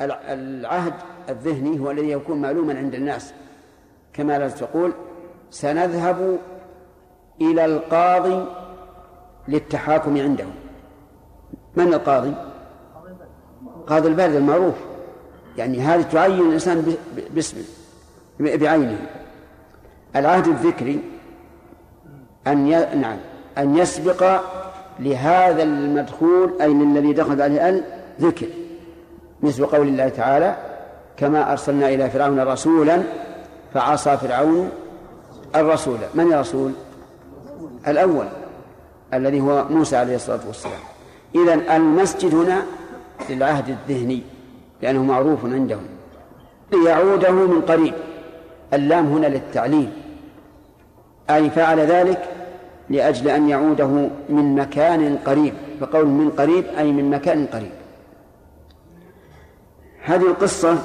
العهد 0.00 0.92
الذهني 1.28 1.80
هو 1.80 1.90
الذي 1.90 2.10
يكون 2.10 2.42
معلوما 2.42 2.78
عند 2.78 2.94
الناس. 2.94 3.32
كما 4.12 4.38
لا 4.38 4.48
تقول 4.48 4.92
سنذهب 5.50 6.38
إلى 7.40 7.64
القاضي 7.64 8.46
للتحاكم 9.48 10.20
عنده. 10.20 10.44
من 11.76 11.94
القاضي؟ 11.94 12.34
قاضي 13.86 14.08
البلد 14.08 14.34
المعروف. 14.34 14.74
يعني 15.56 15.80
هذه 15.80 16.02
تعين 16.02 16.40
الإنسان 16.40 16.96
باسمه 17.34 17.62
بعينه. 18.40 19.06
العهد 20.16 20.46
الذكري 20.46 21.00
أن 22.46 22.66
ي... 22.66 22.94
نعم 22.94 23.18
أن 23.58 23.76
يسبق 23.76 24.40
لهذا 24.98 25.62
المدخول 25.62 26.52
أي 26.60 26.66
الذي 26.66 27.12
دخل 27.12 27.42
عليه 27.42 27.68
ال 27.68 27.84
ذكر 28.20 28.46
مثل 29.44 29.66
قول 29.66 29.88
الله 29.88 30.08
تعالى 30.08 30.56
كما 31.16 31.52
أرسلنا 31.52 31.88
إلى 31.88 32.10
فرعون 32.10 32.40
رسولا 32.40 33.02
فعصى 33.74 34.16
فرعون 34.16 34.70
الرسول. 35.56 35.98
من 36.14 36.32
الرسول؟ 36.32 36.72
الأول 37.88 38.26
الذي 39.14 39.40
هو 39.40 39.64
موسى 39.70 39.96
عليه 39.96 40.16
الصلاة 40.16 40.40
والسلام. 40.46 40.80
إذا 41.34 41.76
المسجد 41.76 42.34
هنا 42.34 42.62
للعهد 43.30 43.68
الذهني 43.68 44.22
لأنه 44.82 45.02
معروف 45.02 45.44
عندهم. 45.44 45.86
ليعوده 46.72 47.30
من 47.30 47.60
قريب. 47.60 47.94
اللام 48.72 49.06
هنا 49.06 49.26
للتعليل. 49.26 49.90
أي 51.30 51.50
فعل 51.50 51.80
ذلك 51.80 52.22
لأجل 52.90 53.28
أن 53.28 53.48
يعوده 53.48 54.08
من 54.28 54.54
مكان 54.54 55.18
قريب. 55.26 55.54
فقول 55.80 56.06
من 56.06 56.30
قريب 56.30 56.64
أي 56.78 56.92
من 56.92 57.10
مكان 57.10 57.46
قريب. 57.46 57.83
هذه 60.04 60.26
القصة 60.26 60.78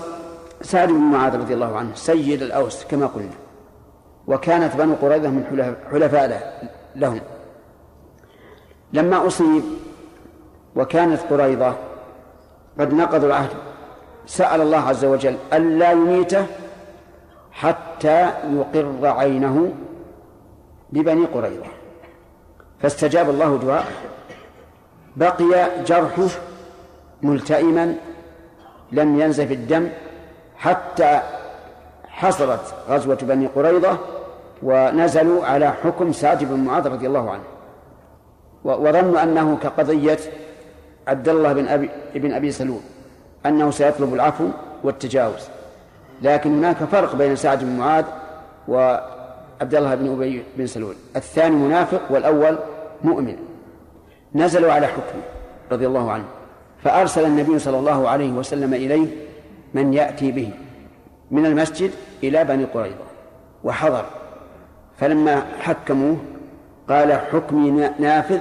سعد 0.62 0.88
بن 0.88 1.00
معاذ 1.00 1.36
رضي 1.38 1.54
الله 1.54 1.78
عنه 1.78 1.96
سيد 1.96 2.42
الأوس 2.42 2.86
كما 2.86 3.06
قلنا 3.06 3.30
وكانت 4.28 4.76
بنو 4.76 4.96
قريظة 5.02 5.30
من 5.30 5.76
حلفاء 5.92 6.70
لهم. 6.96 7.22
لما 8.94 9.28
أصيب 9.28 9.64
وكانت 10.76 11.22
قريظة 11.30 11.76
قد 12.80 12.94
نقضوا 12.94 13.28
العهد 13.28 13.50
سأل 14.26 14.62
الله 14.62 14.78
عز 14.78 15.06
وجل 15.06 15.38
ألا 15.54 15.92
يميته 15.92 16.46
حتى 17.52 18.32
يقر 18.54 19.08
عينه 19.08 19.74
ببني 20.90 21.26
قريظة. 21.26 21.66
فاستجاب 22.82 23.30
الله 23.30 23.58
دعاءه. 23.58 23.88
بقي 25.16 25.84
جرحه 25.86 26.28
ملتئما 27.22 27.96
لم 28.92 29.20
ينزف 29.20 29.52
الدم 29.52 29.90
حتى 30.58 31.22
حصلت 32.08 32.74
غزوة 32.90 33.18
بني 33.22 33.48
قريظة 33.48 33.98
ونزلوا 34.64 35.46
على 35.46 35.72
حكم 35.72 36.12
سعد 36.12 36.44
بن 36.44 36.60
معاذ 36.60 36.88
رضي 36.88 37.08
الله 37.08 37.32
عنه. 37.32 37.44
وظنوا 38.64 39.24
أنه 39.24 39.58
كقضية 39.58 40.20
عبد 41.08 41.30
الله 41.30 41.54
بن 41.54 41.68
أبي 41.68 41.90
بن 42.16 42.34
أبي 42.34 42.52
سلول 42.52 42.80
أنه 43.46 43.72
سيطلب 43.72 44.14
العفو 44.14 44.48
والتجاوز. 44.84 45.50
لكن 46.22 46.58
هناك 46.58 46.78
فرق 46.78 47.16
بين 47.16 47.36
سعد 47.36 47.64
بن 47.64 47.78
معاذ 47.78 48.06
وعبد 48.68 49.76
الله 49.76 49.96
بن 49.96 50.14
أبي 50.14 50.44
بن 50.58 50.68
سلول. 50.68 50.96
الثاني 51.16 51.56
منافق 51.56 52.02
والأول 52.10 52.58
مؤمن. 53.04 53.38
نزلوا 54.36 54.72
على 54.72 54.88
حكمه 54.88 55.22
رضي 55.72 55.88
الله 55.88 56.12
عنه. 56.12 56.26
فأرسل 56.84 57.26
النبي 57.26 57.60
صلى 57.60 57.80
الله 57.80 58.10
عليه 58.10 58.32
وسلم 58.32 58.74
إليه 58.74 59.08
من 59.74 59.94
يأتي 59.94 60.32
به 60.32 60.52
من 61.32 61.46
المسجد 61.46 61.92
إلى 62.24 62.44
بني 62.44 62.64
قريظة 62.64 63.06
وحضر. 63.64 64.06
فلما 64.98 65.44
حكموه 65.60 66.18
قال 66.90 67.14
حكمي 67.14 67.90
نافذ 68.00 68.40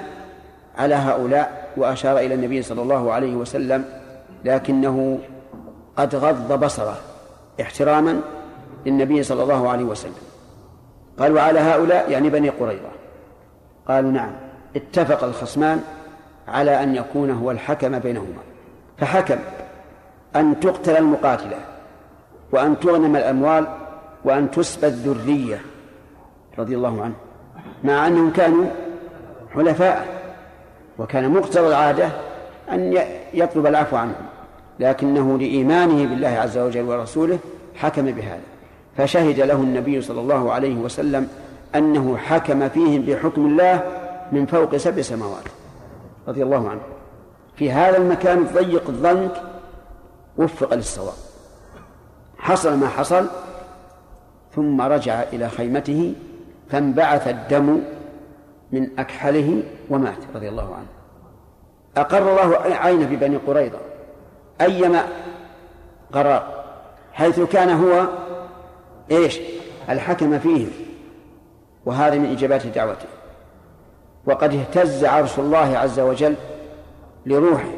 على 0.79 0.95
هؤلاء 0.95 1.69
وأشار 1.77 2.19
إلى 2.19 2.35
النبي 2.35 2.63
صلى 2.63 2.83
الله 2.83 3.13
عليه 3.13 3.35
وسلم 3.35 3.85
لكنه 4.45 5.19
قد 5.97 6.15
غض 6.15 6.65
بصره 6.65 6.97
احتراما 7.61 8.21
للنبي 8.87 9.23
صلى 9.23 9.43
الله 9.43 9.69
عليه 9.69 9.85
وسلم. 9.85 10.13
قال 11.19 11.33
وعلى 11.33 11.61
هؤلاء 11.61 12.11
يعني 12.11 12.31
بني 12.31 12.49
قريظة. 12.49 12.91
قالوا 13.89 14.11
نعم 14.11 14.31
اتفق 14.77 15.25
الخصمان 15.25 15.81
على 16.49 16.83
أن 16.83 16.95
يكون 16.95 17.31
هو 17.31 17.51
الحكم 17.51 17.99
بينهما. 17.99 18.43
فحكم 18.99 19.37
أن 20.37 20.61
تقتل 20.61 20.97
المقاتلة 20.97 21.57
وأن 22.53 22.81
تغنم 22.81 23.17
الأموال 23.17 23.67
وأن 24.25 24.51
تسبى 24.51 24.87
الذرية 24.87 25.61
رضي 26.59 26.77
الله 26.77 27.03
عنه 27.03 27.15
مع 27.85 28.07
أنهم 28.07 28.31
كانوا 28.31 28.67
حلفاء 29.55 30.07
وكان 30.99 31.31
مقتضى 31.31 31.67
العادة 31.67 32.09
أن 32.73 33.05
يطلب 33.35 33.67
العفو 33.67 33.97
عنهم. 33.97 34.27
لكنه 34.81 35.39
لإيمانه 35.39 36.07
بالله 36.07 36.29
عز 36.29 36.59
وجل 36.59 36.83
ورسوله 36.83 37.39
حكم 37.75 38.05
بهذا. 38.05 38.41
فشهد 38.97 39.41
له 39.41 39.55
النبي 39.55 40.01
صلى 40.01 40.21
الله 40.21 40.53
عليه 40.53 40.75
وسلم 40.75 41.29
أنه 41.75 42.17
حكم 42.17 42.69
فيهم 42.69 43.03
بحكم 43.03 43.47
الله 43.47 43.83
من 44.33 44.47
فوق 44.47 44.77
سبع 44.77 45.03
سماوات. 45.03 45.45
رضي 46.29 46.43
الله 46.43 46.69
عنه. 46.71 46.81
في 47.57 47.71
هذا 47.71 47.97
المكان 47.97 48.39
الضيق 48.39 48.89
الضنك 48.89 49.43
وفق 50.37 50.75
للصواب. 50.75 51.15
حصل 52.39 52.77
ما 52.77 52.89
حصل 52.89 53.27
ثم 54.55 54.81
رجع 54.81 55.23
إلى 55.23 55.49
خيمته 55.49 56.15
فانبعث 56.71 57.29
الدم 57.29 57.81
من 58.73 58.99
أكحله 58.99 59.63
ومات 59.91 60.19
رضي 60.35 60.49
الله 60.49 60.75
عنه. 60.75 60.87
أقر 61.97 62.31
الله 62.31 62.57
عينه 62.57 63.07
ببني 63.07 63.37
قريظة 63.37 63.79
أيما 64.61 65.07
قرار 66.13 66.65
حيث 67.13 67.41
كان 67.41 67.71
هو 67.71 68.09
إيش؟ 69.11 69.41
الحكم 69.91 70.39
فيهم. 70.39 70.71
وهذا 71.87 72.19
من 72.19 72.31
إجابات 72.33 72.67
دعوته. 72.67 73.18
وقد 74.29 74.55
اهتز 74.55 75.05
عرش 75.05 75.39
الله 75.39 75.79
عز 75.79 76.01
وجل 76.01 76.35
لروحه. 77.27 77.71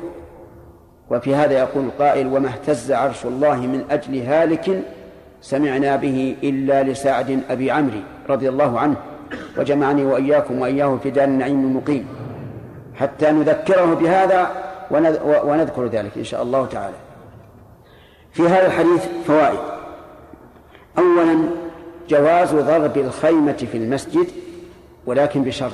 وفي 1.10 1.34
هذا 1.34 1.58
يقول 1.58 1.84
القائل 1.84 2.26
وما 2.26 2.48
اهتز 2.48 2.92
عرش 2.92 3.24
الله 3.24 3.56
من 3.56 3.84
أجل 3.90 4.22
هالك 4.22 4.82
سمعنا 5.40 5.96
به 5.96 6.36
إلا 6.42 6.82
لسعد 6.82 7.40
أبي 7.50 7.70
عمرو 7.70 8.00
رضي 8.28 8.48
الله 8.48 8.80
عنه 8.80 8.96
وجمعني 9.58 10.04
وإياكم 10.04 10.60
وإياه 10.60 10.98
في 11.02 11.10
دار 11.10 11.24
النعيم 11.24 11.60
المقيم. 11.60 12.06
حتى 12.94 13.30
نذكره 13.30 13.94
بهذا 13.94 14.50
ونذكر 15.44 15.86
ذلك 15.86 16.10
إن 16.16 16.24
شاء 16.24 16.42
الله 16.42 16.66
تعالى. 16.66 16.96
في 18.32 18.42
هذا 18.42 18.66
الحديث 18.66 19.06
فوائد 19.26 19.58
أولا 20.98 21.38
جواز 22.08 22.54
ضرب 22.54 22.98
الخيمة 22.98 23.52
في 23.72 23.76
المسجد 23.76 24.26
ولكن 25.06 25.42
بشرط 25.42 25.72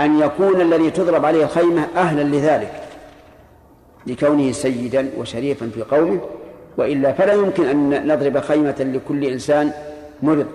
أن 0.00 0.20
يكون 0.20 0.60
الذي 0.60 0.90
تضرب 0.90 1.24
عليه 1.24 1.44
الخيمة 1.44 1.86
أهلا 1.96 2.22
لذلك 2.22 2.82
لكونه 4.06 4.52
سيدا 4.52 5.10
وشريفا 5.18 5.70
في 5.74 5.82
قومه 5.82 6.20
وإلا 6.76 7.12
فلا 7.12 7.32
يمكن 7.32 7.66
أن 7.66 8.06
نضرب 8.12 8.40
خيمة 8.40 8.76
لكل 8.80 9.24
إنسان 9.24 9.72
مرض. 10.22 10.46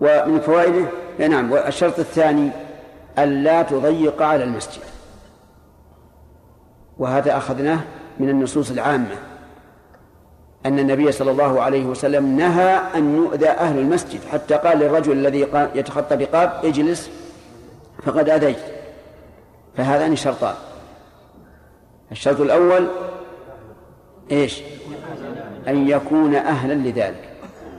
ومن 0.00 0.40
فوائده 0.40 0.84
نعم 1.18 1.52
والشرط 1.52 1.98
الثاني 1.98 2.50
ألا 3.18 3.62
تضيق 3.62 4.22
على 4.22 4.44
المسجد. 4.44 4.82
وهذا 6.98 7.36
أخذناه 7.36 7.80
من 8.20 8.28
النصوص 8.28 8.70
العامة 8.70 9.16
أن 10.66 10.78
النبي 10.78 11.12
صلى 11.12 11.30
الله 11.30 11.62
عليه 11.62 11.84
وسلم 11.84 12.36
نهى 12.36 12.80
أن 12.94 13.16
يؤذى 13.16 13.48
أهل 13.48 13.78
المسجد 13.78 14.20
حتى 14.32 14.54
قال 14.54 14.78
للرجل 14.78 15.12
الذي 15.12 15.46
يتخطى 15.74 16.16
بقاب 16.16 16.52
اجلس 16.64 17.10
فقد 18.06 18.28
أذيت. 18.28 18.58
فهذان 19.76 20.16
شرطان. 20.16 20.54
الشرط 22.12 22.40
الأول 22.40 22.86
إيش؟ 24.30 24.60
أن 25.68 25.88
يكون 25.88 26.34
أهلا 26.34 26.74
لذلك. 26.74 27.28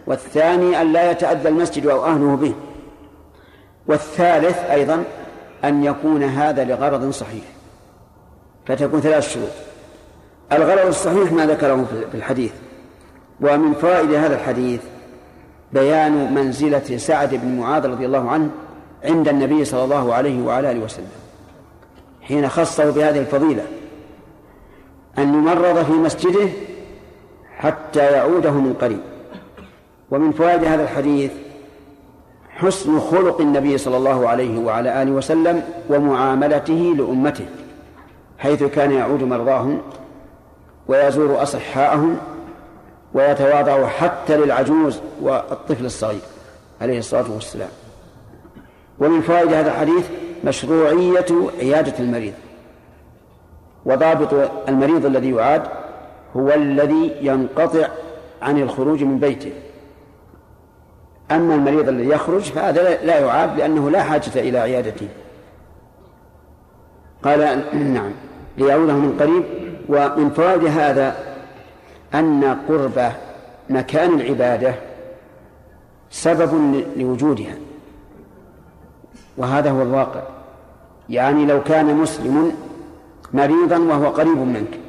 والثاني 0.08 0.82
أن 0.82 0.94
لا 0.94 1.12
يتأذى 1.12 1.50
المسجد 1.50 1.86
أو 1.86 2.06
أهله 2.06 2.36
به. 2.36 2.54
والثالث 3.88 4.58
أيضا 4.58 5.04
أن 5.64 5.84
يكون 5.84 6.24
هذا 6.24 6.64
لغرض 6.64 7.10
صحيح. 7.10 7.44
فتكون 8.66 9.02
ثلاث 9.02 9.34
شروط. 9.34 9.50
الغرض 10.52 10.88
الصحيح 10.88 11.32
ما 11.32 11.46
ذكره 11.46 11.86
في 12.12 12.18
الحديث. 12.18 12.52
ومن 13.42 13.74
فوائد 13.74 14.14
هذا 14.14 14.36
الحديث 14.36 14.82
بيان 15.74 16.34
منزلة 16.34 16.98
سعد 16.98 17.36
بن 17.36 17.60
معاذ 17.60 17.88
رضي 17.88 18.06
الله 18.06 18.30
عنه 18.30 18.50
عند 19.04 19.28
النبي 19.28 19.66
صلى 19.66 19.84
الله 19.84 20.14
عليه 20.14 20.42
وعلى 20.42 20.72
آله 20.72 20.80
وسلم 20.80 21.12
حين 22.22 22.50
خصه 22.50 22.92
بهذه 22.92 23.20
الفضيلة 23.20 23.66
أن 25.18 25.34
يمرض 25.34 25.86
في 25.86 25.92
مسجده 25.92 26.50
حتى 27.58 28.00
يعوده 28.00 28.52
من 28.52 28.74
قريب. 28.74 29.00
ومن 30.12 30.32
فوائد 30.32 30.64
هذا 30.64 30.84
الحديث 30.84 31.32
حسن 32.50 33.00
خلق 33.00 33.42
النبي 33.42 33.78
صلى 33.78 33.98
الله 33.98 34.30
عليه 34.30 34.60
وعلى 34.60 35.02
آله 35.02 35.12
وسلم 35.12 35.64
ومعاملته 35.90 36.96
لأمته 36.98 37.46
حيث 38.38 38.64
كان 38.64 38.92
يعود 38.92 39.24
مرضاهم 39.24 39.82
ويزور 40.88 41.44
أصحاءهم 41.44 42.18
ويتواضع 43.14 43.88
حتى 43.88 44.38
للعجوز 44.38 45.00
والطفل 45.22 45.86
الصغير 45.86 46.22
عليه 46.82 47.00
الصلاة 47.00 47.32
والسلام. 47.32 47.70
ومن 49.00 49.22
فوائد 49.22 49.54
هذا 49.54 49.72
الحديث 49.72 50.06
مشروعية 50.44 51.26
عيادة 51.60 51.94
المريض. 52.00 52.34
وضابط 53.86 54.50
المريض 54.68 55.06
الذي 55.06 55.32
يعاد 55.32 55.64
هو 56.36 56.54
الذي 56.54 57.16
ينقطع 57.22 57.88
عن 58.42 58.62
الخروج 58.62 59.04
من 59.04 59.20
بيته. 59.20 59.52
أما 61.32 61.56
المريض 61.56 61.90
الذي 61.90 62.10
يخرج 62.10 62.42
فهذا 62.42 63.06
لا 63.06 63.20
يعاد 63.20 63.58
لأنه 63.58 63.90
لا 63.90 64.04
حاجة 64.04 64.32
إلى 64.36 64.58
عيادته. 64.58 65.08
قال 67.24 67.64
نعم 67.94 68.12
ليعوده 68.58 68.94
من 68.94 69.18
قريب. 69.20 69.44
ومن 69.90 70.30
فوائد 70.30 70.66
هذا 70.66 71.16
أن 72.14 72.58
قرب 72.70 73.12
مكان 73.70 74.22
العبادة 74.22 74.76
سبب 76.10 76.84
لوجودها. 76.96 77.67
وهذا 79.38 79.72
هو 79.72 79.82
الواقع. 79.82 80.22
يعني 81.10 81.46
لو 81.46 81.64
كان 81.64 81.96
مسلم 81.96 82.52
مريضا 83.34 83.78
وهو 83.78 84.08
قريب 84.08 84.38
منك 84.38 84.80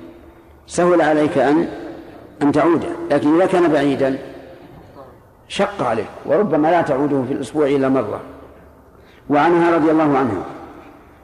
سهل 0.66 1.02
عليك 1.02 1.38
أن 1.38 1.68
أن 2.42 2.52
تعود. 2.52 2.84
لكن 3.10 3.34
إذا 3.34 3.46
كان 3.46 3.72
بعيدا 3.72 4.18
شق 5.48 5.82
عليه 5.82 6.04
وربما 6.26 6.68
لا 6.68 6.82
تعوده 6.82 7.22
في 7.22 7.32
الأسبوع 7.32 7.66
إلا 7.66 7.88
مرة. 7.88 8.20
وعنها 9.30 9.76
رضي 9.76 9.90
الله 9.90 10.18
عنها 10.18 10.44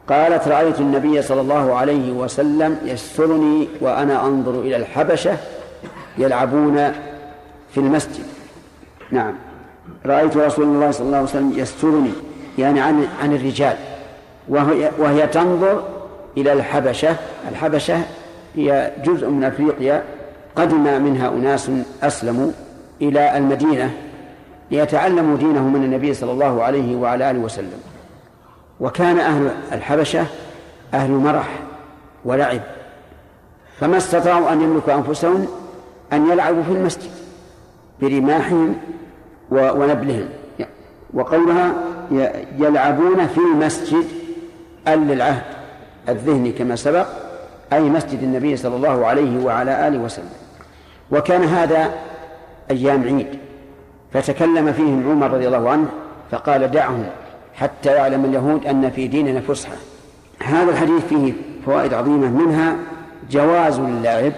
قالت 0.09 0.49
رأيت 0.49 0.81
النبي 0.81 1.23
صلى 1.23 1.41
الله 1.41 1.75
عليه 1.75 2.13
وسلم 2.13 2.79
يسترني 2.85 3.69
وأنا 3.81 4.27
أنظر 4.27 4.61
إلى 4.61 4.77
الحبشة 4.77 5.37
يلعبون 6.19 6.93
في 7.71 7.81
المسجد. 7.81 8.25
نعم. 9.11 9.35
رأيت 10.07 10.37
رسول 10.37 10.65
الله 10.65 10.91
صلى 10.91 11.07
الله 11.07 11.17
عليه 11.17 11.29
وسلم 11.29 11.53
يسترني. 11.57 12.13
يعني 12.59 12.81
عن 12.81 13.07
عن 13.23 13.33
الرجال 13.33 13.77
وهي, 14.49 14.91
وهي 14.99 15.27
تنظر 15.27 15.83
إلى 16.37 16.53
الحبشة 16.53 17.17
الحبشة 17.51 17.99
هي 18.55 18.93
جزء 19.05 19.29
من 19.29 19.45
أفريقيا 19.45 20.03
قدم 20.57 21.03
منها 21.03 21.29
أناس 21.29 21.71
أسلموا 22.03 22.51
إلى 23.03 23.37
المدينة 23.37 23.91
ليتعلموا 24.71 25.37
دينهم 25.37 25.73
من 25.73 25.85
النبي 25.85 26.15
صلى 26.15 26.33
الله 26.33 26.63
عليه 26.63 26.97
وعلى 26.97 27.31
آله 27.31 27.39
وسلم. 27.39 27.81
وكان 28.81 29.19
أهل 29.19 29.51
الحبشة 29.73 30.27
أهل 30.95 31.11
مرح 31.11 31.49
ولعب 32.25 32.61
فما 33.81 33.97
استطاعوا 33.97 34.53
أن 34.53 34.61
يملكوا 34.61 34.95
أنفسهم 34.95 35.47
أن 36.13 36.31
يلعبوا 36.31 36.63
في 36.63 36.73
المسجد 36.73 37.11
برماحهم 38.01 38.75
ونبلهم. 39.51 40.29
وقولها 41.15 41.75
يلعبون 42.59 43.27
في 43.27 43.39
المسجد 43.39 44.05
أل 44.89 45.13
العهد 45.13 45.43
الذهني 46.09 46.53
كما 46.53 46.77
سبق 46.77 47.07
أي 47.73 47.81
مسجد 47.81 48.23
النبي 48.23 48.57
صلى 48.57 48.77
الله 48.77 49.07
عليه 49.07 49.45
وعلى 49.45 49.89
آله 49.89 49.99
وسلم. 49.99 50.31
وكان 51.11 51.45
هذا 51.45 51.95
أيام 52.71 53.05
عيد 53.05 53.27
فتكلم 54.13 54.73
فيهم 54.73 55.11
عمر 55.11 55.31
رضي 55.31 55.47
الله 55.47 55.71
عنه 55.71 55.89
فقال 56.31 56.71
دعهم 56.71 57.07
حتى 57.55 57.91
يعلم 57.91 58.25
اليهود 58.25 58.67
أن 58.67 58.91
في 58.91 59.09
ديننا 59.09 59.41
فسحة. 59.41 59.77
هذا 60.43 60.71
الحديث 60.71 61.05
فيه 61.09 61.33
فوائد 61.67 61.95
عظيمة 61.95 62.29
منها 62.29 62.77
جواز 63.31 63.79
اللعب 63.79 64.33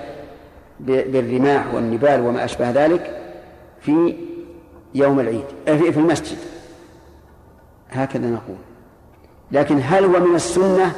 بالرماح 0.80 1.74
والنبال 1.74 2.20
وما 2.20 2.44
أشبه 2.44 2.70
ذلك 2.70 3.20
في 3.80 4.14
يوم 4.94 5.20
العيد 5.20 5.44
في 5.66 5.96
المسجد. 5.96 6.36
هكذا 7.90 8.26
نقول. 8.26 8.56
لكن 9.52 9.80
هل 9.82 10.04
هو 10.04 10.20
من 10.20 10.34
السنة 10.34 10.92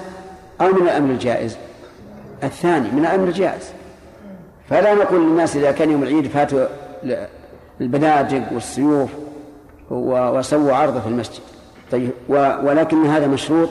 أو 0.61 0.73
من 0.73 0.83
الأمر 0.83 1.11
الجائز؟ 1.11 1.57
الثاني 2.43 2.91
من 2.91 2.99
الأمر 2.99 3.29
الجائز. 3.29 3.73
فلا 4.69 4.95
نقول 4.95 5.21
للناس 5.21 5.57
إذا 5.57 5.71
كان 5.71 5.91
يوم 5.91 6.03
العيد 6.03 6.29
فاتوا 6.29 6.67
البنادق 7.81 8.53
والسيوف 8.53 9.11
وسووا 9.91 10.75
عرضه 10.75 11.01
في 11.01 11.07
المسجد. 11.07 11.43
طيب 11.91 12.11
ولكن 12.29 13.07
هذا 13.07 13.27
مشروط 13.27 13.69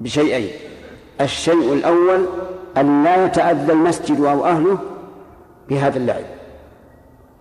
بشيئين. 0.00 0.50
الشيء 1.20 1.72
الأول 1.72 2.26
أن 2.76 3.04
لا 3.04 3.24
يتأذى 3.24 3.72
المسجد 3.72 4.20
أو 4.20 4.44
أهله 4.44 4.78
بهذا 5.68 5.98
اللعب. 5.98 6.24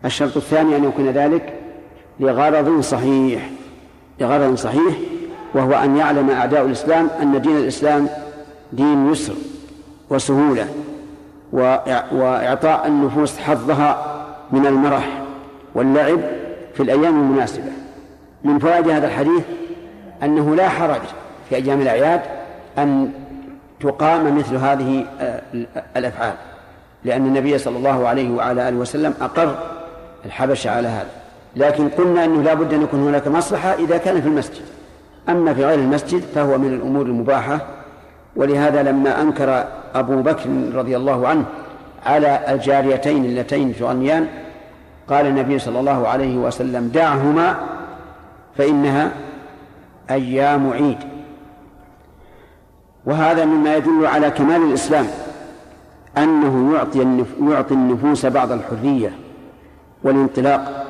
الشرط 0.06 0.38
الثاني 0.38 0.76
أن 0.76 0.84
يكون 0.84 1.10
ذلك 1.10 1.54
لغرض 2.20 2.82
صحيح. 2.82 3.50
لغرض 4.20 4.56
صحيح 4.56 4.98
وهو 5.54 5.74
أن 5.74 5.98
يعلم 5.98 6.30
أعداء 6.30 6.66
الإسلام 6.66 7.10
أن 7.22 7.42
دين 7.42 7.58
الإسلام 7.58 8.10
دين 8.74 9.12
يسر 9.12 9.34
وسهولة 10.10 10.68
وإعطاء 12.12 12.88
النفوس 12.88 13.38
حظها 13.40 14.20
من 14.52 14.66
المرح 14.66 15.22
واللعب 15.76 16.20
في 16.74 16.84
الأيام 16.84 17.20
المناسبة. 17.20 17.72
من 18.44 18.60
فوائد 18.60 18.90
هذا 18.90 19.08
الحديث 19.08 19.44
أنه 20.24 20.56
لا 20.56 20.70
حرج 20.70 21.02
في 21.50 21.56
أيام 21.56 21.82
الأعياد 21.82 22.22
أن 22.78 23.12
تقام 23.80 24.38
مثل 24.38 24.56
هذه 24.56 25.06
آه، 25.20 25.42
الأفعال 25.98 26.34
لأن 27.06 27.26
النبي 27.26 27.58
صلى 27.58 27.78
الله 27.78 28.08
عليه 28.08 28.30
وعلى 28.30 28.70
آله 28.70 28.78
وسلم 28.78 29.14
أقر 29.22 29.56
الحبشة 30.26 30.72
على 30.72 30.88
هذا. 30.88 31.10
لكن 31.56 31.90
قلنا 31.90 32.26
أنه 32.26 32.42
لا 32.42 32.54
بد 32.54 32.74
أن 32.74 32.82
يكون 32.82 33.00
هناك 33.08 33.28
مصلحة 33.28 33.74
إذا 33.74 33.98
كان 33.98 34.22
في 34.22 34.28
المسجد. 34.28 34.62
أما 35.30 35.54
في 35.54 35.66
غير 35.66 35.80
المسجد 35.80 36.22
فهو 36.36 36.58
من 36.58 36.74
الأمور 36.74 37.06
المباحة 37.06 37.60
ولهذا 38.36 38.84
لما 38.84 39.22
أنكر 39.22 39.68
أبو 39.96 40.22
بكر 40.22 40.50
رضي 40.74 40.98
الله 40.98 41.28
عنه 41.28 41.46
على 42.06 42.42
الجاريتين 42.48 43.26
اللتين 43.26 43.76
تغنيان 43.76 44.28
قال 45.08 45.26
النبي 45.26 45.60
صلى 45.60 45.80
الله 45.80 46.08
عليه 46.08 46.38
وسلم 46.38 46.88
دعهما 46.88 47.56
فإنها 48.58 49.12
أيام 50.10 50.70
عيد. 50.70 50.98
وهذا 53.06 53.46
مما 53.46 53.76
يدل 53.76 54.06
على 54.06 54.32
كمال 54.32 54.62
الإسلام 54.62 55.08
أنه 56.18 56.76
يعطي 56.76 57.26
يعطي 57.50 57.74
النفوس 57.74 58.26
بعض 58.26 58.52
الحرية 58.52 59.12
والانطلاق. 60.04 60.89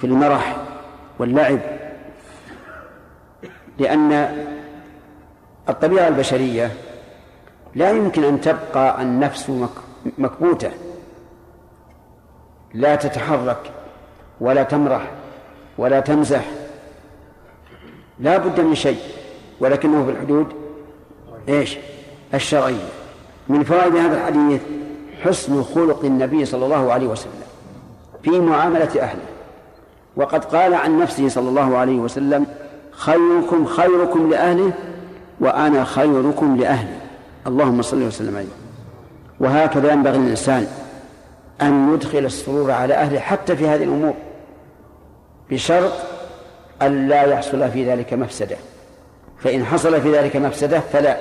في 0.00 0.06
المرح 0.06 0.56
واللعب 1.18 1.58
لأن 3.78 4.12
الطبيعة 5.68 6.08
البشرية 6.08 6.72
لا 7.74 7.90
يمكن 7.90 8.24
أن 8.24 8.40
تبقى 8.40 9.02
النفس 9.02 9.50
مكبوتة. 10.18 10.70
لا 12.74 12.96
تتحرك 12.96 13.72
ولا 14.40 14.62
تمرح 14.62 15.10
ولا 15.78 16.00
تمزح. 16.00 16.44
لا 18.18 18.36
بد 18.36 18.60
من 18.60 18.74
شيء 18.74 19.00
ولكنه 19.60 20.04
في 20.04 20.10
الحدود 20.10 20.46
إيش؟ 21.48 21.78
الشرعية. 22.34 22.88
من 23.48 23.64
فوائد 23.64 23.96
هذا 23.96 24.16
الحديث 24.16 24.60
حسن 25.22 25.62
خلق 25.62 26.04
النبي 26.04 26.44
صلى 26.44 26.64
الله 26.64 26.92
عليه 26.92 27.06
وسلم 27.06 27.42
في 28.22 28.30
معاملة 28.30 29.02
أهله. 29.02 29.39
وقد 30.16 30.44
قال 30.44 30.74
عن 30.74 30.98
نفسه 30.98 31.28
صلى 31.28 31.48
الله 31.48 31.76
عليه 31.76 31.98
وسلم 31.98 32.46
خيركم 32.90 33.66
خيركم 33.66 34.30
لأهله 34.30 34.72
وأنا 35.40 35.84
خيركم 35.84 36.56
لأهلي. 36.56 36.96
اللهم 37.46 37.82
صل 37.82 38.02
وسلم 38.02 38.36
عليه. 38.36 38.46
وهكذا 39.40 39.92
ينبغي 39.92 40.18
للإنسان 40.18 40.66
أن 41.62 41.94
يدخل 41.94 42.18
السرور 42.18 42.70
على 42.70 42.94
أهله 42.94 43.18
حتى 43.18 43.56
في 43.56 43.68
هذه 43.68 43.84
الأمور 43.84 44.14
بشرط 45.50 45.92
أن 46.82 47.08
لا 47.08 47.22
يحصل 47.22 47.70
في 47.70 47.90
ذلك 47.90 48.14
مفسدة. 48.14 48.56
فإن 49.38 49.64
حصل 49.64 50.00
في 50.00 50.18
ذلك 50.18 50.36
مفسدة 50.36 50.80
فلا 50.80 51.16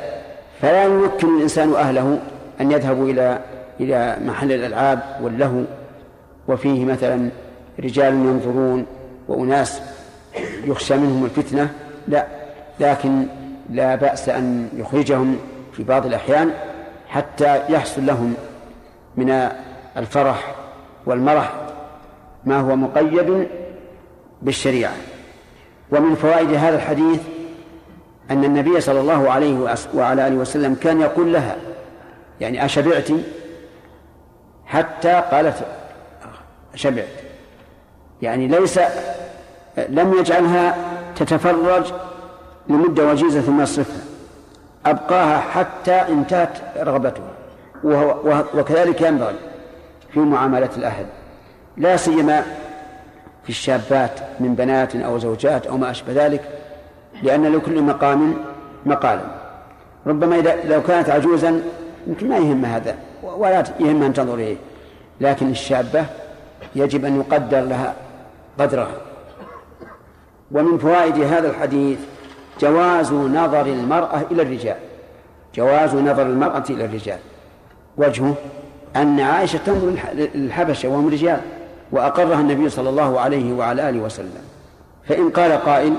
فلا 0.62 0.84
يمكن 0.84 1.38
الإنسان 1.38 1.74
أهله 1.74 2.19
أن 2.62 2.72
يذهبوا 2.72 3.10
إلى 3.10 3.39
إلى 3.79 4.17
محل 4.25 4.51
الألعاب 4.51 5.00
واللهو 5.22 5.62
وفيه 6.48 6.86
مثلا 6.86 7.29
رجال 7.79 8.13
ينظرون 8.13 8.86
وأناس 9.27 9.81
يخشى 10.63 10.98
منهم 10.98 11.25
الفتنة 11.25 11.74
لا 12.07 12.27
لكن 12.79 13.25
لا 13.69 13.95
بأس 13.95 14.29
أن 14.29 14.69
يخرجهم 14.75 15.38
في 15.74 15.83
بعض 15.83 16.05
الأحيان 16.05 16.51
حتى 17.07 17.62
يحصل 17.69 18.05
لهم 18.05 18.33
من 19.17 19.50
الفرح 19.98 20.55
والمرح 21.05 21.53
ما 22.45 22.59
هو 22.59 22.75
مقيد 22.75 23.48
بالشريعة. 24.41 24.93
ومن 25.91 26.15
فوائد 26.15 26.53
هذا 26.53 26.75
الحديث 26.75 27.19
أن 28.31 28.43
النبي 28.43 28.81
صلى 28.81 29.00
الله 29.00 29.31
عليه 29.31 29.75
وعلى 29.93 30.27
آله 30.27 30.36
وسلم 30.36 30.75
كان 30.75 31.01
يقول 31.01 31.33
لها 31.33 31.55
يعني 32.41 32.65
أشبعت 32.65 33.07
حتى 34.65 35.24
قالت 35.31 35.55
شبعت 36.75 37.28
يعني 38.21 38.47
ليس 38.47 38.79
لم 39.89 40.13
يجعلها 40.19 40.75
تتفرج 41.15 41.83
لمدة 42.67 43.07
وجيزة 43.07 43.41
ثم 43.41 43.61
يصرفها 43.61 44.01
أبقاها 44.85 45.39
حتى 45.39 45.91
انتهت 45.91 46.57
رغبتها 46.77 47.31
وكذلك 48.53 49.01
ينبغي 49.01 49.35
في 50.13 50.19
معاملة 50.19 50.69
الأهل 50.77 51.05
لا 51.77 51.97
سيما 51.97 52.43
في 53.43 53.49
الشابات 53.49 54.19
من 54.39 54.55
بنات 54.55 54.95
أو 54.95 55.17
زوجات 55.17 55.67
أو 55.67 55.77
ما 55.77 55.91
أشبه 55.91 56.25
ذلك 56.25 56.41
لأن 57.23 57.55
لكل 57.55 57.81
مقام 57.81 58.33
مقالا. 58.85 59.21
ربما 60.07 60.39
إذا 60.39 60.55
لو 60.63 60.83
كانت 60.83 61.09
عجوزا 61.09 61.61
يمكن 62.07 62.29
ما 62.29 62.38
يهم 62.38 62.65
هذا 62.65 62.95
ولا 63.23 63.63
يهم 63.79 64.03
أن 64.03 64.13
تنظر 64.13 64.33
إليه 64.33 64.55
لكن 65.21 65.49
الشابة 65.49 66.05
يجب 66.75 67.05
أن 67.05 67.19
يقدر 67.19 67.59
لها 67.59 67.95
قدرها 68.60 68.98
ومن 70.51 70.78
فوائد 70.78 71.18
هذا 71.18 71.50
الحديث 71.50 72.00
جواز 72.62 73.13
نظر 73.13 73.66
المرأة 73.66 74.22
إلى 74.32 74.42
الرجال. 74.42 74.78
جواز 75.56 75.96
نظر 75.96 76.22
المرأة 76.22 76.63
إلى 76.70 76.86
الرجال. 76.86 77.18
وجهه 77.98 78.34
أن 78.96 79.20
عائشة 79.20 79.60
تنظر 79.66 79.96
للحبشة 80.13 80.89
وهم 80.89 81.08
رجال 81.10 81.42
وأقرها 81.92 82.39
النبي 82.39 82.70
صلى 82.70 82.89
الله 82.89 83.20
عليه 83.20 83.54
وعلى 83.54 83.89
آله 83.89 84.00
وسلم. 84.00 84.44
فإن 85.08 85.30
قال 85.30 85.51
قائل 85.51 85.94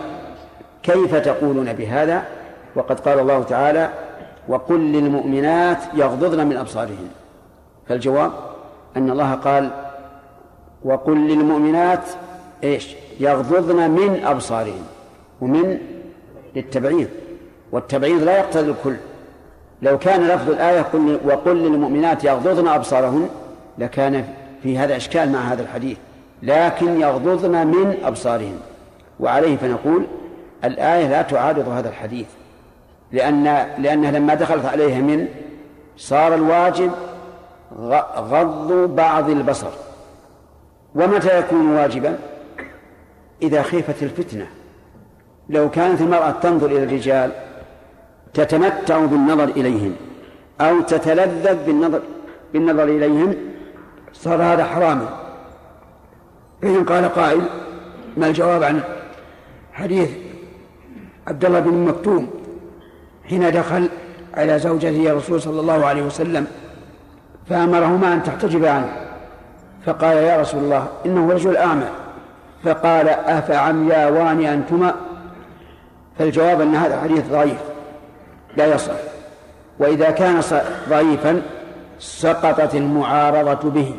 كيف 0.82 1.14
تقولون 1.14 1.72
بهذا؟ 1.72 2.24
وقد 2.76 3.00
قال 3.00 3.18
الله 3.18 3.42
تعالى 3.42 3.90
وقل 4.48 4.80
للمؤمنات 4.80 5.78
يغضضن 5.94 6.46
من 6.46 6.56
أبصارهن. 6.56 7.08
فالجواب 7.88 8.32
أن 8.96 9.10
الله 9.10 9.34
قال 9.34 9.70
وقل 10.84 11.16
للمؤمنات 11.28 12.04
إيش؟ 12.64 12.96
يغضضن 13.20 13.90
من 13.90 14.24
أبصارهن 14.24 14.82
ومن 15.40 15.78
للتبعيض. 16.56 17.08
والتبعيض 17.72 18.22
لا 18.22 18.38
يقتضي 18.38 18.70
الكل. 18.70 18.96
لو 19.82 19.98
كان 19.98 20.28
لفظ 20.28 20.50
الآية 20.50 20.80
قل 20.80 21.20
وقل 21.24 21.56
للمؤمنات 21.56 22.24
يغضضن 22.24 22.68
أبصارهن 22.68 23.28
لكان 23.78 24.24
في 24.62 24.78
هذا 24.78 24.96
إشكال 24.96 25.32
مع 25.32 25.38
هذا 25.38 25.62
الحديث. 25.62 25.98
لكن 26.42 27.00
يغضضن 27.00 27.66
من 27.66 27.94
أبصارهن 28.04 28.58
وعليه 29.20 29.56
فنقول 29.56 30.06
الآية 30.64 31.08
لا 31.08 31.22
تعارض 31.22 31.68
هذا 31.68 31.88
الحديث. 31.88 32.26
لأن 33.12 33.44
لأنها 33.78 34.10
لما 34.10 34.34
دخلت 34.34 34.64
عليها 34.66 35.00
من 35.00 35.28
صار 35.96 36.34
الواجب 36.34 36.90
غض 38.16 38.72
بعض 38.72 39.30
البصر. 39.30 39.70
ومتى 40.94 41.38
يكون 41.38 41.76
واجبا؟ 41.76 42.18
إذا 43.42 43.62
خيفت 43.62 44.02
الفتنة. 44.02 44.46
لو 45.48 45.70
كانت 45.70 46.00
المرأة 46.00 46.30
تنظر 46.30 46.66
إلى 46.66 46.84
الرجال 46.84 47.32
تتمتع 48.34 48.98
بالنظر 49.04 49.44
إليهم 49.44 49.96
أو 50.60 50.80
تتلذذ 50.80 51.64
بالنظر 51.66 52.00
بالنظر 52.52 52.84
إليهم 52.84 53.34
صار 54.12 54.42
هذا 54.42 54.64
حراما. 54.64 55.08
فإن 56.62 56.84
قال 56.84 57.08
قائل 57.08 57.42
ما 58.16 58.26
الجواب 58.26 58.62
عن 58.62 58.80
حديث 59.72 60.10
عبد 61.26 61.44
الله 61.44 61.60
بن 61.60 61.74
مكتوم؟ 61.74 62.30
حين 63.24 63.50
دخل 63.50 63.88
على 64.34 64.58
زوجته 64.58 65.10
الرسول 65.10 65.42
صلى 65.42 65.60
الله 65.60 65.86
عليه 65.86 66.02
وسلم 66.02 66.46
فأمرهما 67.48 68.14
أن 68.14 68.22
تحتجب 68.22 68.64
عنه. 68.64 68.96
فقال 69.86 70.16
يا 70.16 70.40
رسول 70.40 70.64
الله 70.64 70.88
إنه 71.06 71.32
رجل 71.32 71.56
أعمى 71.56 71.88
فقال 72.64 73.08
أفعمياوان 73.08 74.44
أنتما؟ 74.44 74.94
فالجواب 76.18 76.60
أن 76.60 76.74
هذا 76.74 77.00
حديث 77.00 77.28
ضعيف 77.30 77.58
لا 78.56 78.74
يصح. 78.74 78.92
وإذا 79.78 80.10
كان 80.10 80.40
ضعيفا 80.88 81.42
سقطت 81.98 82.74
المعارضة 82.74 83.70
به 83.70 83.94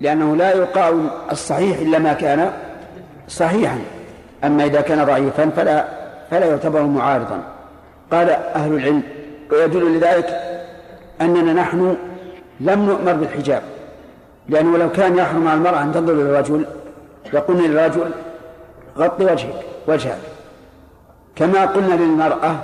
لأنه 0.00 0.36
لا 0.36 0.52
يقال 0.52 1.08
الصحيح 1.32 1.78
إلا 1.78 1.98
ما 1.98 2.12
كان 2.12 2.52
صحيحا. 3.28 3.78
أما 4.44 4.64
إذا 4.64 4.80
كان 4.80 5.04
ضعيفا 5.04 5.50
فلا 5.56 5.84
فلا 6.30 6.46
يعتبر 6.46 6.82
معارضا. 6.82 7.42
قال 8.12 8.30
أهل 8.30 8.74
العلم 8.74 9.02
ويدل 9.52 9.96
لذلك 9.96 10.40
أننا 11.20 11.52
نحن 11.52 11.96
لم 12.60 12.86
نؤمر 12.86 13.12
بالحجاب 13.12 13.62
لأنه 14.48 14.78
لو 14.78 14.90
كان 14.90 15.16
يحرم 15.16 15.48
على 15.48 15.58
المرأة 15.58 15.82
أن 15.82 15.92
تنظر 15.92 16.12
إلى 16.12 16.22
الرجل 16.22 16.66
لقلنا 17.32 17.62
للرجل 17.62 18.10
غطي 18.98 19.24
وجهك 19.24 19.62
وجهك. 19.88 20.18
كما 21.36 21.64
قلنا 21.64 21.94
للمرأة 21.94 22.56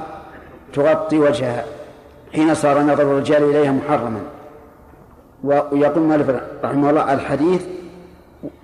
تغطي 0.75 1.19
وجهها 1.19 1.65
حين 2.35 2.55
صار 2.55 2.83
نظر 2.83 3.03
الرجال 3.03 3.43
إليها 3.43 3.73
محرما. 3.73 4.21
ويقول 5.45 6.03
مالك 6.03 6.43
رحمه 6.65 6.91
الله 6.91 7.13
الحديث 7.13 7.63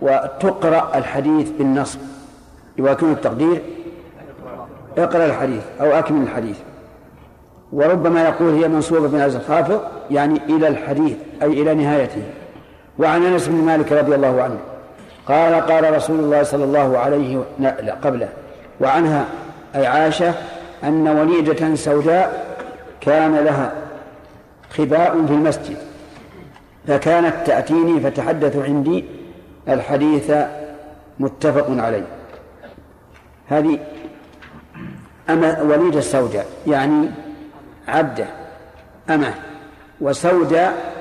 وتقرأ 0.01 0.91
الحديث 0.95 1.51
بالنصب 1.51 1.99
يكون 2.79 3.13
التقدير. 3.13 3.63
اقرأ 4.99 5.27
الحديث 5.27 5.63
أو 5.81 5.87
أكمل 5.87 6.23
الحديث. 6.23 6.59
وربما 7.73 8.29
يقول 8.29 8.55
هي 8.55 8.69
منصوبة 8.69 9.09
من 9.09 9.21
الخافض 9.21 9.81
يعني 10.11 10.41
إلى 10.49 10.69
الحديث 10.69 11.17
أي 11.43 11.63
إلى 11.63 11.75
نهايته. 11.75 12.23
وعن 12.99 13.25
أنس 13.25 13.49
بن 13.49 13.55
مالك 13.55 13.93
رضي 13.93 14.15
الله 14.15 14.43
عنه 14.43 14.59
قال 15.29 15.55
قال 15.55 15.95
رسول 15.95 16.21
الله 16.21 16.43
صلى 16.43 16.65
الله 16.65 16.99
عليه 16.99 17.45
لا 17.59 17.95
قبله. 18.05 18.29
وعنها 18.81 19.25
أي 19.75 19.87
عائشة 19.87 20.35
أن 20.85 21.09
وليدة 21.09 21.75
سوداء 21.75 22.57
كان 23.01 23.37
لها 23.37 23.73
خباء 24.71 25.27
في 25.27 25.33
المسجد 25.33 25.77
فكانت 26.87 27.35
تأتيني 27.47 28.01
فتحدث 28.01 28.57
عندي 28.57 29.05
الحديث 29.69 30.33
متفق 31.19 31.67
عليه. 31.71 32.07
هذه 33.49 33.79
أما 35.31 35.63
وليدة 35.63 36.01
سوداء 36.01 36.47
يعني 36.67 37.09
عبدة 37.89 38.27
أمة. 39.11 39.35
وسوداء 40.01 40.93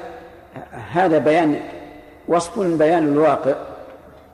هذا 0.92 1.18
بيان 1.18 1.60
وصف 2.28 2.60
بيان 2.60 3.04
الواقع. 3.04 3.54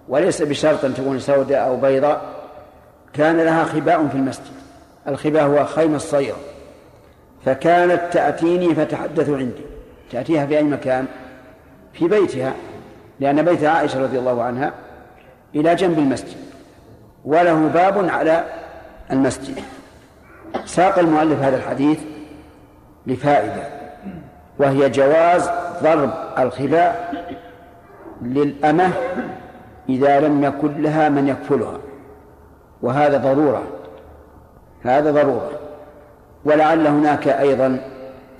وليس 0.08 0.42
بشرط 0.42 0.86
أن 0.86 0.94
تكون 0.94 1.20
سوداء 1.20 1.68
أو 1.68 1.78
بيضاء 1.78 2.22
كان 3.14 3.38
لها 3.38 3.64
خباء 3.64 4.08
في 4.08 4.16
المسجد. 4.16 4.54
الخباء 5.08 5.44
هو 5.44 5.66
خيم 5.66 5.96
الصير. 5.96 6.34
فكانت 7.46 8.02
تأتيني 8.12 8.76
فتحدث 8.76 9.30
عندي. 9.30 9.66
تأتيها 10.12 10.46
في 10.46 10.58
أي 10.58 10.64
مكان؟ 10.64 11.06
في 11.94 12.08
بيتها 12.08 12.54
لأن 13.20 13.42
بيت 13.42 13.64
عائشة 13.64 14.04
رضي 14.04 14.20
الله 14.20 14.44
عنها 14.44 14.74
إلى 15.56 15.76
جنب 15.76 16.00
المسجد 16.00 16.38
وله 17.26 17.68
باب 17.68 18.10
على 18.10 18.44
المسجد. 19.12 19.60
ساق 20.66 21.00
المؤلف 21.00 21.42
هذا 21.42 21.58
الحديث 21.58 22.00
لفائدة 23.08 23.64
وهي 24.60 24.90
جواز 24.90 25.50
ضرب 25.84 26.14
الخباء 26.40 27.14
للأمة 28.22 28.92
إذا 29.90 30.20
لم 30.20 30.44
يكن 30.44 30.82
لها 30.82 31.10
من 31.10 31.28
يكفلها. 31.28 31.78
وهذا 32.82 33.18
ضرورة. 33.18 33.64
هذا 34.84 35.12
ضرورة. 35.12 35.50
ولعل 36.46 36.88
هناك 36.88 37.28
أيضا 37.28 37.80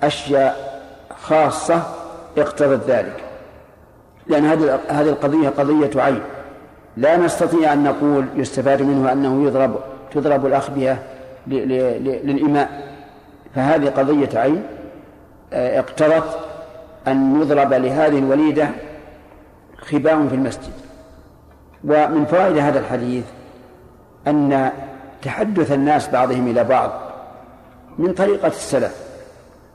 أشياء 0.02 0.80
خاصة 1.22 1.82
اقتضت 2.38 2.90
ذلك. 2.90 3.24
لأن 4.26 4.44
هذه 4.88 5.08
القضية 5.08 5.48
قضية 5.48 6.02
عين. 6.02 6.20
لا 6.96 7.16
نستطيع 7.16 7.72
أن 7.72 7.84
نقول 7.84 8.26
يستفاد 8.36 8.82
منه 8.82 9.12
أنه 9.12 9.46
يضرب 9.46 9.76
تضرب 10.10 10.46
الأخبية 10.46 11.02
للإماء. 11.46 12.94
فهذه 13.54 13.88
قضية 13.88 14.38
عين. 14.38 14.62
آه، 15.52 15.78
اقتضت 15.78 16.38
أن 17.08 17.40
يضرب 17.40 17.72
لهذه 17.72 18.18
الوليدة 18.18 18.68
خباء 19.78 20.26
في 20.28 20.34
المسجد. 20.34 20.83
ومن 21.84 22.24
فوائد 22.24 22.58
هذا 22.58 22.78
الحديث 22.78 23.24
أن 24.26 24.70
تحدث 25.22 25.72
الناس 25.72 26.08
بعضهم 26.08 26.48
إلى 26.48 26.64
بعض 26.64 26.90
من 27.98 28.12
طريقة 28.12 28.48
السلف 28.48 29.04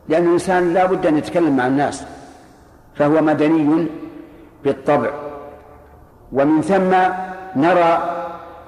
لأن 0.09 0.27
الإنسان 0.27 0.73
لا 0.73 0.85
بد 0.85 1.05
أن 1.05 1.17
يتكلم 1.17 1.57
مع 1.57 1.67
الناس 1.67 2.03
فهو 2.95 3.21
مدني 3.21 3.87
بالطبع. 4.63 5.09
ومن 6.33 6.61
ثم 6.61 6.95
نرى 7.61 8.15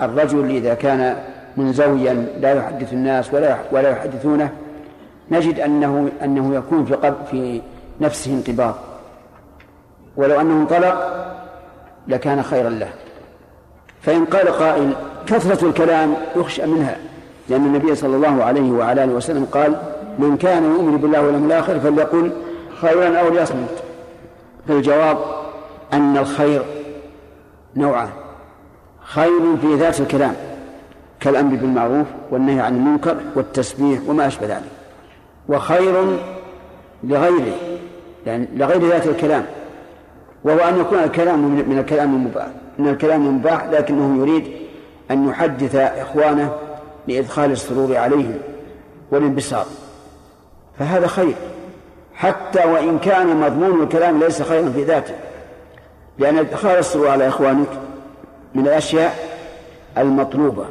الرجل 0.02 0.50
إذا 0.50 0.74
كان 0.74 1.18
منزويا 1.58 2.14
لا 2.40 2.54
يحدث 2.54 2.94
الناس 2.94 3.34
ولا 3.34 3.58
ولا 3.72 3.90
يحدثونه 3.90 4.50
نجد 5.32 5.60
أنه 5.60 6.10
أنه 6.24 6.56
يكون 6.56 6.86
في 6.86 6.94
قلب 6.94 7.16
في 7.32 7.62
نفسه 8.02 8.34
انقباض 8.34 8.76
ولو 10.18 10.42
أنه 10.42 10.62
انطلق 10.62 11.26
لكان 12.08 12.44
خيرا 12.44 12.70
له. 12.70 12.90
فإن 14.02 14.26
قال 14.26 14.48
قائل 14.48 14.94
كثرة 15.28 15.68
الكلام 15.68 16.14
يخشى 16.36 16.66
منها 16.66 16.98
لأن 17.50 17.66
النبي 17.66 17.96
صلى 17.96 18.16
الله 18.16 18.44
عليه 18.44 18.72
وعلى 18.72 19.04
آله 19.04 19.14
وسلم 19.14 19.46
قال 19.46 19.82
من 20.20 20.38
كان 20.38 20.64
يؤمن 20.64 20.98
بالله 20.98 21.22
واليوم 21.22 21.46
الآخر 21.46 21.80
فليقل 21.80 22.32
خيرا 22.82 23.20
أو 23.20 23.30
ليصمت. 23.30 23.84
فالجواب 24.68 25.18
أن 25.94 26.18
الخير 26.18 26.62
نوعان 27.76 28.10
خير 29.02 29.58
في 29.62 29.76
ذات 29.76 30.00
الكلام 30.00 30.36
كالأمر 31.20 31.56
بالمعروف 31.56 32.08
والنهي 32.32 32.60
عن 32.60 32.76
المنكر 32.76 33.18
والتسبيح 33.36 34.00
وما 34.08 34.28
أشبه 34.28 34.48
ذلك 34.48 34.72
وخير 35.50 36.18
لغيره 37.04 37.56
يعني 38.26 38.48
لغير 38.56 38.88
ذات 38.88 39.08
الكلام 39.08 39.46
وهو 40.44 40.60
أن 40.60 40.80
يكون 40.80 41.00
الكلام 41.00 41.40
من 41.70 41.80
الكلام 41.80 42.16
المباح 42.16 42.48
من 42.80 42.88
الكلام 42.88 43.26
المباح 43.26 43.66
لكنه 43.66 44.18
يريد 44.18 44.52
أن 45.12 45.30
يحدث 45.30 45.76
إخوانه 45.76 46.56
لإدخال 47.08 47.52
السرور 47.52 47.98
عليهم 47.98 48.38
والانبساط. 49.12 49.66
فهذا 50.80 51.08
خير 51.08 51.36
حتى 52.16 52.66
وإن 52.66 53.00
كان 53.00 53.40
مضمون 53.40 53.84
الكلام 53.84 54.20
ليس 54.20 54.42
خيرا 54.42 54.70
في 54.70 54.84
ذاته 54.84 55.14
لأن 56.18 56.38
إدخال 56.38 56.78
السرور 56.78 57.08
على 57.08 57.28
إخوانك 57.28 57.68
من 58.56 58.68
الأشياء 58.68 59.16
المطلوبة 59.98 60.66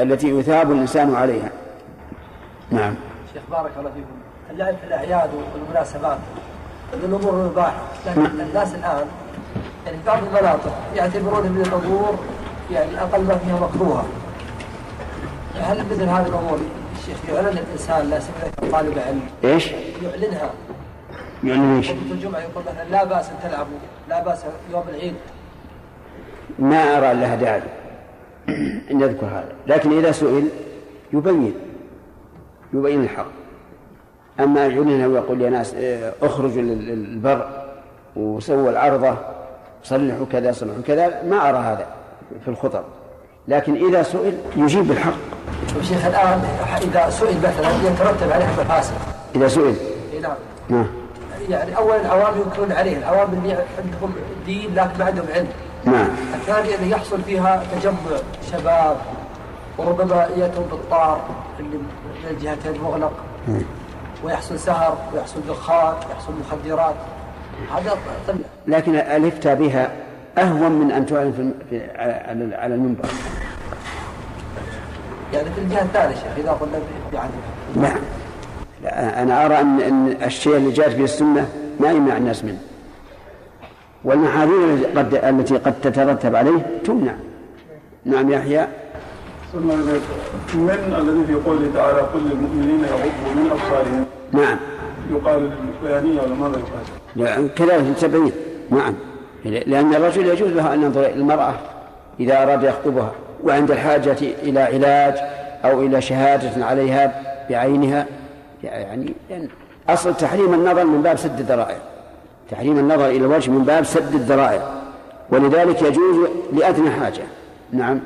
التي 0.00 0.28
يثاب 0.28 0.72
الإنسان 0.72 1.14
عليها. 1.14 1.50
نعم. 2.70 2.94
شيخ 3.34 3.42
بارك 3.50 3.70
الله 3.78 3.90
فيكم. 3.90 4.06
اللعب 4.50 4.74
في 4.76 4.86
الأعياد 4.86 5.30
والمناسبات. 5.54 6.18
من 6.94 7.04
الأمور 7.04 7.40
المباحة 7.40 7.82
لكن 8.06 8.22
نعم. 8.22 8.40
الناس 8.40 8.74
الآن 8.74 9.06
يعني 9.86 9.98
بعض 10.06 10.18
المناطق 10.24 10.72
يعتبرون 10.94 11.46
من 11.52 11.60
الأمور 11.60 12.18
يعني 12.70 13.00
أقل 13.00 13.22
ما 13.24 13.38
فيها 13.38 13.60
مكروهة. 13.60 14.06
هل 15.60 15.78
مثل 15.90 16.02
هذه 16.02 16.26
الأمور 16.26 16.58
الشيخ 16.98 17.16
يعلن 17.28 17.58
الإنسان 17.58 18.10
لا 18.10 18.20
سيما 18.20 18.70
طالب 18.72 18.98
علم؟ 18.98 19.20
إيش؟ 19.44 19.70
يعلنها. 20.02 20.50
يعلن 21.44 21.76
إيش؟ 21.76 21.90
الجمعة 21.90 22.40
يقول 22.40 22.64
مثلا 22.64 22.88
لا 22.90 23.04
بأس 23.04 23.28
أن 23.28 23.50
تلعبوا 23.50 23.78
لا 24.08 24.24
بأس 24.24 24.44
يوم 24.72 24.84
العيد. 24.88 25.14
ما 26.58 26.98
أرى 26.98 27.20
لها 27.20 27.34
داعي 27.36 27.62
أن 28.90 29.00
يذكر 29.00 29.26
هذا. 29.26 29.52
لكن 29.66 29.98
إذا 29.98 30.12
سئل 30.12 30.48
يبين. 31.12 31.54
يبين 32.72 33.02
الحق. 33.02 33.26
أما 34.40 34.66
يعلن 34.66 35.04
ويقول 35.04 35.40
يا 35.40 35.50
ناس 35.50 35.74
إيه، 35.74 36.12
اخرجوا 36.22 36.62
للبر 36.62 37.48
وسووا 38.16 38.70
العرضة 38.70 39.16
صلحوا 39.82 40.26
كذا 40.32 40.52
صلحوا 40.52 40.82
كذا 40.86 41.22
ما 41.22 41.48
أرى 41.48 41.58
هذا 41.58 41.86
في 42.44 42.48
الخطب. 42.48 42.82
لكن 43.48 43.86
إذا 43.88 44.02
سئل 44.02 44.38
يجيب 44.56 44.88
بالحق. 44.88 45.14
شيخ 45.82 46.06
الآن 46.06 46.44
إذا 46.82 47.10
سئل 47.10 47.38
مثلا 47.38 47.90
يترتب 47.90 48.32
عليه 48.32 48.46
مفاسد. 48.46 48.94
إذا 49.34 49.48
سئل. 49.48 49.74
نعم. 50.22 50.36
نعم. 50.68 50.86
يعني 51.48 51.76
أولا 51.76 52.00
العوام 52.00 52.34
ينكرون 52.46 52.72
عليه 52.72 52.96
العوام 52.98 53.28
اللي 53.32 53.52
عندهم 53.52 54.14
دين 54.46 54.74
لكن 54.74 54.98
ما 54.98 55.04
عندهم 55.04 55.26
علم. 55.34 55.48
نعم. 55.84 56.08
الثانية 56.34 56.74
أن 56.78 56.90
يحصل 56.90 57.22
فيها 57.22 57.62
تجمع 57.72 57.94
شباب 58.52 58.96
وربما 59.78 60.28
يأتون 60.36 60.64
بالطار 60.70 61.20
اللي 61.60 61.76
من 61.76 62.30
الجهتين 62.30 62.82
مغلق 62.82 63.12
ويحصل 64.24 64.58
سهر 64.58 64.98
ويحصل 65.14 65.40
دخان 65.48 65.94
ويحصل 66.08 66.32
مخدرات. 66.40 66.94
هذا 67.76 67.96
لكن 68.66 68.94
الإفتاء 68.94 69.54
بها 69.54 69.90
أهون 70.38 70.72
من 70.72 70.90
أن 70.90 71.06
تعلن 71.06 71.54
في 71.70 71.80
على 71.96 72.54
على 72.54 72.74
المنبر. 72.74 73.08
يعني 75.32 75.50
في 75.50 75.60
الجهة 75.60 75.82
الثانية 75.82 76.14
شيخ 76.14 76.24
إذا 76.36 76.50
قلنا 76.50 76.78
بعدم 77.12 77.30
نعم. 77.76 77.98
أنا 78.92 79.46
أرى 79.46 79.60
أن 79.60 79.80
أن 79.80 80.16
الشيء 80.22 80.56
اللي 80.56 80.70
جاءت 80.70 80.94
به 80.94 81.04
السنة 81.04 81.48
ما 81.80 81.90
يمنع 81.90 82.16
الناس 82.16 82.44
منه. 82.44 82.58
والمحاذير 84.04 84.74
التي 85.12 85.56
قد 85.56 85.80
تترتب 85.80 86.36
عليه 86.36 86.80
تمنع. 86.84 87.14
نعم 88.04 88.32
يحيى. 88.32 88.66
من 90.54 90.94
الذي 90.98 91.26
في 91.26 91.34
قوله 91.34 91.70
تعالى 91.74 91.98
قل 91.98 92.20
للمؤمنين 92.20 92.80
يغضوا 92.80 93.34
من 93.34 93.50
أبصارهم. 93.50 94.06
نعم. 94.32 94.58
يقال 95.10 95.50
للبيانيه 95.82 96.20
ولا 96.20 96.34
ماذا 96.34 96.60
يقال؟ 97.16 97.54
كذلك 97.54 97.86
التبعيد 97.88 98.32
نعم. 98.70 98.94
لأن 99.44 99.94
الرجل 99.94 100.26
يجوز 100.26 100.50
له 100.52 100.74
أن 100.74 100.82
ينظر 100.82 101.00
إلى 101.00 101.14
المرأة 101.14 101.54
إذا 102.20 102.42
أراد 102.42 102.62
يخطبها 102.62 103.12
وعند 103.44 103.70
الحاجة 103.70 104.16
إلى 104.42 104.60
علاج 104.60 105.14
أو 105.64 105.82
إلى 105.82 106.00
شهادة 106.00 106.66
عليها 106.66 107.22
بعينها. 107.50 108.06
يعني 108.62 109.14
أصل 109.88 110.14
تحريم 110.14 110.54
النظر 110.54 110.84
من 110.84 111.02
باب 111.02 111.16
سد 111.16 111.38
الذرائع. 111.38 111.76
تحريم 112.50 112.78
النظر 112.78 113.06
إلى 113.06 113.16
الوجه 113.16 113.50
من 113.50 113.64
باب 113.64 113.84
سد 113.84 114.14
الذرائع. 114.14 114.62
ولذلك 115.30 115.82
يجوز 115.82 116.28
لأدنى 116.52 116.90
حاجة. 116.90 117.22
نعم. 117.72 118.00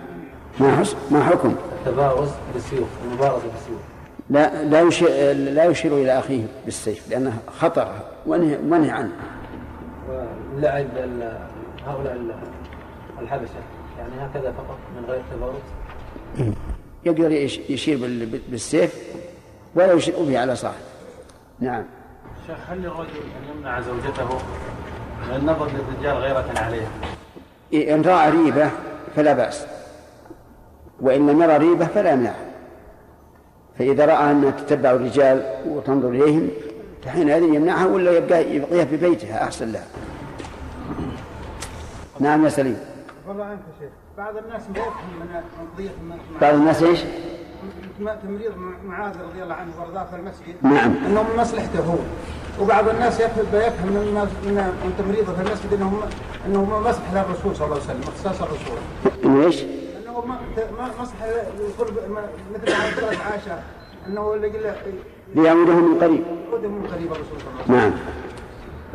ما 0.61 0.77
حس 0.77 0.97
ما 1.11 1.25
حكم؟ 1.25 1.55
التبارز 1.79 2.29
بالسيوف 2.55 2.89
المبارزة 3.05 3.47
بالسيوف. 3.55 3.81
لا 4.31 4.65
لا 4.65 4.81
يشير 4.81 5.09
لا 5.33 5.65
يشير 5.65 5.97
إلى 5.97 6.19
أخيه 6.19 6.43
بالسيف 6.65 7.09
لأنه 7.11 7.33
خطر 7.59 7.95
ومنهي 8.27 8.91
عنه. 8.91 9.13
لعب 10.57 10.87
هؤلاء 11.87 12.19
الحبشة 13.21 13.51
يعني 13.99 14.13
هكذا 14.21 14.53
فقط 14.53 14.79
من 14.97 15.05
غير 15.09 15.23
تبارز 15.35 15.61
يقدر 17.05 17.31
يشير 17.71 17.99
بالسيف 18.49 18.95
ولا 19.75 19.93
يشير 19.93 20.15
به 20.19 20.39
على 20.39 20.57
صاحب 20.57 20.81
نعم. 21.61 21.85
شيخ 22.47 22.57
هل 22.69 22.79
للرجل 22.79 23.09
أن 23.11 23.57
يمنع 23.57 23.81
زوجته 23.81 24.29
من 25.29 25.37
النظر 25.37 25.67
للرجال 25.67 26.17
غيرة 26.17 26.53
عليها؟ 26.57 26.91
إن 27.95 28.03
رأى 28.03 28.31
ريبة 28.31 28.71
فلا 29.17 29.33
بأس. 29.33 29.67
وإن 31.01 31.31
لم 31.31 31.43
يرى 31.43 31.57
ريبة 31.57 31.87
فلا 31.87 32.13
يمنعها 32.13 32.51
فإذا 33.79 34.05
رأى 34.05 34.31
أنها 34.31 34.51
تتبع 34.51 34.91
الرجال 34.91 35.43
وتنظر 35.69 36.09
إليهم 36.09 36.49
فحينئذ 37.05 37.43
يمنعها 37.43 37.87
ولا 37.87 38.11
يبقى 38.11 38.55
يبقيها 38.55 38.85
في 38.85 38.97
بيتها 38.97 39.45
أحسن 39.45 39.73
لها 39.73 39.87
نعم 42.21 42.45
يا 42.45 42.49
سليم 42.49 42.79
والله 43.29 43.45
عنك 43.45 43.59
شيخ 43.81 43.91
بعض 44.19 44.37
الناس 44.37 44.63
ما 44.75 44.79
يفهم 44.79 46.09
من 46.09 46.17
بعض 46.41 46.55
الناس 46.55 46.83
إيش؟ 46.83 47.01
تمريض 48.23 48.53
معاذ 48.87 49.13
رضي 49.23 49.43
الله 49.43 49.55
عنه 49.55 49.71
وأرضاه 49.79 50.05
في 50.05 50.17
المسجد 50.17 50.55
نعم 50.63 50.95
انه 51.07 51.23
من 51.23 51.37
مصلحته 51.39 51.79
هو 51.79 51.99
وبعض 52.61 52.89
الناس 52.89 53.21
يفهم 53.21 53.45
من 53.85 54.29
من 54.85 54.95
تمريضه 54.99 55.33
في 55.35 55.41
المسجد 55.41 55.73
انه 55.73 56.03
انه 56.47 56.81
مصلحة 56.81 57.15
للرسول 57.15 57.57
صلى 57.57 57.65
الله 57.65 57.77
عليه 57.77 57.85
وسلم 57.85 58.01
اختصاص 58.03 58.43
الرسول. 58.43 58.79
إنه 59.25 59.47
إيش؟ 59.47 59.65
انه 60.25 60.35
ما 60.79 61.03
مصلحه 61.03 61.27
لقرب 61.29 61.95
مثل 62.55 62.73
ما 62.73 63.07
قالت 63.07 63.21
عائشة 63.21 63.63
إنه 64.07 64.35
اللي 64.35 64.49
قال 64.49 64.75
ليعوده 65.35 65.75
من 65.75 65.99
قريب. 66.01 66.25
يعوده 66.49 66.69
من 66.69 66.87
قريب 66.87 67.13
الرسول 67.13 67.41
صلى 67.41 67.75
الله 67.75 67.79
عليه 67.79 67.89
وسلم. 67.89 68.01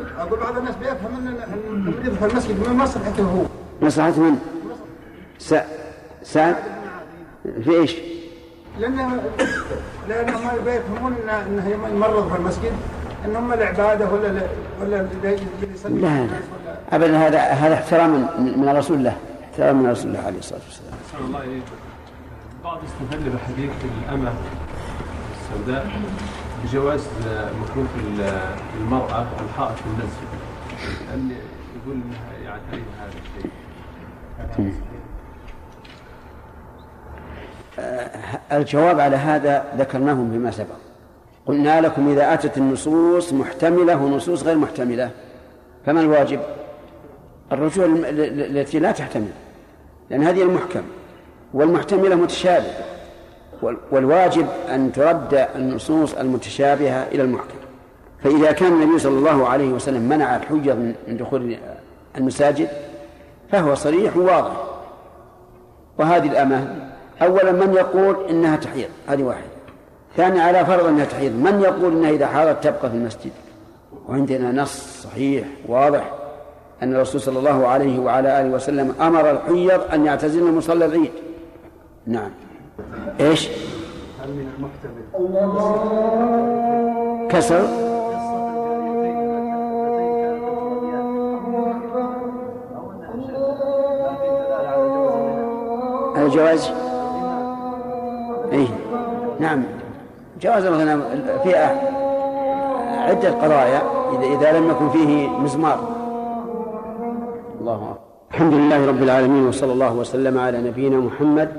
نعم. 0.00 0.26
أقول 0.26 0.40
بعض 0.40 0.56
الناس 0.56 0.76
بيفهم 0.76 1.26
ان 1.26 2.14
في 2.18 2.24
المسجد 2.26 2.68
من 2.68 2.76
مصلحته 2.76 3.22
هو. 3.22 3.42
مصلحة 3.86 4.10
من؟ 4.10 4.38
سعد 6.22 6.56
في 7.64 7.70
إيش؟ 7.70 7.96
لأنه 8.78 9.22
لأنهم 10.08 10.40
يفهمون 10.66 11.16
أنه 11.28 11.68
يمرض 11.94 12.32
في 12.32 12.38
المسجد 12.38 12.72
أنهم 13.24 13.52
العبادة 13.52 14.10
ولا 14.10 14.28
لا 14.28 14.42
ولا 14.80 15.06
لا 15.24 15.36
لا 15.88 16.26
أبدا 16.92 17.16
هذا 17.16 17.38
هذا 17.38 17.74
احترام 17.74 18.28
من 18.38 18.68
الرسول 18.68 19.04
له 19.04 19.16
احترام 19.56 19.82
من 19.82 19.90
رسول 19.90 20.10
الله 20.10 20.20
عليه 20.26 20.38
الصلاة 20.38 20.60
والسلام. 20.66 20.94
الله 21.28 21.44
إليك. 21.44 21.62
بعض 22.64 22.78
استدل 22.84 23.30
بحديث 23.30 23.70
الأمة 24.08 24.32
السوداء 25.40 25.86
بجواز 26.64 27.06
مكروه 27.62 27.86
المرأة 28.80 29.26
الحائط 29.44 29.76
في 29.76 29.84
المسجد. 29.86 30.28
أن 31.14 31.30
يقول 31.76 31.96
أنها 31.96 32.32
يعتريها 32.44 32.84
هذا 33.00 33.12
الشيء. 34.58 34.72
الجواب 38.52 39.00
على 39.00 39.16
هذا 39.16 39.64
ذكرناه 39.78 40.14
فيما 40.14 40.50
سبق 40.50 40.76
قلنا 41.46 41.80
لكم 41.80 42.08
إذا 42.08 42.34
أتت 42.34 42.58
النصوص 42.58 43.32
محتملة 43.32 44.02
ونصوص 44.02 44.42
غير 44.42 44.56
محتملة 44.58 45.10
فما 45.86 46.00
الواجب 46.00 46.40
الرجوع 47.52 47.86
التي 47.86 48.78
لا 48.78 48.92
تحتمل 48.92 49.30
لأن 50.10 50.22
هذه 50.22 50.42
المحكم 50.42 50.82
والمحتملة 51.54 52.14
متشابه 52.14 52.70
وال- 53.62 53.76
والواجب 53.90 54.46
أن 54.74 54.92
ترد 54.92 55.46
النصوص 55.56 56.14
المتشابهة 56.14 57.02
إلى 57.02 57.22
المحكم. 57.22 57.56
فإذا 58.24 58.52
كان 58.52 58.72
النبي 58.72 58.98
صلى 58.98 59.18
الله 59.18 59.48
عليه 59.48 59.68
وسلم 59.68 60.02
منع 60.08 60.36
الحجة 60.36 60.74
من 60.74 60.94
دخول 61.08 61.56
المساجد 62.16 62.68
فهو 63.52 63.74
صريح 63.74 64.16
وواضح. 64.16 64.52
وهذه 65.98 66.26
الأمة 66.28 66.88
أولا 67.22 67.52
من 67.52 67.74
يقول 67.74 68.16
إنها 68.30 68.56
تحيض؟ 68.56 68.88
هذه 69.08 69.22
واحدة. 69.22 69.46
ثانيا 70.16 70.42
على 70.42 70.66
فرض 70.66 70.86
أنها 70.86 71.04
تحيض 71.04 71.32
من 71.32 71.60
يقول 71.60 71.92
إنها 71.96 72.10
إذا 72.10 72.26
حاضت 72.26 72.64
تبقى 72.64 72.90
في 72.90 72.96
المسجد؟ 72.96 73.30
وعندنا 74.08 74.62
نص 74.62 75.02
صحيح 75.02 75.44
واضح. 75.68 76.12
أن 76.82 76.94
الرسول 76.94 77.20
صلى 77.20 77.38
الله 77.38 77.66
عليه 77.66 77.98
وعلى 77.98 78.40
آله 78.40 78.50
وسلم 78.50 78.94
أمر 79.00 79.30
الحيض 79.30 79.80
أن 79.92 80.06
يعتزلن 80.06 80.56
مصلى 80.56 80.84
العيد. 80.84 81.10
نعم. 82.06 82.30
إيش؟ 83.20 83.48
كسر. 87.28 87.86
الجواز 96.16 96.70
اي 98.52 98.68
نعم. 99.40 99.62
جواز 100.40 100.64
الغنم 100.64 101.02
في 101.44 101.56
عدة 102.98 103.30
قضايا 103.30 103.82
إذا 104.22 104.58
لم 104.58 104.70
يكن 104.70 104.88
فيه 104.88 105.28
مزمار. 105.28 105.95
الله 107.66 107.90
أكبر. 107.90 107.98
الحمد 108.30 108.54
لله 108.54 108.86
رب 108.86 109.02
العالمين 109.02 109.46
وصلى 109.46 109.72
الله 109.72 109.92
وسلم 109.92 110.38
على 110.38 110.58
نبينا 110.62 110.96
محمد 110.96 111.52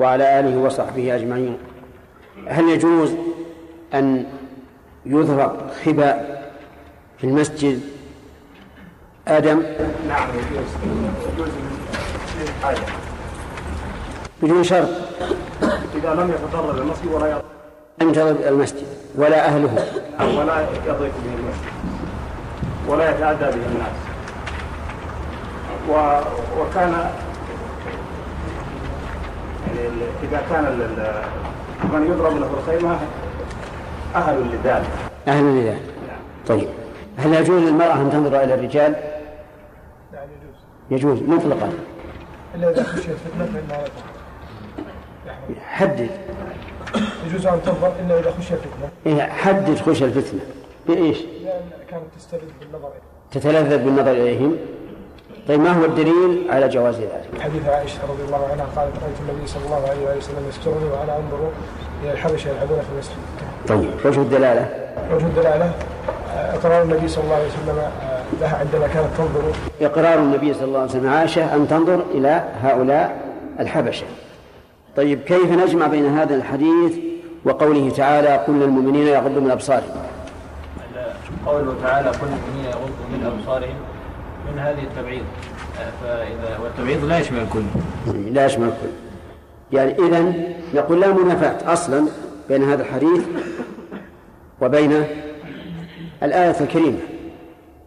وعلى 0.00 0.40
آله 0.40 0.58
وصحبه 0.58 1.16
أجمعين. 1.16 1.58
هل 2.46 2.68
يجوز 2.68 3.12
أن 3.94 4.24
يضرب 5.06 5.56
خباء 5.84 6.42
في 7.18 7.24
المسجد 7.24 7.80
آدم؟ 9.28 9.62
نعم 10.08 10.28
يجوز. 10.28 10.68
بدون 14.42 14.64
شرط. 14.64 14.88
إذا 15.96 16.14
لم 16.14 16.30
يتضرر 16.30 16.82
المسجد 16.82 17.12
ولا 17.12 17.26
يضرب. 17.26 17.44
أن 18.02 18.12
تضرب 18.12 18.36
المسجد 18.48 18.86
ولا 19.14 19.46
أهله. 19.46 19.74
ولا 20.20 20.60
يضيق 20.86 20.98
به 20.98 21.34
المسجد. 21.38 21.72
ولا 22.88 23.10
يتعدى 23.10 23.44
به 23.44 23.66
الناس. 23.72 24.09
و... 25.90 26.20
وكان 26.60 27.10
يعني 29.66 29.88
إذا 30.22 30.42
كان 30.50 30.64
من 31.92 32.06
يضرب 32.10 32.36
له 32.36 32.50
الخيمة 32.58 32.98
أهل 34.14 34.36
لذلك. 34.52 34.88
أهل 35.28 35.44
لله 35.44 35.80
طيب. 36.46 36.68
هل 37.16 37.34
يجوز 37.34 37.62
للمرأة 37.62 37.94
أن 37.94 38.10
تنظر 38.10 38.42
إلى 38.42 38.54
الرجال؟ 38.54 38.94
يجوز. 40.90 41.18
يجوز 41.18 41.28
مطلقا. 41.28 41.72
إلا 42.54 42.70
إذا 42.70 42.82
خشيت 42.82 43.16
فتنة 43.16 43.46
فانها. 43.46 43.84
حدد. 45.66 46.10
يجوز 47.26 47.46
أن 47.46 47.62
تنظر 47.62 47.92
إلا 48.00 48.18
إذا 48.18 48.30
خشي 48.30 48.56
فتنة. 48.56 48.90
إيه 49.06 49.22
حدد 49.22 49.78
خش 49.78 50.02
الفتنة. 50.02 50.40
بإيش؟ 50.88 51.18
لأن 51.18 51.70
كانت 51.90 52.04
تستلذ 52.16 52.40
بالنظر 52.60 52.90
تتلذذ 53.30 53.84
بالنظر 53.84 54.10
إليهم. 54.10 54.56
طيب 55.50 55.60
ما 55.60 55.72
هو 55.72 55.84
الدليل 55.84 56.46
على 56.50 56.68
جواز 56.68 56.94
ذلك؟ 56.94 57.40
حديث 57.40 57.68
عائشة 57.68 57.98
رضي 58.08 58.22
الله 58.22 58.48
عنها 58.52 58.66
قالت 58.76 58.92
رأيت 59.02 59.16
النبي 59.20 59.46
صلى 59.46 59.64
الله 59.64 59.88
عليه 59.88 60.16
وسلم 60.18 60.48
يسترني 60.48 60.84
وأنا 60.84 61.16
أنظر 61.16 61.50
إلى 62.02 62.12
الحبشة 62.12 62.48
يلعبون 62.48 62.78
في 62.78 62.86
المسجد. 62.92 63.16
طيب 63.68 63.90
وجه 64.04 64.20
الدلالة؟ 64.20 64.68
وجه 65.14 65.26
الدلالة 65.26 65.72
إقرار 66.54 66.82
النبي 66.82 67.08
صلى 67.08 67.24
الله 67.24 67.34
عليه 67.34 67.46
وسلم 67.46 67.78
آه، 67.78 68.22
لها 68.40 68.58
عندما 68.58 68.86
كانت 68.86 69.08
تنظر. 69.18 69.42
إقرار 69.80 70.18
النبي 70.18 70.54
صلى 70.54 70.64
الله 70.64 70.80
عليه 70.80 70.90
وسلم 70.90 71.08
عائشة 71.08 71.54
أن 71.54 71.68
تنظر 71.68 72.02
إلى 72.14 72.44
هؤلاء 72.62 73.20
الحبشة. 73.60 74.06
طيب 74.96 75.20
كيف 75.20 75.52
نجمع 75.52 75.86
بين 75.86 76.18
هذا 76.18 76.34
الحديث 76.34 76.92
وقوله 77.44 77.90
تعالى 77.90 78.36
قل 78.36 78.52
للمؤمنين 78.52 79.06
يغضوا 79.06 79.40
من 79.40 79.50
أبصارهم 79.50 80.02
قوله 81.46 81.74
تعالى 81.82 82.10
كل 82.10 82.26
المؤمنين 82.26 82.64
يغضوا 82.64 83.06
من 83.12 83.32
أبصارهم 83.38 83.99
من 84.52 84.58
هذه 84.58 84.82
التبعيض. 84.82 85.22
آه، 85.80 85.90
فإذا 86.02 86.58
والتبعيض 86.58 87.04
لا 87.04 87.18
يشمل 87.18 87.38
الكل. 87.38 87.62
لا 88.34 88.46
يشمل 88.46 88.64
الكل. 88.64 88.92
يعني 89.72 90.06
إذا 90.06 90.32
نقول 90.74 91.00
لا 91.00 91.12
منافاة 91.12 91.72
أصلا 91.72 92.06
بين 92.48 92.62
هذا 92.62 92.82
الحديث 92.82 93.24
وبين 94.60 95.04
الآية 96.22 96.60
الكريمة 96.60 96.98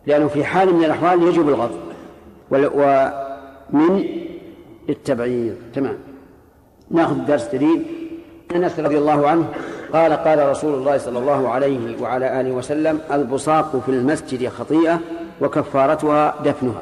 لأنه 0.07 0.27
في 0.27 0.43
حال 0.43 0.73
من 0.73 0.83
الأحوال 0.83 1.23
يجب 1.23 1.49
الغض 1.49 1.71
ومن 2.51 4.03
التبعيض. 4.89 5.55
تمام. 5.75 5.97
نأخذ 6.91 7.25
درس 7.25 7.45
دليل 7.45 7.85
أنس 8.55 8.79
رضي 8.79 8.97
الله 8.97 9.27
عنه 9.27 9.45
قال 9.93 10.13
قال 10.13 10.49
رسول 10.49 10.73
الله 10.73 10.97
صلى 10.97 11.19
الله 11.19 11.49
عليه 11.49 12.01
وعلى 12.01 12.41
آله 12.41 12.51
وسلم 12.51 12.99
البصاق 13.11 13.81
في 13.85 13.91
المسجد 13.91 14.49
خطيئة 14.49 14.99
وكفارتها 15.41 16.35
دفنها. 16.45 16.81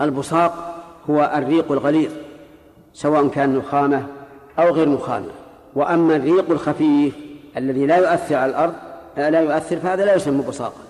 البصاق 0.00 0.82
هو 1.10 1.32
الريق 1.36 1.72
الغليظ 1.72 2.10
سواء 2.94 3.28
كان 3.28 3.56
نخامة 3.56 4.06
أو 4.58 4.70
غير 4.70 4.88
نخامة. 4.88 5.30
وأما 5.74 6.16
الريق 6.16 6.50
الخفيف 6.50 7.14
الذي 7.56 7.86
لا 7.86 7.96
يؤثر 7.96 8.34
على 8.34 8.50
الأرض 8.50 8.74
لا 9.16 9.40
يؤثر 9.40 9.76
فهذا 9.76 10.04
لا 10.04 10.14
يسمى 10.14 10.42
بصاقا. 10.42 10.82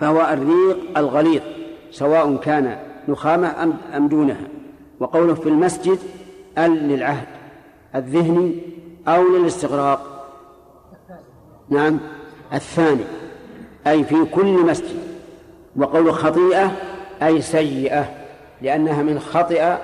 فهو 0.00 0.20
الريق 0.20 0.98
الغليظ 0.98 1.42
سواء 1.90 2.36
كان 2.36 2.78
نخامة 3.08 3.72
أم 3.96 4.08
دونها. 4.08 4.48
وقوله 5.00 5.34
في 5.34 5.48
المسجد 5.48 5.98
أل 6.58 6.88
للعهد 6.88 7.26
الذهني 7.94 8.60
أو 9.08 9.36
للاستغراق. 9.36 10.28
نعم 11.68 11.98
الثاني 12.52 13.04
أي 13.86 14.04
في 14.04 14.24
كل 14.24 14.66
مسجد. 14.66 15.01
وقول 15.76 16.14
خطيئة 16.14 16.72
أي 17.22 17.42
سيئة 17.42 18.04
لأنها 18.62 19.02
من 19.02 19.18
خطئ 19.18 19.76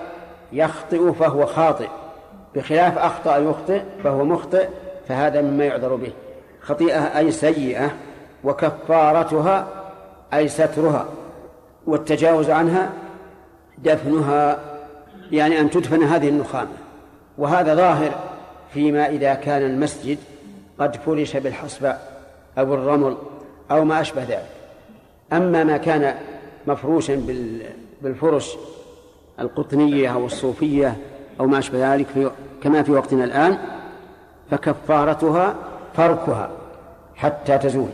يخطئ 0.53 1.12
فهو 1.12 1.46
خاطئ 1.46 1.88
بخلاف 2.55 2.98
أخطأ 2.98 3.37
يخطئ 3.37 3.83
فهو 4.05 4.24
مخطئ 4.24 4.68
فهذا 5.09 5.42
مما 5.42 5.64
يعذر 5.64 5.94
به. 5.94 6.12
خطيئة 6.61 7.18
أي 7.18 7.31
سيئة 7.31 7.90
وكفارتها 8.44 9.66
أي 10.35 10.48
سترها 10.48 11.07
والتجاوز 11.87 12.51
عنها 12.51 12.90
دفنها 13.79 14.59
يعني 15.33 15.61
أن 15.61 15.70
تدفن 15.70 16.03
هذه 16.03 16.29
النخامة. 16.29 16.77
وهذا 17.38 17.74
ظاهر 17.74 18.11
فيما 18.74 19.09
إذا 19.09 19.35
كان 19.35 19.62
المسجد 19.62 20.18
قد 20.79 20.96
فرش 20.96 21.37
بالحصباء 21.37 22.22
أو 22.59 22.74
الرمل 22.74 23.16
أو 23.70 23.85
ما 23.85 24.01
أشبه 24.01 24.22
ذلك. 24.22 24.58
أما 25.33 25.64
ما 25.64 25.77
كان 25.77 26.14
مفروشا 26.67 27.14
بال- 27.14 27.62
بالفرش 28.03 28.57
القطنية 29.41 30.09
أو 30.14 30.27
الصوفية 30.27 30.97
أو 31.41 31.47
ما 31.47 31.59
أشبه 31.59 31.95
ذلك 31.95 32.07
في 32.14 32.31
كما 32.62 32.83
في 32.83 32.93
وقتنا 32.93 33.25
الآن 33.25 33.59
فكفارتها 34.51 35.55
فركها 35.95 36.51
حتى 37.17 37.59
تزول. 37.59 37.88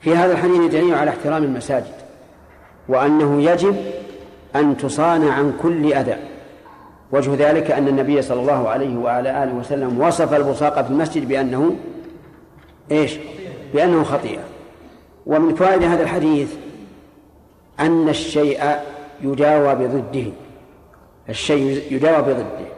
في 0.00 0.16
هذا 0.16 0.32
الحديث 0.32 0.72
دليل 0.72 0.94
على 0.94 1.10
احترام 1.10 1.44
المساجد 1.44 1.92
وأنه 2.88 3.42
يجب 3.50 3.76
أن 4.56 4.76
تصان 4.76 5.28
عن 5.28 5.52
كل 5.62 5.92
أذى. 5.92 6.16
وجه 7.12 7.50
ذلك 7.50 7.70
أن 7.70 7.88
النبي 7.88 8.22
صلى 8.22 8.40
الله 8.40 8.68
عليه 8.68 8.96
وعلى 8.96 9.42
آله 9.44 9.54
وسلم 9.54 10.00
وصف 10.00 10.34
البصاق 10.34 10.82
في 10.82 10.90
المسجد 10.90 11.28
بأنه 11.28 11.76
إيش؟ 12.90 13.16
بأنه 13.74 14.02
خطيئة. 14.04 14.40
ومن 15.28 15.54
فوائد 15.54 15.82
هذا 15.82 16.02
الحديث 16.02 16.54
أن 17.80 18.08
الشيء 18.08 18.62
يداوى 19.22 19.74
بضده. 19.74 20.32
الشيء 21.28 21.92
يداوى 21.92 22.22
بضده. 22.22 22.68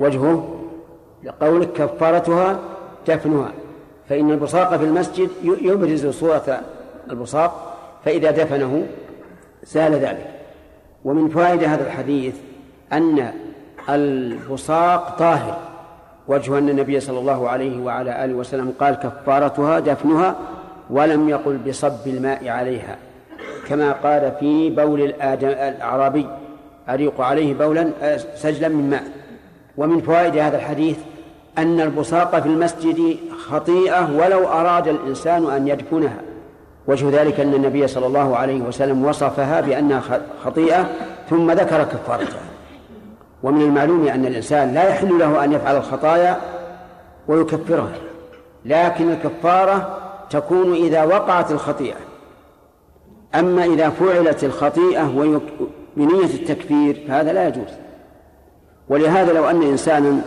وجهه 0.00 0.60
لقولك 1.24 1.72
كفارتها 1.72 2.58
دفنها. 3.08 3.52
فإن 4.08 4.30
البصاق 4.30 4.76
في 4.76 4.84
المسجد 4.84 5.28
يبرز 5.44 6.06
صورة 6.06 6.60
البصاق 7.10 7.76
فإذا 8.04 8.30
دفنه 8.30 8.86
زال 9.64 9.92
ذلك. 9.92 10.30
ومن 11.04 11.28
فوائد 11.28 11.64
هذا 11.64 11.86
الحديث 11.86 12.34
أن 12.92 13.32
البصاق 13.88 15.18
طاهر. 15.18 15.58
وجه 16.28 16.58
أن 16.58 16.68
النبي 16.68 17.00
صلى 17.00 17.18
الله 17.18 17.48
عليه 17.48 17.84
وعلى 17.84 18.24
آله 18.24 18.34
وسلم 18.34 18.74
قال 18.80 18.94
كفارتها 18.94 19.80
دفنها 19.80 20.36
ولم 20.90 21.28
يقل 21.28 21.58
بصب 21.58 22.06
الماء 22.06 22.48
عليها 22.48 22.96
كما 23.68 23.92
قال 23.92 24.32
في 24.40 24.70
بول 24.70 25.00
الآدم 25.00 25.48
الأعرابي 25.48 26.26
أريق 26.88 27.20
عليه 27.20 27.54
بولا 27.54 27.90
سجلا 28.36 28.68
من 28.68 28.90
ماء. 28.90 29.04
ومن 29.76 30.00
فوائد 30.00 30.36
هذا 30.36 30.56
الحديث 30.56 30.96
أن 31.58 31.80
البصاق 31.80 32.40
في 32.40 32.46
المسجد 32.46 33.16
خطيئة 33.48 34.10
ولو 34.16 34.48
أراد 34.48 34.88
الإنسان 34.88 35.50
أن 35.50 35.68
يدفنها. 35.68 36.18
وجه 36.86 37.22
ذلك 37.22 37.40
أن 37.40 37.54
النبي 37.54 37.86
صلى 37.86 38.06
الله 38.06 38.36
عليه 38.36 38.60
وسلم 38.60 39.04
وصفها 39.04 39.60
بأنها 39.60 40.02
خطيئة 40.44 40.88
ثم 41.30 41.50
ذكر 41.50 41.84
كفارتها. 41.84 42.40
ومن 43.42 43.62
المعلوم 43.62 44.08
أن 44.08 44.26
الإنسان 44.26 44.74
لا 44.74 44.88
يحل 44.88 45.18
له 45.18 45.44
أن 45.44 45.52
يفعل 45.52 45.76
الخطايا 45.76 46.36
ويكفرها 47.28 47.92
لكن 48.64 49.10
الكفارة 49.10 49.99
تكون 50.30 50.74
إذا 50.74 51.04
وقعت 51.04 51.50
الخطيئة. 51.50 51.96
أما 53.34 53.64
إذا 53.64 53.90
فعلت 53.90 54.44
الخطيئة 54.44 55.02
بنية 55.96 56.24
التكفير 56.24 57.04
فهذا 57.08 57.32
لا 57.32 57.48
يجوز. 57.48 57.70
ولهذا 58.88 59.32
لو 59.32 59.50
أن 59.50 59.62
إنسانا 59.62 60.20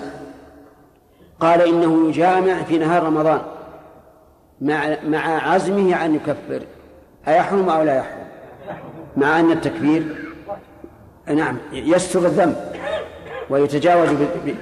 قال 1.40 1.62
إنه 1.62 2.10
يجامع 2.10 2.64
في 2.64 2.78
نهار 2.78 3.04
رمضان 3.04 3.42
مع 4.62 4.98
مع 5.08 5.52
عزمه 5.54 5.96
عن 5.96 6.16
يكفر 6.16 6.62
أيحرم 7.28 7.70
أو 7.70 7.84
لا 7.84 7.96
يحرم؟ 7.96 8.28
مع 9.18 9.40
أن 9.40 9.52
التكفير 9.52 10.04
نعم 11.28 11.58
يستر 11.72 12.26
الذنب 12.26 12.56
ويتجاوز 13.50 14.10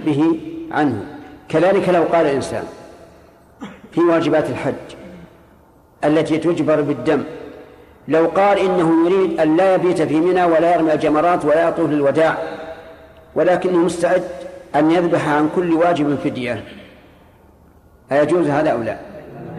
به 0.05 0.39
عنه. 0.71 1.05
كذلك 1.49 1.89
لو 1.89 2.03
قال 2.03 2.25
إنسان 2.25 2.63
في 3.91 4.01
واجبات 4.01 4.49
الحج 4.49 5.00
التي 6.05 6.37
تجبر 6.37 6.81
بالدم. 6.81 7.23
لو 8.07 8.25
قال 8.25 8.59
إنه 8.59 9.09
يريد 9.09 9.39
أن 9.39 9.57
لا 9.57 9.75
يبيت 9.75 10.01
في 10.01 10.19
منى 10.19 10.43
ولا 10.43 10.75
يرمي 10.75 10.93
الجمرات 10.93 11.45
ولا 11.45 11.67
يطوف 11.67 11.89
للوداع 11.89 12.37
ولكنه 13.35 13.77
مستعد 13.77 14.23
أن 14.75 14.91
يذبح 14.91 15.29
عن 15.29 15.49
كل 15.55 15.73
واجب 15.73 16.17
فدية. 16.23 16.63
أيجوز 18.11 18.47
هذا 18.47 18.69
أو 18.69 18.81
لا؟ 18.81 18.97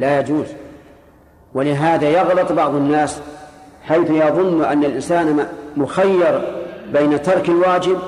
لا 0.00 0.20
يجوز. 0.20 0.46
ولهذا 1.54 2.08
يغلط 2.08 2.52
بعض 2.52 2.74
الناس 2.74 3.20
حيث 3.82 4.10
يظن 4.10 4.64
أن 4.64 4.84
الإنسان 4.84 5.46
مخير 5.76 6.40
بين 6.92 7.22
ترك 7.22 7.48
الواجب 7.48 7.98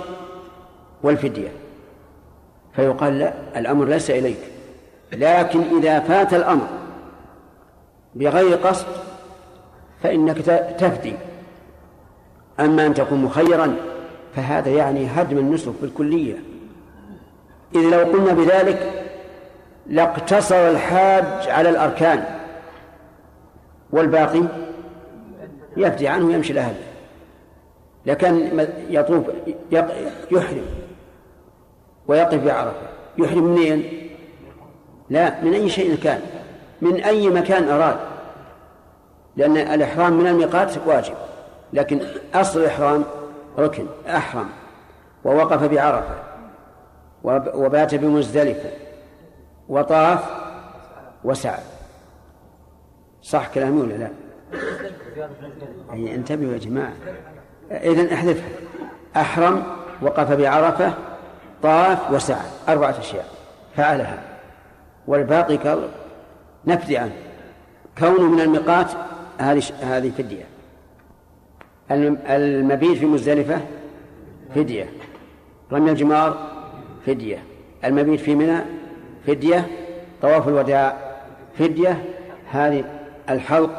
والفدية. 1.03 1.49
فيقال 2.77 3.19
لا 3.19 3.33
الأمر 3.57 3.85
ليس 3.85 4.11
إليك. 4.11 4.39
لكن 5.13 5.63
إذا 5.79 6.01
فات 6.01 6.35
الأمر 6.35 6.67
بغير 8.15 8.57
قصد 8.57 8.87
فإنك 10.03 10.39
تفدي 10.79 11.15
أما 12.61 12.87
أن 12.87 12.95
تكون 12.95 13.25
مخيرا 13.25 13.77
فهذا 14.37 14.71
يعني 14.71 15.07
هدم 15.07 15.39
النسك 15.39 15.73
بالكلية. 15.83 16.35
إذ 17.75 17.81
لو 17.81 17.99
قلنا 17.99 18.33
بذلك 18.33 19.07
لاقتصر 19.87 20.71
الحاج 20.71 21.49
على 21.49 21.71
الأركان 21.71 22.25
والباقي 23.93 24.43
يفدي 25.77 26.09
عنه 26.09 26.27
ويمشي 26.27 26.53
لأهله 26.53 26.85
لكن 28.07 28.67
يطوف 28.91 29.25
يحرم 30.31 30.67
ويقف 32.09 32.45
بعرفة. 32.45 32.89
يحرم 33.19 33.45
منين؟ 33.45 33.85
لا 35.11 35.45
من 35.45 35.55
أي 35.55 35.69
شيء 35.69 35.97
كان. 35.97 36.21
من 36.85 37.01
أي 37.05 37.29
مكان 37.29 37.69
أراد. 37.69 37.97
لأن 39.37 39.57
الإحرام 39.57 40.13
من 40.13 40.27
الميقات 40.27 40.73
واجب 40.87 41.15
لكن 41.73 42.01
أصل 42.35 42.61
الإحرام 42.61 43.05
ركن 43.59 43.87
أحرم 44.09 44.49
ووقف 45.25 45.63
بعرفة 45.65 46.15
وبات 47.55 47.95
بمزدلفة 47.95 48.71
وطاف 49.69 50.25
وسعى. 51.25 51.61
صح 53.23 53.49
كلامي 53.49 53.81
ولا 53.81 53.95
لا؟ 53.95 54.09
أي 55.93 56.15
انتبهوا 56.15 56.53
يا 56.53 56.59
جماعة. 56.59 56.93
إذا 57.71 58.15
احذفها. 58.15 58.49
أحرم 59.17 59.63
وقف 60.03 60.33
بعرفة 60.33 60.93
طاف 61.63 62.11
وسعى. 62.11 62.47
أربعة 62.69 62.95
أشياء 62.99 63.27
فعلها. 63.77 64.19
والباقي 65.07 65.57
نفدي 66.67 66.99
عنه 66.99 67.13
كونه 67.99 68.23
من 68.23 68.41
الميقات 68.41 68.91
هذه 69.39 69.63
هذه 69.83 70.13
فدية. 70.19 70.45
المبيت 71.91 72.99
في 72.99 73.07
مزدلفة 73.07 73.61
فدية. 74.55 74.87
رمي 75.73 75.91
الجمار 75.91 76.51
فدية. 77.07 77.39
المبيت 77.85 78.21
في 78.21 78.35
منى 78.35 78.59
فدية. 79.27 79.67
طواف 80.23 80.49
الوداع 80.49 81.15
فدية. 81.59 82.05
هذه 82.51 82.85
الحلق 83.31 83.71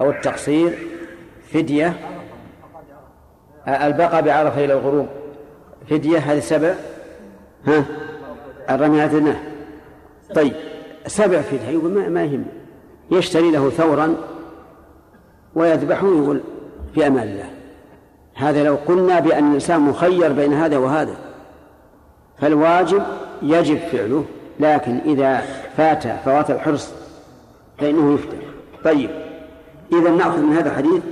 أو 0.00 0.10
التقصير 0.10 0.78
فدية. 1.52 1.92
البقاء 3.68 4.22
بعرفة 4.22 4.64
إلى 4.64 4.72
الغروب 4.72 5.08
فدية. 5.90 6.18
هذه 6.18 6.40
سبع. 6.40 6.74
ها؟ 7.66 7.84
الرمي 8.70 9.34
طيب. 10.34 10.67
سبع 11.08 11.40
فدية 11.40 11.68
يقول 11.68 11.90
ما, 11.90 12.08
ما 12.08 12.24
يهم. 12.24 12.44
يشتري 13.10 13.50
له 13.50 13.70
ثورا 13.70 14.14
ويذبحه 15.54 16.06
يقول 16.06 16.40
في 16.94 17.06
أمان 17.06 17.28
الله. 17.28 17.50
هذا 18.34 18.64
لو 18.64 18.76
قلنا 18.86 19.20
بأن 19.20 19.48
الإنسان 19.48 19.80
مخير 19.80 20.32
بين 20.32 20.52
هذا 20.52 20.78
وهذا. 20.78 21.16
فالواجب 22.38 23.02
يجب 23.42 23.78
فعله 23.78 24.24
لكن 24.60 24.98
إذا 25.04 25.42
فات 25.76 26.06
فوات 26.06 26.50
الحرص 26.50 26.92
فإنه 27.78 28.14
يفتح 28.14 28.38
طيب 28.84 29.10
إذا 29.92 30.10
نأخذ 30.10 30.40
من 30.40 30.56
هذا 30.56 30.70
الحديث 30.70 31.02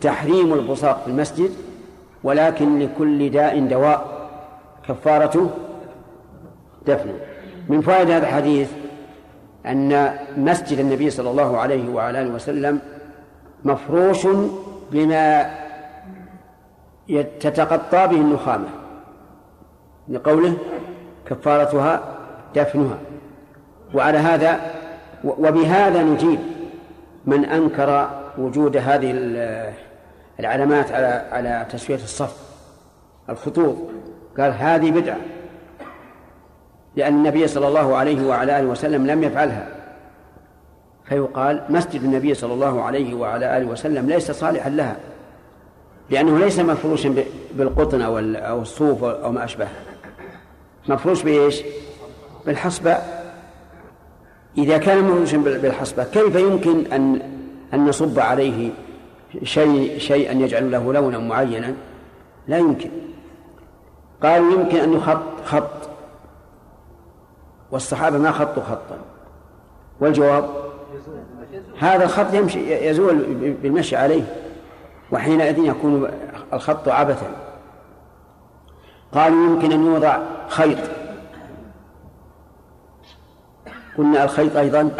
تحريم 0.00 0.54
البصاق 0.54 1.02
في 1.04 1.10
المسجد 1.10 1.50
ولكن 2.24 2.78
لكل 2.78 3.30
داء 3.30 3.60
دواء 3.60 4.30
كفارته 4.88 5.50
دفنه. 6.86 7.14
من 7.68 7.80
فوائد 7.80 8.10
هذا 8.10 8.28
الحديث 8.28 8.68
أن 9.66 10.18
مسجد 10.36 10.78
النبي 10.78 11.10
صلى 11.10 11.30
الله 11.30 11.58
عليه 11.58 11.88
وعلى 11.88 12.22
آله 12.22 12.34
وسلم 12.34 12.80
مفروش 13.64 14.26
بما 14.92 15.50
تتقطى 17.40 18.06
به 18.06 18.16
النخامة 18.16 18.68
لقوله 20.08 20.56
كفارتها 21.26 22.02
دفنها. 22.54 22.98
وعلى 23.94 24.18
هذا 24.18 24.60
وبهذا 25.24 26.02
نجيب 26.02 26.38
من 27.26 27.44
أنكر 27.44 28.10
وجود 28.38 28.76
هذه 28.76 29.10
العلامات 30.40 30.92
على 30.92 31.26
على 31.32 31.66
تسوية 31.72 31.96
الصف 31.96 32.36
الخطوط. 33.28 33.76
قال 34.38 34.52
هذه 34.52 34.90
بدعة. 34.90 35.16
لأن 36.96 37.14
النبي 37.14 37.46
صلى 37.46 37.68
الله 37.68 37.96
عليه 37.96 38.26
وعلى 38.26 38.60
آله 38.60 38.68
وسلم 38.68 39.06
لم 39.06 39.22
يفعلها. 39.22 39.68
فيقال 41.04 41.62
مسجد 41.68 42.02
النبي 42.02 42.34
صلى 42.34 42.54
الله 42.54 42.82
عليه 42.82 43.14
وعلى 43.14 43.56
آله 43.56 43.66
وسلم 43.66 44.06
ليس 44.06 44.30
صالحا 44.30 44.70
لها 44.70 44.96
لأنه 46.10 46.38
ليس 46.38 46.58
مفروشا 46.58 47.14
بالقطن 47.54 48.02
أو 48.02 48.62
الصوف 48.62 49.04
أو 49.04 49.32
ما 49.32 49.44
أشبه 49.44 49.68
مفروش 50.88 51.22
بإيش؟ 51.22 51.62
بالحصبة. 52.46 52.96
إذا 54.58 54.78
كان 54.78 55.04
مفروشا 55.04 55.36
بالحصبة 55.36 56.04
كيف 56.04 56.34
يمكن 56.34 56.92
أن 56.92 57.22
أن 57.74 57.86
نصب 57.86 58.18
عليه 58.18 58.70
شيء 59.42 59.98
شيئا 59.98 60.32
يجعل 60.32 60.70
له 60.70 60.92
لونا 60.92 61.18
معينا؟ 61.18 61.74
لا 62.48 62.58
يمكن. 62.58 62.90
قالوا 64.22 64.52
يمكن 64.52 64.78
أن 64.78 64.92
يخط 64.92 65.22
خط 65.44 65.79
والصحابة 67.72 68.18
ما 68.18 68.30
خطوا 68.30 68.62
خطا. 68.62 68.98
والجواب؟ 70.00 70.50
هذا 71.78 72.04
الخط 72.04 72.34
يمشي 72.34 72.86
يزول 72.88 73.34
بالمشي 73.62 73.96
عليه. 73.96 74.22
وحينئذ 75.12 75.58
يكون 75.58 76.10
الخط 76.52 76.88
عبثا. 76.88 77.30
قالوا 79.14 79.46
يمكن 79.46 79.72
أن 79.72 79.86
يوضع 79.86 80.18
خيط. 80.48 80.78
قلنا 83.98 84.24
الخيط 84.24 84.56
أيضا 84.56 84.90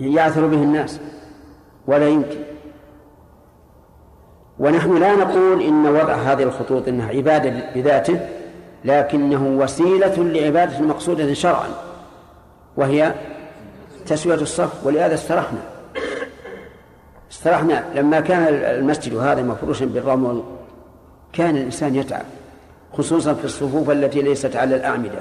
يعثر 0.00 0.46
به 0.46 0.62
الناس 0.62 1.00
ولا 1.86 2.08
يمكن. 2.08 2.38
ونحن 4.58 4.96
لا 4.96 5.16
نقول 5.16 5.62
إن 5.62 5.86
وضع 5.86 6.14
هذه 6.14 6.42
الخطوط 6.42 6.88
إنها 6.88 7.08
عبادة 7.08 7.72
بذاته. 7.74 8.20
لكنه 8.84 9.46
وسيلة 9.62 10.14
لعبادة 10.16 10.80
مقصودة 10.80 11.34
شرعا 11.34 11.68
وهي 12.76 13.14
تسوية 14.06 14.34
الصف 14.34 14.86
ولهذا 14.86 15.14
استرحنا. 15.14 15.60
استرحنا. 17.32 17.84
لما 17.94 18.20
كان 18.20 18.42
المسجد 18.48 19.16
هذا 19.16 19.42
مفروشا 19.42 19.84
بالرمل 19.84 20.42
كان 21.32 21.56
الإنسان 21.56 21.94
يتعب 21.94 22.24
خصوصا 22.92 23.34
في 23.34 23.44
الصفوف 23.44 23.90
التي 23.90 24.22
ليست 24.22 24.56
على 24.56 24.76
الأعمدة. 24.76 25.18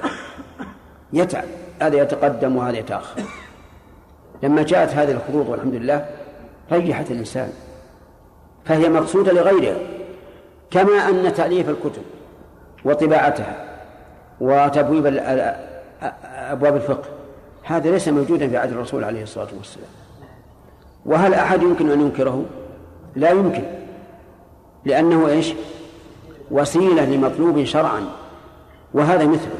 يتعب. 1.13 1.45
هذا 1.81 1.97
يتقدم 1.97 2.55
وهذا 2.55 2.77
يتأخر. 2.77 3.21
لما 4.43 4.63
جاءت 4.63 4.89
هذه 4.89 5.11
الخطوط 5.11 5.49
والحمد 5.49 5.75
لله 5.75 6.05
ريحت 6.71 7.11
الإنسان 7.11 7.49
فهي 8.65 8.89
مقصودة 8.89 9.31
لغيرها. 9.31 9.77
كما 10.71 11.09
أن 11.09 11.33
تأليف 11.33 11.69
الكتب. 11.69 12.03
وطباعتها 12.85 13.65
وتبويب 14.41 15.05
أبواب 16.23 16.75
الفقه. 16.75 17.09
هذا 17.63 17.91
ليس 17.91 18.07
موجودا 18.07 18.47
في 18.47 18.57
عهد 18.57 18.71
الرسول 18.71 19.03
عليه 19.03 19.23
الصلاة 19.23 19.47
والسلام. 19.57 19.89
وهل 21.05 21.33
أحد 21.33 21.61
يمكن 21.61 21.91
أن 21.91 22.01
ينكره؟ 22.01 22.45
لا 23.15 23.29
يمكن. 23.29 23.63
لأنه 24.85 25.27
إيش؟ 25.27 25.53
وسيلة 26.51 27.05
لمطلوب 27.05 27.63
شرعا. 27.63 28.01
وهذا 28.93 29.25
مثله. 29.25 29.55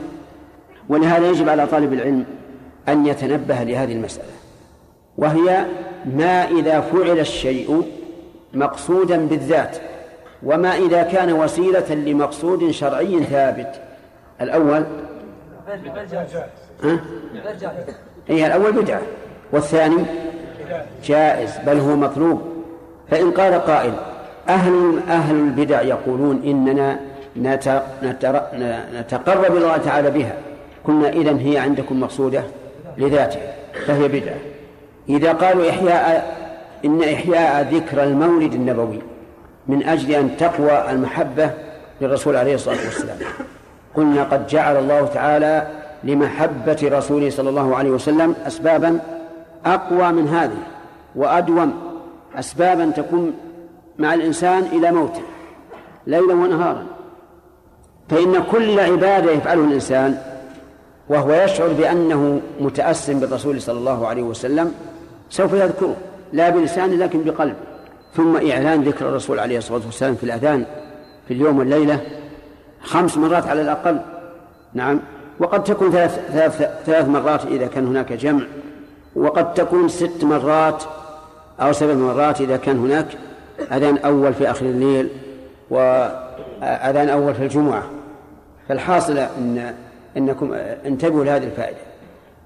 ولهذا 0.90 1.30
يجب 1.30 1.50
على 1.50 1.68
طالب 1.68 1.94
العلم 1.94 2.26
أن 2.88 3.06
يتنبه 3.06 3.64
لهذه 3.64 3.94
المسألة. 3.94 4.34
وهي 5.18 5.66
ما 6.06 6.48
إذا 6.48 6.82
فعل 6.82 7.20
الشيء 7.20 7.84
مقصودا 8.54 9.18
بالذات. 9.28 9.78
وما 10.46 10.76
إذا 10.76 11.04
كان 11.04 11.34
وسيلة 11.34 11.94
لمقصود 11.94 12.72
شرعي 12.72 13.24
ثابت. 13.24 13.82
الأول 14.42 14.84
ها؟ 16.84 17.00
إيه 18.30 18.48
الأول 18.48 18.72
بدعة. 18.72 19.02
والثاني 19.52 20.04
جائز 21.04 21.58
بل 21.68 21.80
هو 21.80 21.96
مطلوب. 21.96 22.42
فإن 23.12 23.32
قال 23.32 23.54
قائل 23.54 23.94
أهل 24.50 25.00
أهل 25.10 25.36
البدع 25.36 25.82
يقولون 25.82 26.42
إننا 26.46 27.00
نتقرب 28.94 29.58
الله 29.58 29.78
تعالى 29.78 30.12
بها. 30.12 30.36
قلنا 30.84 31.10
إذا 31.10 31.38
هي 31.40 31.58
عندكم 31.58 32.00
مقصودة 32.00 32.44
لذاتها 32.98 33.54
فهي 33.86 34.08
بدعة. 34.08 34.38
إذا 35.10 35.34
قالوا 35.34 35.70
إحياء 35.70 36.36
إن 36.86 37.04
إحياء 37.04 37.74
ذكر 37.74 38.04
المولد 38.04 38.54
النبوي 38.54 39.00
من 39.68 39.84
أجل 39.84 40.12
أن 40.12 40.38
تقوى 40.38 40.92
المحبة 40.92 41.50
للرسول 42.02 42.36
عليه 42.36 42.56
الصلاة 42.56 42.86
والسلام. 42.86 43.18
قلنا 43.96 44.24
قد 44.24 44.48
جعل 44.48 44.78
الله 44.78 45.06
تعالى 45.06 45.68
لمحبة 46.04 46.78
رسوله 46.84 47.30
صلى 47.30 47.50
الله 47.50 47.76
عليه 47.76 47.90
وسلم 47.90 48.36
أسبابا 48.48 49.00
أقوى 49.66 50.12
من 50.12 50.28
هذه 50.28 50.58
وأدوم 51.16 51.74
أسبابا 52.36 52.92
تكون 52.92 53.34
مع 54.00 54.14
الإنسان 54.14 54.64
إلى 54.72 54.92
موته 54.92 55.22
ليلا 56.08 56.34
ونهارا. 56.34 56.86
فإن 58.10 58.44
كل 58.52 58.80
عبادة 58.80 59.32
يفعله 59.32 59.64
الإنسان 59.64 60.18
وهو 61.10 61.34
يشعر 61.34 61.68
بأنه 61.68 62.42
متأسم 62.60 63.20
بالرسول 63.20 63.62
صلى 63.62 63.78
الله 63.78 64.08
عليه 64.08 64.24
وسلم 64.24 64.74
سوف 65.30 65.54
يذكره 65.54 65.96
لا 66.34 66.50
بلسانه 66.50 66.96
لكن 66.96 67.24
بقلبه. 67.24 67.73
ثم 68.16 68.36
إعلان 68.36 68.84
ذكر 68.84 69.10
الرسول 69.10 69.40
عليه 69.40 69.58
الصلاة 69.58 69.82
والسلام 69.86 70.16
في 70.16 70.24
الأذان 70.24 70.66
في 71.28 71.34
اليوم 71.34 71.60
والليلة 71.60 72.02
خمس 72.84 73.18
مرات 73.18 73.48
على 73.48 73.62
الأقل. 73.62 74.00
نعم. 74.74 75.00
وقد 75.40 75.64
تكون 75.64 75.92
ثلاث, 75.92 76.20
ثلاث, 76.32 76.70
ثلاث 76.86 77.08
مرات 77.08 77.46
إذا 77.46 77.68
كان 77.68 77.88
هناك 77.88 78.14
جمع 78.14 78.44
وقد 79.16 79.54
تكون 79.54 79.90
ست 79.90 80.24
مرات 80.24 80.84
أو 81.62 81.72
سبع 81.72 81.94
مرات 81.94 82.42
إذا 82.42 82.58
كان 82.58 82.80
هناك 82.80 83.08
أذان 83.72 83.98
أول 83.98 84.34
في 84.34 84.52
آخر 84.52 84.66
الليل 84.66 85.10
وأذان 85.70 87.10
أول 87.10 87.36
في 87.36 87.44
الجمعة. 87.44 87.84
فالحاصل 88.70 89.18
أن 89.18 89.74
أنكم 90.18 90.54
انتبهوا 90.86 91.26
لهذه 91.26 91.44
الفائدة. 91.44 91.78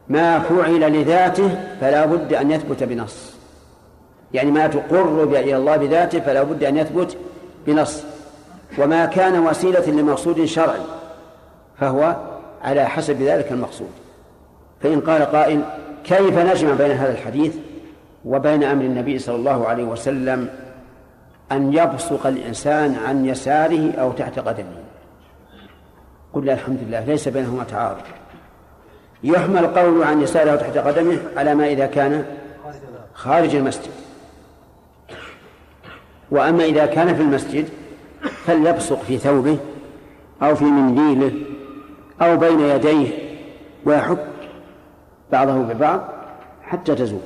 ما 0.09 0.39
فعل 0.39 1.01
لذاته 1.01 1.49
فلا 1.81 2.05
بد 2.05 2.33
أن 2.33 2.51
يثبت 2.51 2.83
بنص. 2.83 3.36
يعني 4.33 4.51
ما 4.51 4.67
تقر 4.67 5.23
إلى 5.23 5.57
الله 5.57 5.77
بذاته 5.77 6.19
فلا 6.19 6.43
بد 6.43 6.63
أن 6.63 6.77
يثبت 6.77 7.17
بنص. 7.67 8.03
وما 8.77 9.05
كان 9.05 9.39
وسيلة 9.39 9.85
لمقصود 9.85 10.45
شرعي 10.45 10.81
فهو 11.79 12.15
على 12.63 12.85
حسب 12.85 13.21
ذلك 13.21 13.51
المقصود. 13.51 13.91
فإن 14.83 15.01
قال 15.01 15.25
قائل 15.25 15.61
كيف 16.03 16.37
نجمع 16.37 16.73
بين 16.73 16.91
هذا 16.91 17.11
الحديث 17.11 17.55
وبين 18.25 18.63
أمر 18.63 18.83
النبي 18.83 19.19
صلى 19.19 19.35
الله 19.35 19.67
عليه 19.67 19.83
وسلم 19.83 20.49
أن 21.51 21.73
يبصق 21.73 22.27
الإنسان 22.27 22.95
عن 22.95 23.25
يساره 23.25 23.91
أو 23.91 24.11
تحت 24.11 24.39
قدمه؟ 24.39 24.83
قل 26.33 26.49
الحمد 26.49 26.79
لله 26.87 27.05
ليس 27.05 27.27
بينهما 27.27 27.63
تعارض. 27.63 28.01
يحمل 29.23 29.57
القول 29.57 30.03
عن 30.03 30.21
يساره 30.21 30.51
أو 30.51 30.57
تحت 30.57 30.77
قدمه 30.77 31.17
على 31.37 31.55
ما 31.55 31.67
إذا 31.67 31.85
كان 31.85 32.25
خارج 33.13 33.55
المسجد. 33.55 33.91
وأما 36.31 36.63
إذا 36.65 36.85
كان 36.85 37.15
في 37.15 37.21
المسجد 37.21 37.69
فليبصق 38.45 39.01
في 39.01 39.17
ثوبه 39.17 39.57
أو 40.41 40.55
في 40.55 40.65
منديله 40.65 41.31
أو 42.21 42.37
بين 42.37 42.59
يديه 42.59 43.09
ويحك 43.85 44.27
بعضه 45.31 45.53
ببعض 45.53 46.01
حتى 46.63 46.95
تزول. 46.95 47.19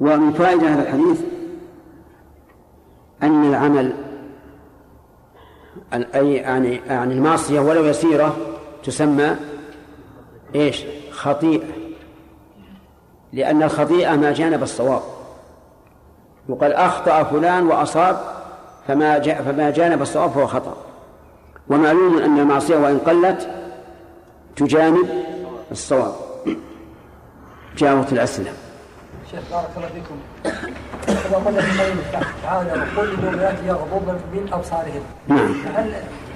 ومن 0.00 0.32
فائدة 0.32 0.68
هذا 0.68 0.82
الحديث 0.82 1.20
أن 3.22 3.44
العمل 3.44 3.92
أي 6.14 6.34
يعني 6.34 6.80
يعني 6.88 7.14
المعصية 7.14 7.60
ولو 7.60 7.84
يسيرة 7.84 8.36
تسمى 8.84 9.36
إيش؟ 10.54 10.84
خطيئة. 11.10 11.66
لأن 13.32 13.62
الخطيئة 13.62 14.16
ما 14.16 14.32
جانب 14.32 14.62
الصواب. 14.62 15.02
يقال 16.48 16.72
أخطأ 16.72 17.22
فلان 17.22 17.66
وأصاب 17.66 18.20
فما 18.88 19.18
جاء 19.18 19.42
فما 19.42 19.70
جانب 19.70 20.02
الصواب 20.02 20.30
فهو 20.30 20.46
خطأ. 20.46 20.76
ومعلوم 21.68 22.18
أن 22.18 22.38
المعصية 22.38 22.76
وإن 22.76 22.98
قلت 22.98 23.48
تجانب 24.56 25.08
الصواب. 25.72 26.12
جاوت 27.76 28.12
الأسئلة. 28.12 28.52
شيخ 29.30 29.40
بارك 29.50 29.70
الله 29.76 29.88
فيكم. 29.88 30.16
كما 31.06 31.36
قلنا 31.36 31.60
في 31.60 31.82
قوله 31.82 32.26
تعالى 32.42 32.72
وقل 32.72 33.08
للمؤمنات 33.08 33.54
يغضضن 33.66 34.18
من 34.32 34.48
ابصارهن 34.52 35.02
نعم. 35.28 35.54
هل 35.76 35.94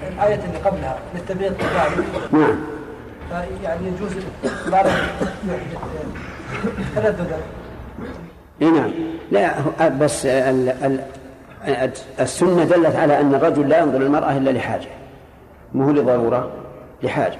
الآية 0.09 0.35
اللي 0.44 0.59
قبلها 0.59 0.99
للتبعيض 1.14 1.53
كذلك؟ 1.53 2.33
نعم. 2.33 2.59
يعني 3.62 3.88
يجوز 3.88 4.12
بارك 4.66 4.92
تلذذا 6.97 7.38
اي 8.62 8.71
نعم. 8.71 8.90
لا 9.31 9.88
بس 9.88 10.27
ال 10.27 10.68
ال 10.68 11.01
السنة 12.21 12.64
دلت 12.64 12.97
على 12.97 13.21
أن 13.21 13.35
الرجل 13.35 13.68
لا 13.68 13.79
ينظر 13.79 13.99
للمرأة 13.99 14.37
إلا 14.37 14.51
لحاجة. 14.51 14.88
مو 15.75 15.90
لضرورة؟ 15.90 16.51
لحاجة. 17.03 17.38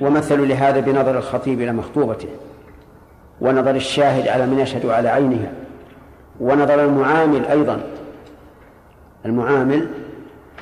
ومثلوا 0.00 0.46
لهذا 0.46 0.80
بنظر 0.80 1.18
الخطيب 1.18 1.60
إلى 1.60 1.72
مخطوبته 1.72 2.28
ونظر 3.40 3.74
الشاهد 3.74 4.28
على 4.28 4.46
من 4.46 4.58
يشهد 4.58 4.86
على 4.86 5.08
عينها 5.08 5.52
ونظر 6.40 6.84
المعامل 6.84 7.44
أيضا. 7.44 7.80
المعامل 9.26 9.88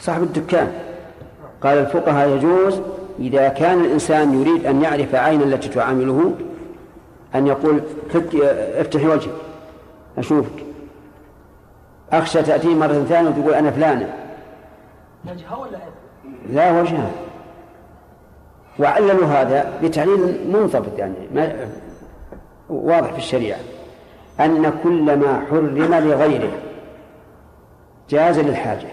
صاحب 0.00 0.22
الدكان. 0.22 0.72
قال 1.62 1.78
الفقهاء 1.78 2.28
يجوز 2.28 2.80
إذا 3.18 3.48
كان 3.48 3.80
الإنسان 3.80 4.40
يريد 4.40 4.66
أن 4.66 4.82
يعرف 4.82 5.14
عين 5.14 5.42
التي 5.42 5.68
تعامله 5.68 6.32
أن 7.34 7.46
يقول 7.46 7.80
فك 8.10 8.34
افتحي 8.76 9.06
وجهك 9.06 9.34
أشوفك. 10.18 10.64
أخشى 12.12 12.42
تأتي 12.42 12.68
مرة 12.68 13.04
ثانية 13.08 13.28
وتقول 13.28 13.54
أنا 13.54 13.70
فلانة. 13.70 14.14
وجهها 15.24 15.56
ولا 15.56 15.78
لا 16.50 16.80
وجهها. 16.80 17.10
وعللوا 18.78 19.26
هذا 19.26 19.72
بتعليل 19.82 20.50
منضبط 20.52 20.98
يعني 20.98 21.14
ما 21.34 21.68
واضح 22.68 23.12
في 23.12 23.18
الشريعة. 23.18 23.58
أن 24.40 24.72
كل 24.82 25.16
ما 25.16 25.46
حرم 25.50 25.78
لغيره 25.78 26.50
جاز 28.10 28.38
للحاجة 28.38 28.88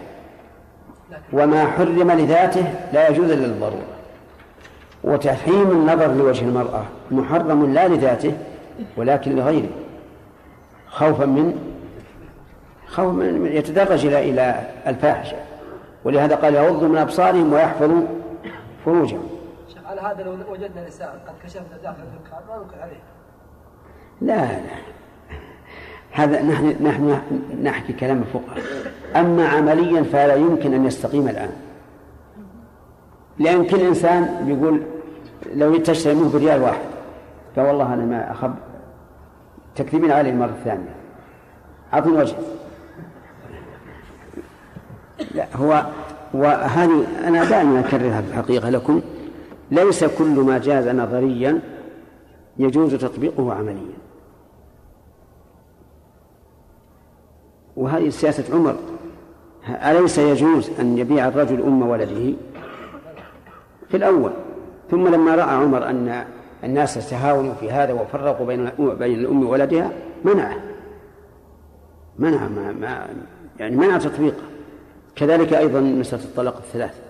وما 1.34 1.66
حرم 1.66 2.12
لذاته 2.12 2.74
لا 2.94 3.10
يجوز 3.10 3.30
إلا 3.32 3.46
للضرورة. 3.46 4.01
وتحريم 5.04 5.72
النظر 5.72 6.14
لوجه 6.14 6.46
المرأة 6.46 6.84
محرم 7.12 7.74
لا 7.74 7.88
لذاته 7.88 8.34
ولكن 8.98 9.36
لغيره. 9.36 9.70
خوفا 10.88 11.26
من 11.26 11.54
خوف 12.88 13.14
من 13.14 13.46
يتدرج 13.46 14.06
إلى 14.06 14.30
إلى 14.30 14.70
الفاحشة. 14.88 15.38
ولهذا 16.04 16.36
قال 16.36 16.56
يغضوا 16.56 16.88
من 16.88 16.98
أبصارهم 16.98 17.54
ويحفظوا 17.54 18.02
فروجهم. 18.86 19.30
على 19.86 20.02
هذا 20.02 20.24
لو 20.24 20.32
وجدنا 20.52 20.88
نساء 20.88 21.20
قد 21.28 21.34
كشفنا 21.44 21.78
داخل 21.84 21.98
الدكان 22.04 22.40
ما 22.50 22.58
ننكر 22.58 22.82
عليه؟ 22.82 23.00
لا 24.22 24.46
لا. 24.46 24.76
هذا 26.12 26.42
نحن 26.42 26.76
نحن 26.84 27.20
نحكي 27.64 27.94
كلام 27.94 28.22
الفقهاء. 28.22 28.64
أما 29.16 29.48
عمليا 29.48 30.04
فلا 30.04 30.36
يمكن 30.36 30.74
أن 30.74 30.86
يستقيم 30.86 31.28
الآن. 31.28 31.52
لأن 33.42 33.66
كل 33.66 33.80
إنسان 33.80 34.48
يقول 34.48 34.82
لو 35.56 35.78
تشتري 35.78 36.16
منه 36.16 36.32
بريال 36.34 36.62
واحد 36.62 36.82
قال 37.56 37.66
والله 37.66 37.94
أنا 37.94 38.06
ما 38.06 38.32
أخب 38.32 38.54
تكذبين 39.76 40.12
علي 40.12 40.30
المرة 40.30 40.50
الثانية. 40.50 40.96
أعطني 41.94 42.18
وجه. 42.18 42.36
لا 45.36 45.46
هو 45.56 45.86
وهذه 46.34 47.06
أنا 47.28 47.44
دائما 47.44 47.80
أكررها 47.80 48.22
في 48.22 48.28
الحقيقة 48.28 48.70
لكم. 48.70 49.02
ليس 49.72 50.04
كل 50.04 50.40
ما 50.40 50.58
جاز 50.58 50.88
نظريا 50.88 51.60
يجوز 52.58 52.96
تطبيقه 52.96 53.54
عمليا. 53.54 54.02
وهذه 57.78 58.10
سياسة 58.10 58.56
عمر. 58.56 58.76
أليس 59.70 60.18
يجوز 60.18 60.70
أن 60.80 60.98
يبيع 60.98 61.28
الرجل 61.28 61.62
أم 61.62 61.82
ولده؟ 61.82 62.34
في 63.92 63.98
الأول. 63.98 64.32
ثم 64.92 65.08
لما 65.08 65.36
رأى 65.36 65.56
عمر 65.56 65.90
أن 65.90 66.26
الناس 66.64 67.10
تهاونوا 67.10 67.54
في 67.54 67.72
هذا 67.72 67.94
وفرقوا 67.94 68.46
بين 68.46 68.70
بين 68.80 69.20
الأم 69.20 69.48
وولدها 69.48 69.92
منعه. 70.24 70.56
منع 72.20 72.48
ما, 72.48 72.72
ما 72.72 73.08
يعني 73.60 73.76
منع 73.76 73.98
تطبيقه. 73.98 74.44
كذلك 75.16 75.54
أيضا 75.54 75.80
مسألة 75.80 76.24
الطلاق 76.24 76.58
الثلاث. 76.58 77.02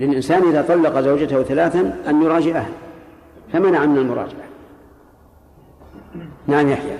للإنسان 0.00 0.48
إذا 0.48 0.62
طلق 0.62 1.00
زوجته 1.00 1.42
ثلاثا 1.42 1.96
أن 2.08 2.22
يراجعها 2.22 2.68
فمنع 3.52 3.86
من 3.86 3.96
المراجعة. 3.96 4.50
نعم 6.46 6.68
يحيى. 6.68 6.96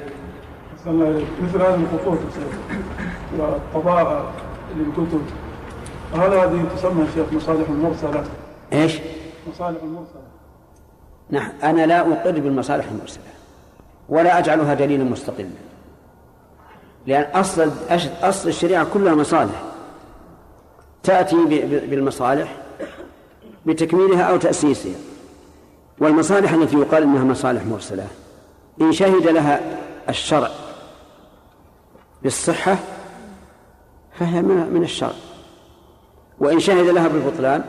مثل 1.43 1.63
هذه 1.63 1.81
الخطوط 1.93 2.19
والطباعة 3.39 4.33
للكتب 4.77 5.23
هل 6.15 6.35
هذه 6.35 6.65
تسمى 6.77 7.07
شيخ 7.15 7.33
مصالح 7.33 7.69
المرسلة؟ 7.69 8.25
إيش؟ 8.73 8.99
مصالح 9.55 9.83
المرسلة. 9.83 10.23
نعم 11.31 11.53
أنا 11.63 11.87
لا 11.87 12.01
أقر 12.01 12.31
بالمصالح 12.31 12.89
المرسلة 12.89 13.23
ولا 14.09 14.39
أجعلها 14.39 14.75
دليلا 14.75 15.05
مستقلا. 15.05 15.51
لأن 17.07 17.23
أصل 17.35 17.71
أصل 18.23 18.49
الشريعة 18.49 18.87
كلها 18.95 19.15
مصالح. 19.15 19.63
تأتي 21.03 21.37
بالمصالح 21.91 22.57
بتكميلها 23.67 24.23
أو 24.23 24.37
تأسيسها. 24.37 24.95
والمصالح 25.99 26.53
التي 26.53 26.77
يقال 26.77 27.03
إنها 27.03 27.25
مصالح 27.25 27.67
مرسلة 27.67 28.07
إن 28.81 28.93
شهد 28.93 29.27
لها 29.29 29.61
الشرع 30.09 30.51
بالصحة 32.23 32.77
فهي 34.19 34.43
من 34.43 34.83
الشرع. 34.83 35.13
وإن 36.39 36.61
شهد 36.61 36.87
لها 36.87 37.09
بالبطلان 37.09 37.65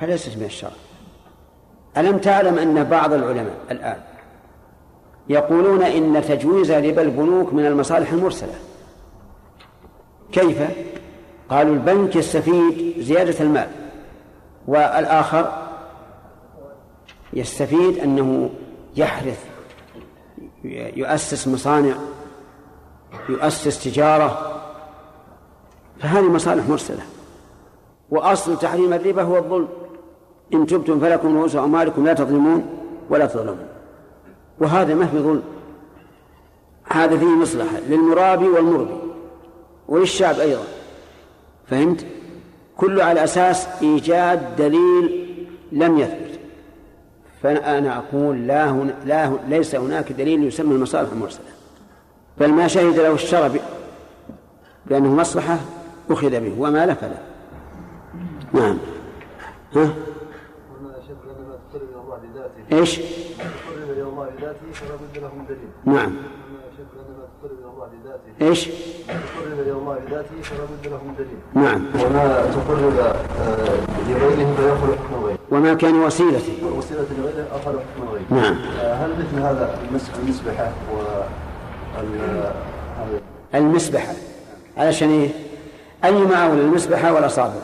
فليست 0.00 0.36
من 0.36 0.44
الشرع 0.44 0.70
ألم 1.96 2.18
تعلم 2.18 2.58
أن 2.58 2.84
بعض 2.84 3.12
العلماء 3.12 3.56
الآن 3.70 4.00
يقولون 5.28 5.82
إن 5.82 6.22
تجويز 6.22 6.72
ربا 6.72 7.02
البنوك 7.02 7.52
من 7.52 7.66
المصالح 7.66 8.12
المرسلة؟ 8.12 8.54
كيف؟ 10.32 10.62
قالوا 11.50 11.74
البنك 11.74 12.16
يستفيد 12.16 12.94
زيادة 12.98 13.40
المال 13.40 13.68
والآخر 14.66 15.68
يستفيد 17.32 17.98
أنه 17.98 18.50
يحرث 18.96 19.44
يؤسس 20.64 21.48
مصانع 21.48 21.94
يؤسس 23.28 23.84
تجارة. 23.84 24.62
فهذه 26.00 26.28
مصالح 26.28 26.68
مرسلة 26.68 27.02
وأصل 28.10 28.58
تحريم 28.58 28.92
الربا 28.92 29.22
هو 29.22 29.36
الظلم. 29.36 29.68
إن 30.54 30.66
تبتم 30.66 31.00
فلكم 31.00 31.38
رؤوس 31.38 31.56
أموالكم 31.56 32.04
لا 32.04 32.14
تظلمون 32.14 32.66
ولا 33.10 33.26
تظلمون. 33.26 33.66
وهذا 34.58 34.94
ما 34.94 35.06
في 35.06 35.18
ظلم. 35.18 35.42
هذا 36.84 37.18
فيه 37.18 37.26
مصلحة 37.26 37.78
للمرابي 37.88 38.48
والمربي 38.48 38.94
وللشعب 39.88 40.38
أيضا. 40.38 40.64
فهمت؟ 41.66 42.06
كله 42.76 43.04
على 43.04 43.24
أساس 43.24 43.68
إيجاد 43.82 44.56
دليل 44.56 45.36
لم 45.72 45.98
يثبت. 45.98 46.40
فأنا 47.42 47.96
أقول 47.98 48.46
لا, 48.46 48.70
هن... 48.70 48.94
لا 49.04 49.28
هن... 49.28 49.38
ليس 49.48 49.74
هناك 49.74 50.12
دليل 50.12 50.44
يسمى 50.44 50.74
المصالح 50.74 51.12
المرسلة. 51.12 51.46
بل 52.40 52.52
ما 52.52 52.68
شهد 52.68 53.00
له 53.00 53.14
الشرع 53.14 53.50
بأنه 54.86 55.14
مصلحة 55.14 55.58
أخذ 56.10 56.30
به 56.30 56.54
وما 56.58 56.86
لا 56.86 56.94
فلا 56.94 57.18
نعم. 58.52 58.78
ها؟ 59.74 59.82
إيش؟ 59.82 59.90
تقرب 61.72 61.82
إلى 61.82 62.00
الله 62.04 62.16
بذاته 62.16 62.24
فلا 62.24 62.24
بد 62.24 62.44
له 62.44 62.52
من 62.55 62.55
دليل. 65.48 65.96
نعم. 65.96 66.12
إيش؟ 68.42 68.64
تقرب 69.08 69.60
إلى 69.60 69.72
الله 69.72 69.98
بذاته 70.08 70.42
فلا 70.42 70.64
بد 70.64 70.86
له 70.86 71.00
من 71.04 71.14
دليل. 71.18 71.38
نعم. 71.54 71.86
وما 71.94 72.46
تقرب 72.54 72.92
لغيره 74.08 74.54
فيأخذ 74.56 74.96
حكم 74.96 75.24
غيره. 75.24 75.38
وما 75.50 75.74
كان 75.74 75.94
وسيلة. 75.94 76.40
وسيلة 76.78 77.06
لغيره 77.18 77.46
أخذ 77.52 77.72
حكم 77.72 78.08
غيره. 78.12 78.24
نعم. 78.30 78.54
هل 78.80 79.10
مثل 79.10 79.42
هذا 79.42 79.78
المسبحة 80.22 80.72
و 80.92 80.96
المسبحة 83.54 84.12
علشان 84.76 85.10
إيه؟ 85.10 85.30
أي 86.04 86.24
معاول 86.24 86.58
المسبحة 86.58 87.12
والأصابع؟ 87.12 87.54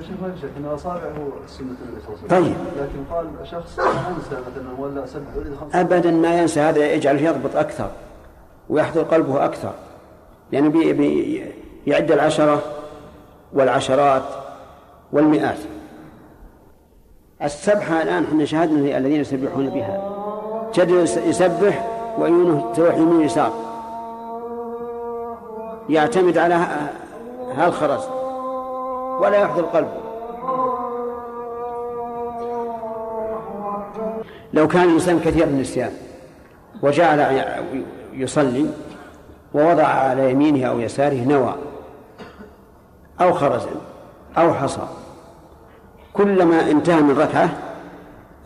شيخ 0.00 0.16
ما 0.22 0.34
شك 0.42 0.48
إن 0.56 0.64
أصابعه 0.64 1.14
سنة 1.46 1.66
النبي 1.66 2.00
صلى 2.06 2.14
الله 2.14 2.18
عليه 2.30 2.40
وسلم. 2.40 2.54
طيب. 2.54 2.54
لكن 2.82 3.14
قال 3.14 3.26
شخص 3.44 3.78
أنسى 3.78 4.36
مثلا 4.50 4.80
ولا 4.80 5.06
سبح 5.06 5.26
يريد 5.36 5.54
خمسة. 5.60 5.80
ابدا 5.80 6.10
ما 6.10 6.40
ينسى 6.40 6.60
هذا 6.60 6.92
يجعل 6.92 7.16
يضبط 7.16 7.56
أكثر 7.56 7.90
ويحضر 8.68 9.02
قلبه 9.02 9.44
أكثر. 9.44 9.72
لأنه 10.52 10.68
بي 10.68 10.92
بي 10.92 11.44
يعد 11.86 12.12
العشرة 12.12 12.62
والعشرات 13.52 14.22
والمئات. 15.12 15.58
السبحه 17.42 18.02
الآن 18.02 18.24
إحنا 18.24 18.44
شاهدنا 18.44 18.98
الذين 18.98 19.20
يسبحون 19.20 19.70
بها. 19.70 20.12
جد 20.74 20.90
يسبح 21.26 21.88
وعيونه 22.18 22.72
تروح 22.76 22.96
يمين 22.96 23.20
يسار 23.20 23.52
يعتمد 25.88 26.38
على 26.38 26.66
هالخرز. 27.54 28.21
ولا 29.20 29.36
يحضر 29.36 29.62
قلبه. 29.62 30.02
لو 34.52 34.68
كان 34.68 34.82
الإنسان 34.82 35.20
كثير 35.20 35.44
النسيان 35.44 35.92
وجعل 36.82 37.44
يصلي 38.12 38.66
ووضع 39.54 39.84
على 39.86 40.30
يمينه 40.30 40.66
أو 40.66 40.80
يساره 40.80 41.24
نوى 41.24 41.54
أو 43.20 43.32
خرزا 43.32 43.70
أو 44.38 44.54
حصى 44.54 44.88
كلما 46.12 46.70
انتهى 46.70 47.02
من 47.02 47.18
ركعة 47.18 47.50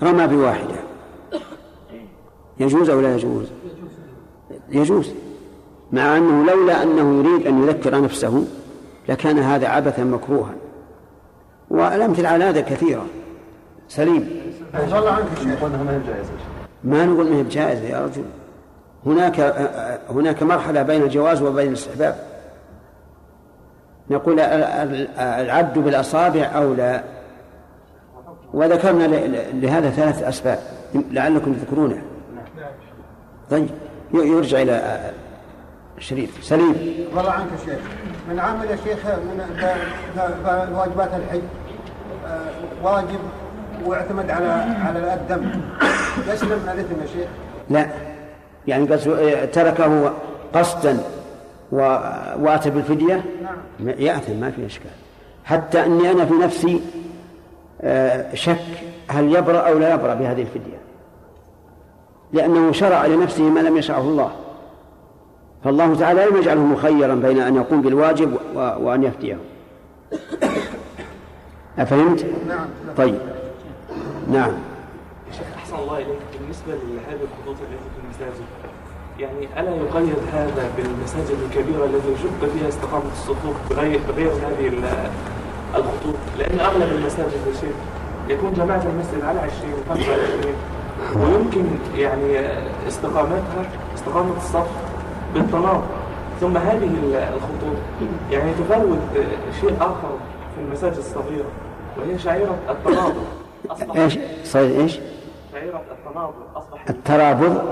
رمى 0.02 0.26
بواحدة. 0.26 0.76
يجوز 2.60 2.90
أو 2.90 3.00
لا 3.00 3.14
يجوز؟ 3.14 3.46
يجوز. 4.68 5.12
مع 5.92 6.16
أنه 6.16 6.52
لولا 6.52 6.82
أنه 6.82 7.18
يريد 7.18 7.46
أن 7.46 7.62
يذكر 7.62 8.00
نفسه 8.00 8.44
لكان 9.08 9.38
هذا 9.38 9.68
عبثا 9.68 10.04
مكروها. 10.04 10.52
والأمثلة 11.70 12.28
على 12.28 12.44
هذا 12.44 12.60
كثيرة. 12.60 13.06
سليم. 13.88 14.28
ما 16.84 17.04
نقول 17.04 17.30
ما 17.30 17.36
هي 17.36 17.42
بجائزة 17.42 17.84
يا 17.84 18.04
رجل. 18.04 18.24
هناك 19.06 19.40
هناك 20.10 20.42
مرحلة 20.42 20.82
بين 20.82 21.02
الجواز 21.02 21.42
وبين 21.42 21.68
الاستحباب. 21.68 22.16
نقول 24.10 24.40
العد 25.18 25.78
بالأصابع 25.78 26.50
أو 26.54 26.74
لا. 26.74 27.02
وذكرنا 28.54 29.06
لهذا 29.52 29.90
ثلاث 29.90 30.22
أسباب 30.22 30.58
لعلكم 31.10 31.52
تذكرونه. 31.54 32.02
طيب 33.50 33.68
يرجع 34.14 34.62
إلى 34.62 35.00
الشريف 35.98 36.44
سليم. 36.44 36.94
والله 37.16 37.30
عنك 37.30 37.48
شيخ. 37.64 37.78
من 38.30 38.40
عمل 38.40 38.70
يا 38.70 38.76
شيخ 38.76 38.98
من 39.06 39.40
واجبات 40.74 41.10
الحج 41.14 41.40
آه، 42.26 42.50
واجب 42.82 43.18
واعتمد 43.84 44.30
على 44.30 44.48
على 44.84 45.14
الدم. 45.14 45.50
يسلم 46.28 46.58
من 46.58 46.68
الإثم 46.74 47.00
يا 47.02 47.06
شيخ؟ 47.06 47.28
لا. 47.70 47.86
يعني 48.66 48.86
قصد 48.86 49.50
تركه 49.52 50.12
قصدا 50.54 51.00
وأتى 51.72 52.70
بالفدية؟ 52.70 53.24
نعم. 53.42 53.88
ياثم 53.98 54.36
ما 54.40 54.50
في 54.50 54.66
إشكال. 54.66 54.90
حتى 55.44 55.84
أني 55.84 56.10
أنا 56.10 56.24
في 56.24 56.34
نفسي 56.34 56.80
آه، 57.82 58.34
شك 58.34 58.58
هل 59.08 59.36
يبرأ 59.36 59.58
أو 59.58 59.78
لا 59.78 59.94
يبرأ 59.94 60.14
بهذه 60.14 60.42
الفدية. 60.42 60.78
لأنه 62.32 62.72
شرع 62.72 63.06
لنفسه 63.06 63.42
ما 63.42 63.60
لم 63.60 63.76
يشرعه 63.76 64.00
الله. 64.00 64.32
فالله 65.64 65.94
تعالى 65.94 66.26
لم 66.26 66.36
يجعله 66.36 66.60
مخيرا 66.60 67.14
بين 67.14 67.38
أن 67.40 67.56
يقوم 67.56 67.82
بالواجب 67.82 68.36
وأن 68.54 69.02
يفتيه 69.04 69.38
أفهمت؟ 71.78 72.26
نعم. 72.48 72.66
طيب. 72.96 73.18
نعم. 74.32 74.52
شيخ 75.32 75.46
أحسن 75.56 75.76
الله 75.76 75.96
إليك. 75.96 76.18
بالنسبة 76.40 76.72
لهذه 76.72 77.20
الخطوط 77.22 77.56
التي 77.62 77.88
في 77.94 78.00
المساجد 78.04 78.44
يعني 79.20 79.60
ألا 79.60 79.76
يقيد 79.76 80.16
هذا 80.32 80.70
بالمساجد 80.76 81.36
الكبيرة 81.50 81.84
التي 81.84 82.12
يشق 82.12 82.50
فيها 82.54 82.68
استقامة 82.68 83.04
الصفوف 83.12 83.56
بغير, 83.70 84.00
بغير 84.08 84.30
هذه 84.32 84.68
ال- 84.68 85.10
الخطوط؟ 85.76 86.14
لأن 86.38 86.60
أغلب 86.60 86.92
المساجد 86.92 87.32
يا 87.46 87.52
شيخ 87.60 87.74
يكون 88.28 88.52
جماعة 88.52 88.82
المسجد 88.82 89.24
على 89.24 89.38
20 89.40 89.72
25 89.88 90.54
ويمكن 91.22 91.64
يعني 91.96 92.40
استقامتها 92.88 93.70
استقامة 93.94 94.36
الصف 94.36 94.66
بالتناظر 95.40 95.82
ثم 96.40 96.56
هذه 96.56 96.84
ال- 96.84 97.14
الخطوط. 97.14 97.76
يعني 98.30 98.52
تفوت 98.54 98.98
شيء 99.60 99.76
آخر 99.80 100.10
في 100.54 100.60
المساجد 100.66 100.96
الصغيرة 100.96 101.44
وهي 101.98 102.18
شعيرة 102.18 102.56
التناظر. 102.70 103.22
إيش؟ 103.96 104.18
صحيح 104.44 104.78
إيش؟ 104.78 104.98
شعيرة 105.52 105.82
التناظر. 105.90 106.32
أصبحت 106.56 106.90
الترابط 106.90 107.62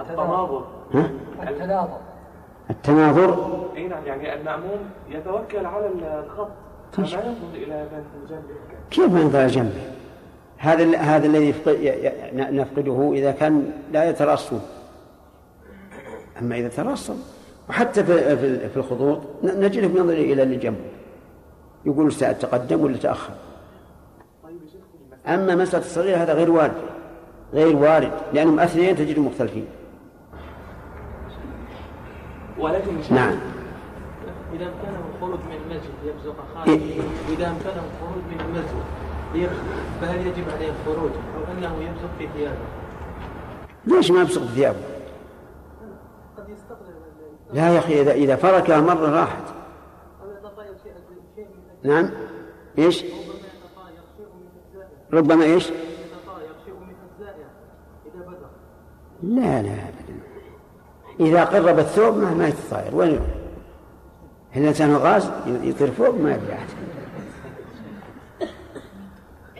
التناظر؟ 0.00 0.64
التناظر. 1.42 1.98
التناظر؟ 2.70 3.60
إي 3.76 3.88
نعم 3.88 4.06
يعني 4.06 4.34
المأموم 4.34 4.78
يتوكل 5.10 5.66
على 5.66 5.90
الخط. 6.24 6.48
فما 6.92 7.06
ينظر 7.06 7.54
إلى 7.54 7.86
من 7.92 8.26
جنبه. 8.28 8.54
كيف 8.90 9.12
ما 9.12 9.20
ينظر 9.20 9.46
جنبه؟ 9.46 9.80
هذا 10.58 10.96
هذا 10.98 11.26
الذي 11.26 11.54
نفقده 12.34 13.10
إذا 13.12 13.30
كان 13.30 13.72
لا 13.92 14.10
يترصد. 14.10 14.60
أما 16.40 16.56
إذا 16.58 16.68
ترصد 16.68 17.16
وحتى 17.68 18.04
في 18.04 18.36
في- 18.36 18.68
في 18.68 18.76
الخطوط 18.76 19.20
نجده 19.42 20.00
ينظر 20.00 20.12
إلى 20.12 20.42
اللي 20.42 20.56
جنبه. 20.56 20.80
يقول 21.84 22.12
سأتقدم 22.12 22.80
ولا 22.80 22.96
تأخر؟ 22.96 23.32
أما 25.26 25.54
مسألة 25.54 25.84
الصغيرة 25.84 26.16
هذا 26.16 26.32
غير 26.32 26.50
وارد. 26.50 26.72
غير 27.54 27.76
وارد 27.76 28.12
لأنهم 28.32 28.60
اثنين 28.60 28.96
تجدهم 28.96 29.26
مختلفين. 29.26 29.66
ولكن 32.58 32.90
نعم. 33.10 33.36
إذا 34.54 34.64
أمكنه 34.64 35.00
الخروج 35.14 35.38
من 35.38 35.56
المسجد 35.64 35.90
ليبزق 36.04 36.36
إيه. 36.68 37.00
وإذا 37.28 37.48
أمكنه 37.48 37.82
الخروج 37.92 38.22
من 38.32 38.40
المسجد 38.40 38.84
فهل 40.00 40.26
يجب 40.26 40.44
عليه 40.56 40.68
الخروج؟ 40.70 41.10
أو 41.10 41.52
أنه 41.58 41.74
يبزق 41.84 42.10
في 42.18 42.28
ثيابه؟ 42.36 42.56
ليش 43.86 44.10
ما 44.10 44.20
يبصق 44.20 44.42
ثيابه؟ 44.44 44.78
لا 47.52 47.74
يا 47.74 47.78
أخي 47.78 48.00
إذا 48.00 48.12
إذا 48.12 48.36
فركها 48.36 48.80
مرة 48.80 49.10
راحت. 49.10 49.42
نعم؟ 51.82 52.10
إيش؟ 52.78 53.04
ربما 55.12 55.44
إيش؟ 55.44 55.70
لا 59.22 59.62
لا 59.62 59.72
أبدا. 59.72 60.20
إذا 61.20 61.44
قرب 61.44 61.78
الثوب 61.78 62.16
ما 62.16 62.48
يتطاير 62.48 62.96
وين؟ 62.96 63.10
يروح؟ 63.10 63.26
الإنسان 64.56 64.96
غاز؟ 64.96 65.30
يطير 65.46 65.90
فوق؟ 65.90 66.14
ما 66.14 66.30
أحد 66.30 66.68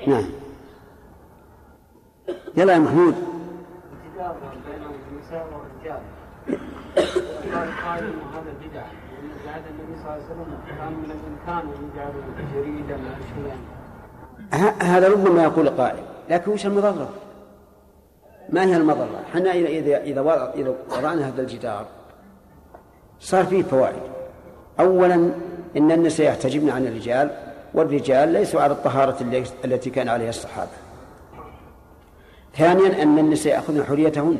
نعم. 0.06 0.24
يلا 2.56 2.72
يا 2.72 2.78
محمود. 2.78 3.14
هذا 14.82 15.08
ربما 15.08 15.42
يقول 15.42 15.68
قائل 15.68 16.02
لكن 16.30 16.50
وش 16.50 16.66
المضرة؟ 16.66 17.08
ما 18.48 18.64
هي 18.64 18.76
المضرة؟ 18.76 19.20
إحنا 19.30 19.52
إذا 19.52 19.68
إذا 19.68 20.02
إذا 20.02 20.20
وضع- 20.20 20.52
إذا 20.54 20.74
وضعنا 20.90 21.28
هذا 21.28 21.42
الجدار 21.42 21.86
صار 23.20 23.44
فيه 23.46 23.62
فوائد. 23.62 24.02
أولا 24.80 25.14
إن 25.76 25.92
النساء 25.92 26.26
يحتجبن 26.26 26.70
عن 26.70 26.86
الرجال 26.86 27.30
والرجال 27.74 28.28
ليسوا 28.28 28.60
على 28.60 28.72
الطهارة 28.72 29.16
التي 29.64 29.90
كان 29.90 30.08
عليها 30.08 30.28
الصحابة. 30.28 30.70
ثانيا 32.56 33.02
أن 33.02 33.18
النساء 33.18 33.54
يأخذن 33.54 33.84
حريتهن. 33.84 34.38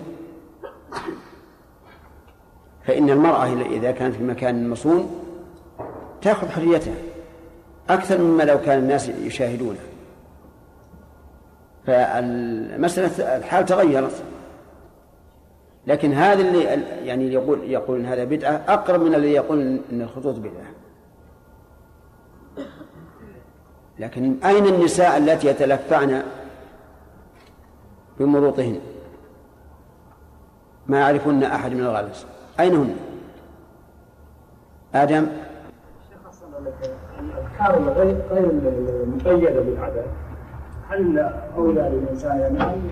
فإن 2.86 3.10
المرأة 3.10 3.46
إذا 3.62 3.90
كانت 3.90 4.14
في 4.14 4.22
مكان 4.22 4.70
مصون 4.70 5.10
تأخذ 6.22 6.48
حريتها 6.48 6.94
أكثر 7.90 8.20
مما 8.20 8.42
لو 8.42 8.60
كان 8.60 8.78
الناس 8.78 9.08
يشاهدونه. 9.08 9.78
فالمسألة 11.86 13.36
الحال 13.36 13.64
تغيرت. 13.64 14.22
لكن 15.86 16.12
هذا 16.12 16.40
اللي 16.40 16.64
يعني 17.04 17.32
يقول 17.32 17.70
يقول 17.70 18.06
هذا 18.06 18.24
بدعة 18.24 18.64
أقرب 18.68 19.02
من 19.02 19.14
الذي 19.14 19.32
يقول 19.32 19.80
إن 19.92 20.02
الخطوط 20.02 20.36
بدعة. 20.36 20.70
لكن 23.98 24.36
أين 24.44 24.66
النساء 24.66 25.16
التي 25.16 25.48
يتلفعن 25.48 26.22
بمروطهن؟ 28.18 28.80
ما 30.86 30.98
يعرفن 31.00 31.42
أحد 31.42 31.72
من 31.72 31.80
الغلس 31.80 32.26
أين 32.60 32.74
هن؟ 32.74 32.96
آدم؟ 34.94 35.26
الأذكار 37.20 37.92
غير 38.30 38.50
المقيدة 38.50 39.60
بالعدد 39.60 40.06
هل 40.88 41.18
أولى 41.56 41.80
للإنسان 41.80 42.56
أن 42.60 42.90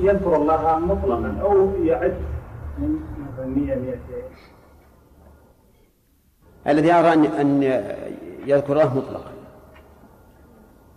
يذكر 0.00 0.36
الله 0.36 0.78
مطلقا 0.78 1.38
أو 1.42 1.74
يعد 1.84 2.14
من 2.78 3.00
مثلا 3.32 3.46
100 3.46 3.74
200 3.74 3.98
الذي 6.66 6.92
أرى 6.92 7.12
أن 7.12 7.24
أن 7.24 7.62
يذكر 8.46 8.72
الله 8.72 8.96
مطلقا. 8.96 9.30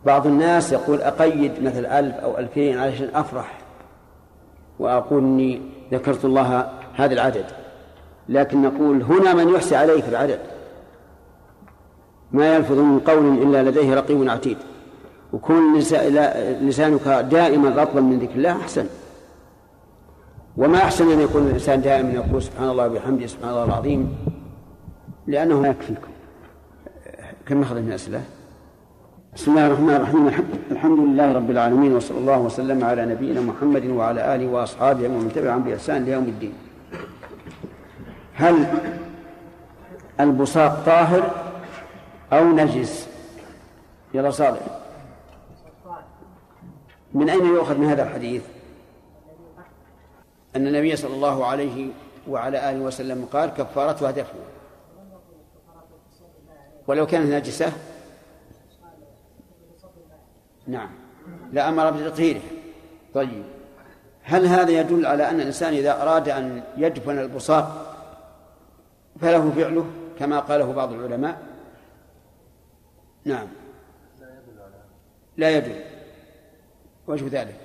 بعض 0.06 0.28
الناس 0.28 0.72
يقول 0.72 1.02
أقيد 1.02 1.64
مثل 1.64 1.86
ألف 1.86 2.16
أو 2.16 2.38
ألفين 2.38 2.78
علشان 2.78 3.10
أفرح 3.16 3.58
وأقول 4.80 5.24
إني 5.24 5.62
ذكرت 5.92 6.26
الله 6.26 6.70
هذا 6.96 7.14
العدد. 7.14 7.61
لكن 8.32 8.62
نقول 8.62 9.04
هنا 9.04 9.34
من 9.34 9.54
يحسي 9.54 9.76
عليه 9.76 10.02
في 10.02 10.10
العدد 10.10 10.40
ما 12.32 12.56
يلفظ 12.56 12.80
من 12.80 13.00
قول 13.00 13.26
إلا 13.44 13.70
لديه 13.70 13.96
رقيب 13.96 14.30
عتيد. 14.30 14.58
وكون 15.34 15.78
لسانك 16.62 17.08
دائما 17.32 17.70
رطبا 17.70 18.02
من 18.02 18.20
ذكر 18.20 18.36
الله 18.36 18.52
أحسن. 18.52 18.86
وما 20.58 20.78
أحسن 20.78 21.12
أن 21.12 21.20
يكون 21.20 21.48
الإنسان 21.48 21.82
دائما 21.82 22.12
يقول 22.12 22.42
سبحان 22.42 22.70
الله 22.70 22.86
وبحمده 22.88 23.28
سبحان 23.28 23.50
الله 23.50 23.64
العظيم؟ 23.64 24.16
لأنه 25.28 25.62
لا 25.62 25.70
يكفيكم 25.70 26.12
كم 27.48 27.62
أخذ 27.62 27.76
من 27.76 27.88
الأسئلة 27.88 28.22
بسم 29.36 29.52
الله 29.52 29.68
الرحمن 29.68 29.96
الرحيم. 29.96 30.28
الحمد 30.72 31.00
لله 31.00 31.34
رب 31.34 31.50
العالمين 31.52 31.96
وصلى 31.96 32.18
الله 32.18 32.40
وسلم 32.40 32.84
على 32.84 33.06
نبينا 33.06 33.42
محمد 33.42 33.86
وعلى 33.86 34.36
آله 34.36 34.48
وأصحابه 34.48 35.06
ومن 35.06 35.32
تبعهم 35.36 35.64
بإحسان 35.64 36.06
ليوم 36.06 36.24
الدين. 36.24 36.54
هل 38.42 38.66
البصاق 40.20 40.86
طاهر 40.86 41.32
أو 42.34 42.46
نجس؟ 42.46 43.08
يلا 44.14 44.32
صالح. 44.32 44.60
من 47.14 47.30
أين 47.30 47.46
يؤخذ 47.46 47.78
من 47.78 47.88
هذا 47.88 48.04
الحديث؟ 48.04 48.44
أن 50.56 50.68
النبي 50.68 50.96
صلى 50.96 51.14
الله 51.14 51.46
عليه 51.46 51.88
وعلى 52.28 52.70
آله 52.70 52.80
وسلم 52.80 53.26
قال 53.34 53.50
كفارتها 53.50 54.12
دفن. 54.12 54.40
ولو 56.88 57.06
كانت 57.06 57.34
نجسة؟ 57.34 57.72
نعم. 60.68 60.90
لأمر 61.54 61.92
بتطهيره. 61.92 62.42
طيب. 63.14 63.44
هل 64.24 64.46
هذا 64.46 64.72
يدل 64.72 65.06
على 65.06 65.30
أن 65.30 65.42
الإنسان 65.42 65.74
إذا 65.74 66.02
أراد 66.02 66.30
أن 66.30 66.64
يدفن 66.78 67.20
البصاق 67.20 67.91
فله 69.22 69.52
فعله 69.52 69.86
كما 70.20 70.40
قاله 70.40 70.72
بعض 70.72 70.94
العلماء. 70.94 71.42
نعم. 73.26 73.48
لا 75.38 75.50
يدل 75.50 75.76
وجه 77.08 77.42
ذلك. 77.42 77.56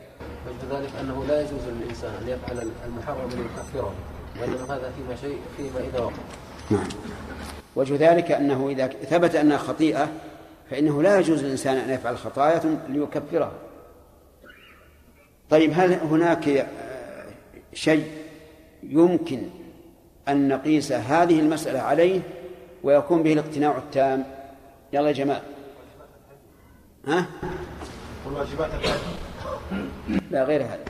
وجه 0.46 0.78
ذلك 0.78 0.90
أنه 1.00 1.24
لا 1.24 1.40
يجوز 1.40 1.60
للإنسان 1.68 2.14
أن 2.22 2.28
يفعل 2.28 2.70
المحرم 2.86 3.28
ليكفره 3.28 3.94
وإنما 4.40 4.64
هذا 4.64 4.92
فيما 4.96 5.16
شيء 5.16 5.40
فيما 5.56 5.80
إذا 5.80 6.00
وقع. 6.00 6.12
نعم. 6.70 6.88
وجه 7.76 7.96
ذلك 8.10 8.30
أنه 8.32 8.68
إذا 8.68 8.86
ثبت 8.86 9.34
أنها 9.34 9.58
خطيئة 9.58 10.08
فإنه 10.70 11.02
لا 11.02 11.18
يجوز 11.18 11.44
للإنسان 11.44 11.76
أن 11.76 11.90
يفعل 11.90 12.18
خطايا 12.18 12.78
ليكفرها 12.88 13.52
طيب 15.50 15.72
هل 15.74 15.92
هناك 15.92 16.66
شيء 17.72 18.12
يمكن 18.82 19.42
أن 20.28 20.48
نقيس 20.48 20.92
هذه 20.92 21.40
المسألة 21.40 21.78
عليه 21.80 22.20
ويكون 22.82 23.22
به 23.22 23.32
الاقتناع 23.32 23.76
التام. 23.76 24.24
يلا 24.92 25.08
يا 25.08 25.12
جماعة. 25.12 25.42
ها؟ 27.06 27.26
والواجبات 28.26 28.70
لا 30.30 30.44
غير 30.44 30.62
هذا. 30.62 30.84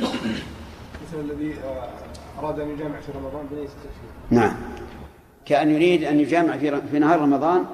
مثل 0.00 1.20
الذي 1.20 1.54
آه، 1.54 1.88
أراد 2.38 2.60
أن 2.60 2.70
يجامع 2.70 3.00
في 3.00 3.12
رمضان 3.12 3.46
بنية 3.50 3.62
التكفير 3.62 4.10
نعم. 4.30 4.56
كأن 5.46 5.70
يريد 5.70 6.04
أن 6.04 6.20
يجامع 6.20 6.56
في 6.56 6.80
في 6.90 6.98
نهار 6.98 7.20
رمضان 7.20 7.64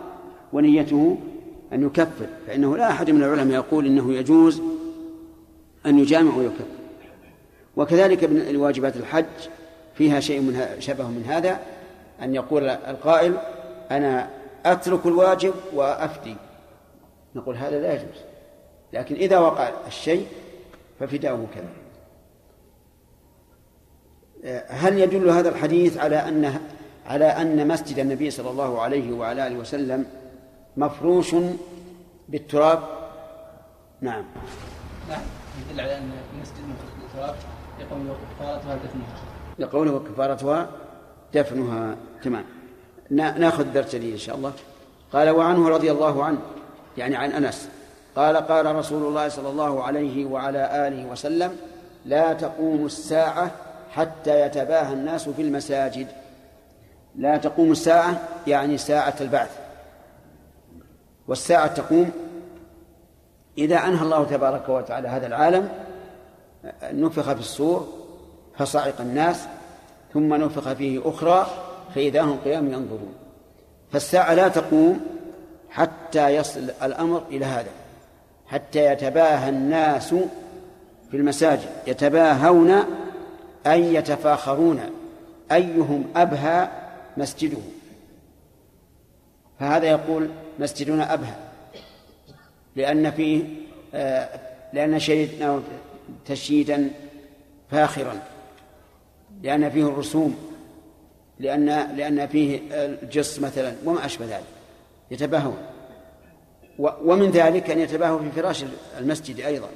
ونيته 0.52 1.18
أن 1.72 1.86
يكفر. 1.86 2.26
فإنه 2.46 2.76
لا 2.76 2.90
أحد 2.90 3.10
من 3.10 3.22
العلماء 3.22 3.54
يقول 3.54 3.86
إنه 3.86 4.12
يجوز 4.12 4.62
أن 5.86 5.98
يجامع 5.98 6.36
ويكفر. 6.36 6.64
وكذلك 7.76 8.24
من 8.24 8.56
واجبات 8.56 8.96
الحج. 8.96 9.24
فيها 9.98 10.20
شيء 10.20 10.40
من 10.40 10.76
شبه 10.78 11.04
من 11.04 11.24
هذا 11.28 11.60
أن 12.22 12.34
يقول 12.34 12.68
القائل 12.68 13.36
أنا 13.90 14.30
أترك 14.66 15.06
الواجب 15.06 15.54
وأفدي. 15.74 16.36
نقول 17.34 17.56
هذا 17.56 17.80
لا 17.80 17.92
يجوز. 17.92 18.20
لكن 18.92 19.14
إذا 19.14 19.38
وقع 19.38 19.70
الشيء 19.86 20.26
ففداؤه 21.00 21.46
كذا. 21.54 21.68
هل 24.68 24.98
يدل 24.98 25.28
هذا 25.28 25.48
الحديث 25.48 25.98
على 25.98 26.16
أن 26.16 26.60
على 27.06 27.24
أن 27.24 27.68
مسجد 27.68 27.98
النبي 27.98 28.30
صلى 28.30 28.50
الله 28.50 28.80
عليه 28.80 29.12
وعلى 29.12 29.46
آله 29.46 29.56
وسلم 29.56 30.06
مفروش 30.76 31.34
بالتراب؟ 32.28 32.82
نعم. 34.00 34.24
نعم. 35.08 35.20
يدل 35.70 35.80
على 35.80 35.96
أن 35.96 36.10
المسجد 36.34 36.60
مفروش 36.68 37.02
بالتراب 37.02 37.34
يقول 37.80 38.16
كفارتها 38.38 38.76
دفنها 38.76 39.35
لقوله 39.58 39.92
وكفارتها 39.92 40.68
دفنها. 41.34 41.96
تمام. 42.24 42.44
نا- 43.10 43.38
ناخذ 43.38 43.72
درس 43.72 43.94
جديد 43.94 44.12
إن 44.12 44.18
شاء 44.18 44.36
الله. 44.36 44.52
قال 45.12 45.30
وعنه 45.30 45.68
رضي 45.68 45.92
الله 45.92 46.24
عنه 46.24 46.38
يعني 46.98 47.16
عن 47.16 47.32
أنس. 47.32 47.68
قال 48.16 48.36
قال 48.36 48.76
رسول 48.76 49.02
الله 49.08 49.28
صلى 49.28 49.48
الله 49.48 49.82
عليه 49.82 50.26
وعلى 50.26 50.88
آله 50.88 51.06
وسلم 51.06 51.56
لا 52.04 52.32
تقوم 52.32 52.86
الساعة 52.86 53.50
حتى 53.90 54.40
يتباهى 54.40 54.92
الناس 54.92 55.28
في 55.28 55.42
المساجد. 55.42 56.06
لا 57.16 57.36
تقوم 57.36 57.72
الساعة 57.72 58.28
يعني 58.46 58.78
ساعة 58.78 59.14
البعث. 59.20 59.58
والساعة 61.28 61.66
تقوم 61.66 62.10
إذا 63.58 63.76
أنهى 63.76 64.02
الله 64.02 64.24
تبارك 64.24 64.68
وتعالى 64.68 65.08
هذا 65.08 65.26
العالم 65.26 65.68
نفخ 66.82 67.32
في 67.32 67.40
الصور 67.40 67.88
فصعق 68.58 69.00
الناس 69.00 69.46
ثم 70.14 70.34
نفخ 70.34 70.72
فيه 70.72 71.00
أخرى 71.04 71.46
فإذا 71.94 72.22
هم 72.22 72.38
قيام 72.44 72.66
ينظرون. 72.66 73.14
فالساعة 73.92 74.34
لا 74.34 74.48
تقوم 74.48 75.00
حتى 75.70 76.28
يصل 76.28 76.70
الأمر 76.82 77.22
إلى 77.30 77.44
هذا 77.44 77.70
حتى 78.46 78.84
يتباهى 78.92 79.48
الناس 79.48 80.14
في 81.10 81.16
المساجد 81.16 81.68
يتباهون 81.86 82.84
أي 83.66 83.94
يتفاخرون 83.94 84.80
أيهم 85.52 86.04
أبهى 86.16 86.68
مسجده. 87.16 87.58
فهذا 89.60 89.86
يقول 89.86 90.28
مسجدنا 90.58 91.14
أبهى 91.14 91.34
لأن 92.76 93.10
فيه 93.10 93.44
آه، 93.94 94.28
لأن 94.72 94.98
شيدنا 94.98 95.62
تشييدا 96.26 96.90
فاخرا. 97.70 98.35
لأن 99.42 99.70
فيه 99.70 99.88
الرسوم 99.88 100.36
لأن 101.38 101.66
لأن 101.96 102.26
فيه 102.26 102.60
الجص 102.70 103.38
مثلا 103.38 103.74
وما 103.84 104.06
أشبه 104.06 104.26
ذلك 104.26 104.44
يتباهون 105.10 105.56
ومن 106.78 107.30
ذلك 107.30 107.70
أن 107.70 107.78
يتباهوا 107.78 108.18
في 108.18 108.30
فراش 108.30 108.64
المسجد 108.98 109.40
أيضا. 109.40 109.68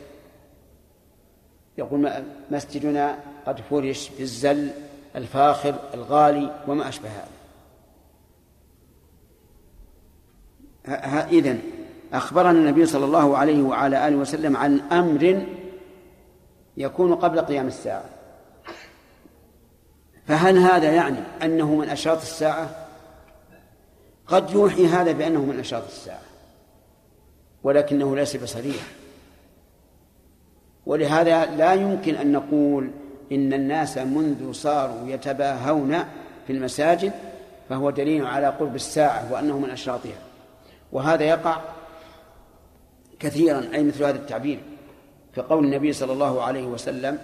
يقول 1.78 2.10
مسجدنا 2.50 3.18
قد 3.46 3.60
فرش 3.70 4.10
بالزل 4.18 4.70
الفاخر 5.16 5.74
الغالي 5.94 6.62
وما 6.68 6.88
أشبه 6.88 7.08
هذا. 7.08 7.28
إذن 11.28 11.60
أخبرنا 12.12 12.50
النبي 12.50 12.86
صلى 12.86 13.04
الله 13.04 13.36
عليه 13.36 13.62
وعلى 13.62 14.08
آله 14.08 14.16
وسلم 14.16 14.56
عن 14.56 14.80
أمر 14.80 15.46
يكون 16.76 17.14
قبل 17.14 17.40
قيام 17.40 17.66
الساعة. 17.66 18.04
فهل 20.30 20.58
هذا 20.58 20.92
يعني 20.92 21.18
أنه 21.42 21.74
من 21.74 21.88
أشراط 21.88 22.20
الساعة؟ 22.20 22.70
قد 24.26 24.50
يوحي 24.50 24.86
هذا 24.86 25.12
بأنه 25.12 25.44
من 25.44 25.60
أشراط 25.60 25.82
الساعة 25.84 26.22
ولكنه 27.62 28.16
ليس 28.16 28.36
بصريح. 28.36 28.82
ولهذا 30.86 31.46
لا 31.46 31.74
يمكن 31.74 32.14
أن 32.14 32.32
نقول 32.32 32.90
إن 33.32 33.52
الناس 33.52 33.98
منذ 33.98 34.52
صاروا 34.52 35.08
يتباهون 35.08 35.98
في 36.46 36.52
المساجد 36.52 37.12
فهو 37.68 37.90
دليل 37.90 38.26
على 38.26 38.46
قرب 38.46 38.74
الساعة 38.74 39.32
وأنه 39.32 39.58
من 39.58 39.70
أشراطها. 39.70 40.18
وهذا 40.92 41.24
يقع 41.24 41.60
كثيرا 43.20 43.68
أي 43.74 43.82
مثل 43.82 44.04
هذا 44.04 44.16
التعبير 44.16 44.60
في 45.32 45.40
قول 45.40 45.64
النبي 45.64 45.92
صلى 45.92 46.12
الله 46.12 46.42
عليه 46.42 46.66
وسلم 46.66 47.18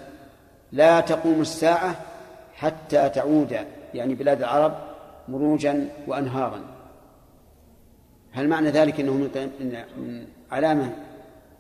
لا 0.73 1.01
تقوم 1.01 1.41
الساعة 1.41 2.16
حتى 2.57 3.09
تعود 3.09 3.57
يعني 3.95 4.15
بلاد 4.15 4.39
العرب 4.39 4.79
مروجا 5.29 5.89
وأنهارا. 6.07 6.61
هل 8.33 8.49
معنى 8.49 8.71
ذلك 8.71 9.01
أنه 9.01 9.13
من 9.99 10.27
علامة 10.51 10.91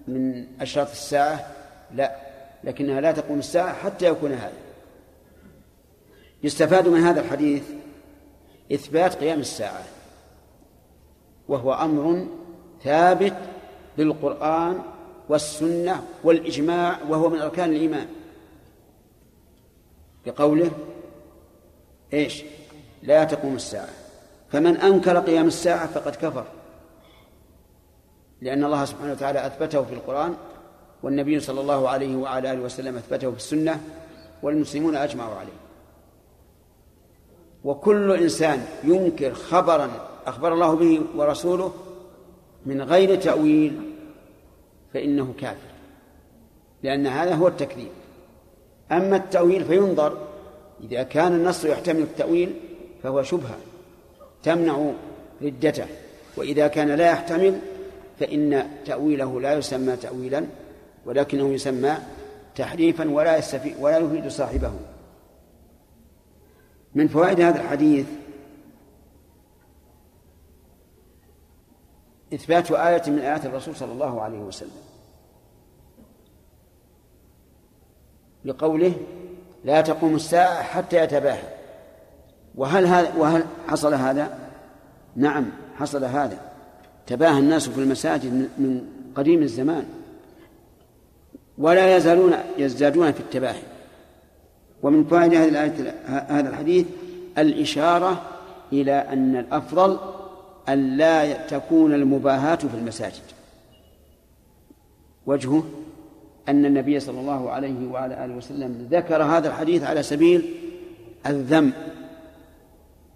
من 0.09 0.47
أشراط 0.61 0.90
الساعة؟ 0.90 1.47
لا 1.94 2.16
لكنها 2.64 3.01
لا 3.01 3.12
تقوم 3.12 3.38
الساعة 3.38 3.72
حتى 3.72 4.07
يكون 4.07 4.32
هذا. 4.32 4.53
يستفاد 6.42 6.88
من 6.88 7.01
هذا 7.01 7.20
الحديث 7.20 7.62
إثبات 8.72 9.14
قيام 9.14 9.40
الساعة 9.40 9.84
وهو 11.49 11.72
أمر 11.72 12.26
ثابت 12.84 13.36
بالقرآن 13.99 14.78
والسنة 15.28 16.03
والإجماع 16.24 16.99
وهو 17.09 17.28
من 17.28 17.38
أركان 17.38 17.70
الإيمان. 17.70 18.07
بقوله 20.27 20.70
إيش؟ 22.12 22.43
لا 23.03 23.24
تقوم 23.24 23.57
الساعة. 23.57 23.89
فمن 24.53 24.77
أنكر 24.77 25.18
قيام 25.18 25.47
الساعة 25.47 25.87
فقد 25.87 26.16
كفر. 26.16 26.45
لأن 28.41 28.64
الله 28.64 28.85
سبحانه 28.85 29.12
وتعالى 29.12 29.47
أثبته 29.47 29.83
في 29.83 29.95
القرآن 29.95 30.35
والنبي 31.03 31.41
صلى 31.41 31.61
الله 31.61 31.89
عليه 31.89 32.16
وعلى 32.16 32.53
آله 32.53 32.61
وسلم 32.61 32.97
أثبته 32.97 33.31
في 33.31 33.37
السنة 33.37 33.81
والمسلمون 34.43 34.97
أجمعوا 34.97 35.35
عليه. 35.35 35.59
وكل 37.64 38.12
إنسان 38.12 38.66
ينكر 38.85 39.35
خبرا 39.35 39.91
أخبر 40.27 40.53
الله 40.53 40.74
به 40.74 41.03
ورسوله 41.16 41.74
من 42.66 42.83
غير 42.83 43.16
تأويل 43.20 43.81
فإنه 44.95 45.35
كافر. 45.41 45.77
لأن 46.83 47.07
هذا 47.07 47.35
هو 47.35 47.49
التكذيب. 47.49 47.91
أما 48.93 49.16
التأويل 49.16 49.64
فينظر. 49.64 50.26
إذا 50.80 51.03
كان 51.03 51.32
النص 51.32 51.64
يحتمل 51.64 52.03
التأويل 52.03 52.55
فهو 53.03 53.22
شبهة 53.22 53.57
تمنع 54.43 54.93
ردته. 55.43 55.87
وإذا 56.37 56.68
كان 56.68 56.89
لا 56.89 57.11
يحتمل 57.11 57.61
فإن 58.20 58.70
تأويله 58.87 59.41
لا 59.41 59.55
يسمى 59.55 59.97
تأويلا 59.97 60.47
ولكنه 61.07 61.49
يسمى 61.55 61.97
تحريفا 62.57 63.11
ولا 63.11 63.37
يستفيد 63.37 63.74
ولا 63.80 63.99
يفيد 63.99 64.28
صاحبه. 64.28 64.72
من 66.95 67.09
فوائد 67.09 67.41
هذا 67.41 67.61
الحديث 67.61 68.07
إثبات 72.34 72.70
آية 72.70 73.03
من 73.07 73.18
آيات 73.18 73.47
الرسول 73.47 73.76
صلى 73.76 73.93
الله 73.93 74.22
عليه 74.22 74.39
وسلم. 74.39 74.70
بقوله 78.47 78.92
لا 79.64 79.80
تقوم 79.80 80.14
الساعة 80.14 80.62
حتى 80.62 80.97
يتباهى. 80.97 81.49
وهل 82.55 82.86
هذا 82.86 83.12
وهل 83.16 83.44
حصل 83.68 83.94
هذا؟ 83.94 84.38
نعم 85.16 85.47
حصل 85.76 86.05
هذا. 86.05 86.38
تباهى 87.07 87.38
الناس 87.38 87.68
في 87.68 87.80
المساجد 87.80 88.32
من 88.59 88.82
قديم 89.14 89.42
الزمان. 89.42 89.86
ولا 91.59 91.97
يزالون 91.97 92.34
يزدادون 92.59 93.12
في 93.12 93.20
التباهي. 93.20 93.62
ومن 94.82 95.05
فوائد 95.05 95.34
هذه 95.34 95.49
الآية 95.49 95.94
هذا 96.07 96.49
الحديث 96.49 96.86
الإشارة 97.38 98.22
إلى 98.72 98.92
أن 98.92 99.36
الأفضل 99.36 99.99
أن 100.68 100.97
لا 100.97 101.47
تكون 101.47 101.94
المباهاة 101.94 102.57
في 102.57 102.74
المساجد. 102.74 103.22
وجهه 105.26 105.64
أن 106.49 106.66
النبي 106.66 107.01
صلى 107.01 107.20
الله 107.20 107.51
عليه 107.51 107.88
وعلى 107.88 108.24
آله 108.24 108.34
وسلم 108.34 108.88
ذكر 108.90 109.22
هذا 109.22 109.49
الحديث 109.49 109.84
على 109.84 110.03
سبيل 110.03 110.55
الذم 111.26 111.72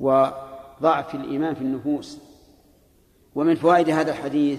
وضعف 0.00 1.14
الإيمان 1.14 1.54
في 1.54 1.60
النفوس. 1.60 2.18
ومن 3.34 3.54
فوائد 3.54 3.90
هذا 3.90 4.10
الحديث 4.10 4.58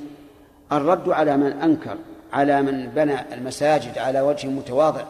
الرد 0.72 1.09
على 1.09 1.38
من 1.38 1.51
أنكر 1.51 1.97
على 2.34 2.61
من 2.61 2.88
بنى 2.88 3.34
المساجد 3.34 3.97
على 3.97 4.22
وجه 4.22 4.47
متواضع 4.47 5.03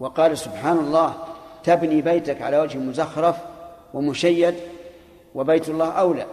وقال 0.00 0.38
سبحان 0.38 0.78
الله 0.78 1.14
تبني 1.64 2.02
بيتك 2.02 2.42
على 2.42 2.58
وجه 2.58 2.78
مزخرف 2.78 3.36
ومشيد 3.94 4.54
وبيت 5.34 5.68
الله 5.68 5.90
أولى. 5.90 6.26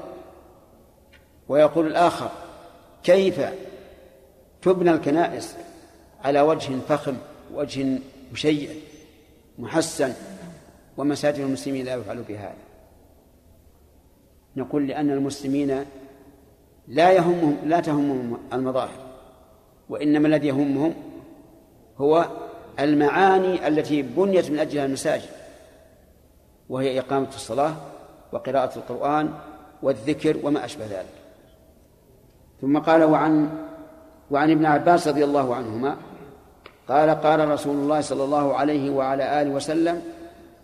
ويقول 1.50 1.88
الآخر 1.88 2.30
كيف 3.04 3.42
تبنى 4.62 4.92
الكنائس 4.92 5.56
على 6.24 6.42
وجه 6.42 6.80
فخم 6.90 7.18
وجه 7.54 8.00
مشيد 8.34 8.70
محسن 9.60 10.14
ومساجد 10.98 11.40
المسلمين 11.40 11.86
لا 11.86 11.94
يفعل 11.94 12.24
بهذا 12.24 12.56
نقول 14.56 14.88
لأن 14.88 15.12
المسلمين 15.12 15.86
لا 16.88 17.12
يهمهم 17.12 17.58
لا 17.66 17.80
تهمهم 17.80 18.38
المظاهر 18.54 19.12
وإنما 19.90 20.28
الذي 20.28 20.48
يهمهم 20.48 20.94
هو 21.98 22.26
المعاني 22.80 23.68
التي 23.68 24.02
بنيت 24.02 24.52
من 24.52 24.60
أجلها 24.60 24.86
المساجد 24.86 25.30
وهي 26.70 27.00
إقامة 27.00 27.28
الصلاة 27.28 27.76
وقراءة 28.32 28.78
القرآن 28.78 29.34
والذكر 29.84 30.38
وما 30.44 30.66
أشبه 30.66 30.86
ذلك. 30.86 31.14
ثم 32.62 32.80
قال 32.80 33.04
وعن 33.04 33.50
وعن 34.32 34.52
ابن 34.52 34.66
عباس 34.66 35.08
رضي 35.08 35.24
الله 35.24 35.56
عنهما 35.56 35.98
قال 36.90 37.10
قال 37.10 37.48
رسول 37.48 37.76
الله 37.76 38.02
صلى 38.02 38.24
الله 38.24 38.56
عليه 38.56 38.90
وعلى 38.90 39.42
آله 39.42 39.50
وسلم 39.50 40.02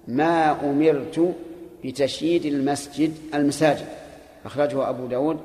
ما 0.08 0.70
أمرت 0.70 1.36
بتشييد 1.86 2.46
المسجد 2.46 3.14
المساجد. 3.34 3.88
أخرجه 4.46 4.90
أبو 4.90 5.06
داود 5.06 5.40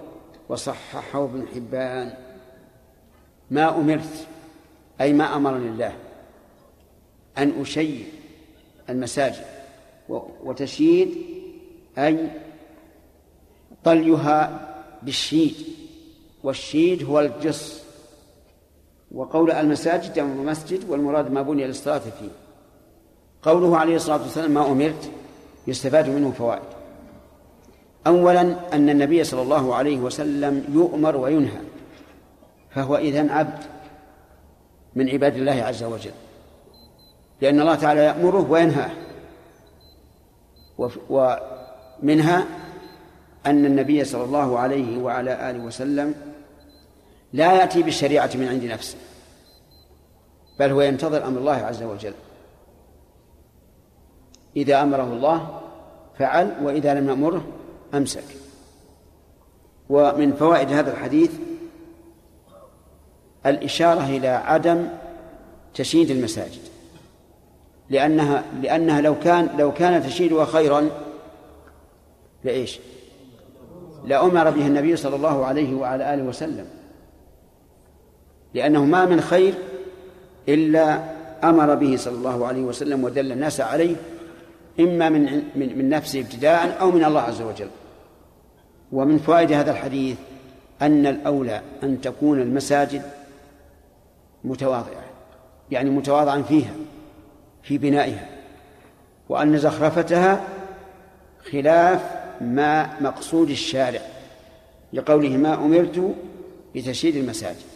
وصححه 0.48 1.24
ابن 1.24 1.46
حبان. 1.54 2.14
ما 3.50 3.76
أمرت 3.76 4.26
أي 5.00 5.12
ما 5.12 5.36
أمرني 5.36 5.68
الله 5.68 5.92
أن 7.38 7.60
أشيد 7.60 8.06
المساجد 8.90 9.44
وتشييد 10.44 11.16
أي 11.98 12.30
طليها 13.84 14.68
بالشيد 15.02 15.54
والشيد 16.42 17.04
هو 17.04 17.20
الجص. 17.20 17.82
وقول 19.14 19.50
المساجد 19.50 20.12
جمع 20.12 20.34
مسجد 20.34 20.90
والمراد 20.90 21.30
ما 21.30 21.42
بني 21.42 21.66
للصلاة 21.66 21.98
فيه. 21.98 22.28
قوله 23.42 23.78
عليه 23.78 23.96
الصلاة 23.96 24.22
والسلام 24.22 24.50
ما 24.50 24.66
أمرت 24.72 25.10
يستفاد 25.66 26.08
منه 26.08 26.30
فوائد. 26.30 26.62
أولا 28.06 28.40
أن 28.72 28.90
النبي 28.90 29.24
صلى 29.24 29.42
الله 29.42 29.74
عليه 29.74 29.98
وسلم 29.98 30.64
يؤمر 30.72 31.16
وينهى 31.16 31.60
فهو 32.70 32.96
إذن 32.96 33.30
عبد 33.30 33.58
من 34.94 35.08
عباد 35.08 35.36
الله 35.36 35.62
عز 35.62 35.82
وجل. 35.82 36.12
لأن 37.40 37.60
الله 37.60 37.74
تعالى 37.74 38.00
يأمره 38.00 38.50
وينهاه. 38.50 38.90
ومنها 41.10 42.46
أن 43.46 43.66
النبي 43.66 44.04
صلى 44.04 44.24
الله 44.24 44.58
عليه 44.58 45.02
وعلى 45.02 45.50
آله 45.50 45.64
وسلم 45.64 46.14
لا 47.32 47.52
يأتي 47.52 47.82
بالشريعة 47.82 48.30
من 48.34 48.48
عند 48.48 48.64
نفسه. 48.64 48.96
بل 50.58 50.70
هو 50.70 50.80
ينتظر 50.80 51.26
أمر 51.26 51.38
الله 51.38 51.52
عز 51.52 51.82
وجل. 51.82 52.14
إذا 54.56 54.82
أمره 54.82 55.02
الله 55.02 55.60
فعل 56.18 56.54
وإذا 56.62 56.94
لم 56.94 57.08
يأمره 57.08 57.44
أمسك. 57.94 58.24
ومن 59.88 60.32
فوائد 60.32 60.72
هذا 60.72 60.92
الحديث 60.92 61.30
الإشارة 63.46 64.04
إلى 64.04 64.28
عدم 64.28 64.88
تشييد 65.74 66.10
المساجد. 66.10 66.62
لأنها 67.90 68.44
لأنها 68.62 69.00
لو 69.00 69.18
كان 69.18 69.48
لو 69.58 69.72
كان 69.72 70.02
تشييدها 70.02 70.44
خيرا 70.44 70.90
لإيش؟ 72.44 72.80
لأمر 74.04 74.50
به 74.50 74.66
النبي 74.66 74.96
صلى 74.96 75.16
الله 75.16 75.46
عليه 75.46 75.74
وعلى 75.74 76.14
آله 76.14 76.22
وسلم. 76.22 76.81
لأنه 78.54 78.84
ما 78.84 79.06
من 79.06 79.20
خير 79.20 79.54
إلا 80.48 81.04
أمر 81.44 81.74
به 81.74 81.96
صلى 81.96 82.14
الله 82.14 82.46
عليه 82.46 82.62
وسلم 82.62 83.04
ودل 83.04 83.32
الناس 83.32 83.60
عليه 83.60 83.96
إما 84.80 85.08
من 85.08 85.42
من 85.56 85.78
من 85.78 85.88
نفسه 85.88 86.20
ابتداء 86.20 86.80
أو 86.80 86.90
من 86.90 87.04
الله 87.04 87.20
عز 87.20 87.42
وجل. 87.42 87.68
ومن 88.92 89.18
فوائد 89.18 89.52
هذا 89.52 89.70
الحديث 89.70 90.16
أن 90.82 91.06
الأولى 91.06 91.60
أن 91.82 92.00
تكون 92.00 92.40
المساجد 92.40 93.02
متواضعة 94.44 95.04
يعني 95.70 95.90
متواضعا 95.90 96.42
فيها 96.42 96.72
في 97.62 97.78
بنائها 97.78 98.26
وأن 99.28 99.58
زخرفتها 99.58 100.44
خلاف 101.52 102.00
ما 102.40 103.00
مقصود 103.00 103.50
الشارع 103.50 104.00
لقوله 104.92 105.36
ما 105.36 105.54
أمرت 105.54 106.14
بتشييد 106.74 107.16
المساجد. 107.16 107.71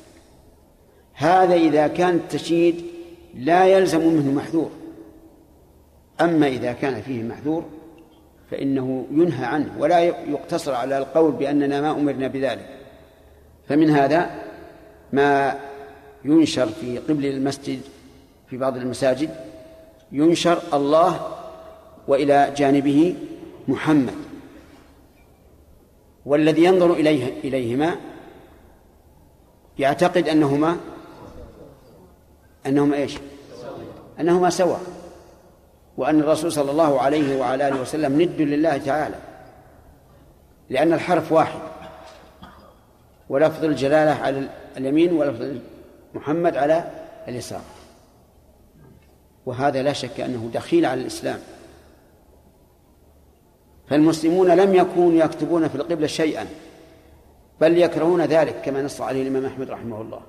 هذا 1.17 1.55
إذا 1.55 1.87
كان 1.87 2.15
التشييد 2.15 2.85
لا 3.35 3.67
يلزم 3.67 4.01
منه 4.01 4.33
محذور. 4.33 4.71
أما 6.21 6.47
إذا 6.47 6.73
كان 6.73 7.03
فيه 7.03 7.23
محذور 7.23 7.65
فإنه 8.51 9.07
ينهى 9.11 9.45
عنه 9.45 9.73
ولا 9.79 10.01
يقتصر 10.01 10.75
على 10.75 10.99
القول 10.99 11.33
بأننا 11.33 11.81
ما 11.81 11.91
أمرنا 11.91 12.29
بذلك. 12.29 12.69
فمن 13.69 13.91
هذا 13.91 14.31
ما 15.13 15.59
ينشر 16.25 16.67
في 16.67 16.99
قبل 16.99 17.27
المسجد 17.27 17.81
في 18.51 18.57
بعض 18.57 18.77
المساجد 18.77 19.31
ينشر 20.13 20.63
الله 20.75 21.37
وإلى 22.09 22.53
جانبه 22.57 23.15
محمد. 23.69 24.15
والذي 26.27 26.65
ينظر 26.65 26.93
إليه 26.93 27.33
إليهما 27.45 27.97
يعتقد 29.79 30.29
أنهما 30.29 30.77
أنهما 32.67 32.97
إيش؟ 32.97 33.19
أنهما 34.21 34.51
سواء. 34.51 34.81
وأن 35.97 36.21
الرسول 36.21 36.53
صلى 36.53 36.71
الله 36.71 37.01
عليه 37.01 37.41
وعلى 37.41 37.69
آله 37.69 37.81
وسلم 37.81 38.23
ند 38.23 38.41
لله 38.41 38.79
تعالى 38.79 39.17
لأن 40.71 40.93
الحرف 40.93 41.33
واحد. 41.33 41.61
ولفظ 43.29 43.65
الجلالة 43.65 44.11
على 44.11 44.49
اليمين 44.77 45.13
ولفظ 45.13 45.57
محمد 46.15 46.57
على 46.57 46.91
اليسار. 47.29 47.61
وهذا 49.47 49.83
لا 49.83 49.93
شك 49.93 50.21
أنه 50.21 50.51
دخيل 50.55 50.87
على 50.87 51.01
الإسلام. 51.01 51.39
فالمسلمون 53.89 54.51
لم 54.51 54.75
يكونوا 54.75 55.25
يكتبون 55.25 55.69
في 55.69 55.75
القبلة 55.75 56.07
شيئا 56.07 56.47
بل 57.61 57.79
يكرهون 57.79 58.23
ذلك 58.23 58.61
كما 58.65 58.83
نص 58.83 59.01
عليه 59.01 59.23
الإمام 59.23 59.47
أحمد 59.47 59.71
رحمه 59.71 60.01
الله. 60.01 60.21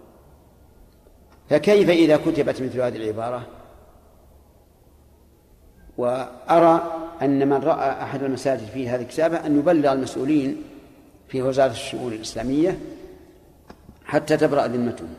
فكيف 1.50 1.90
إذا 1.90 2.18
كتبت 2.18 2.62
مثل 2.62 2.82
هذه 2.82 2.96
العبارة؟ 2.96 3.48
وأرى 5.98 6.94
أن 7.22 7.50
من 7.50 7.58
رأى 7.58 8.04
أحد 8.04 8.24
المساجد 8.24 8.66
في 8.66 8.90
هذه 8.90 9.02
الكتابة 9.02 9.46
أن 9.46 9.60
يبلغ 9.60 9.94
المسؤولين 9.94 10.64
في 11.28 11.42
وزارة 11.42 11.72
الشؤون 11.72 12.14
الإسلامية 12.14 12.80
حتى 14.06 14.38
تبرأ 14.38 14.68
ذمتهم 14.68 15.14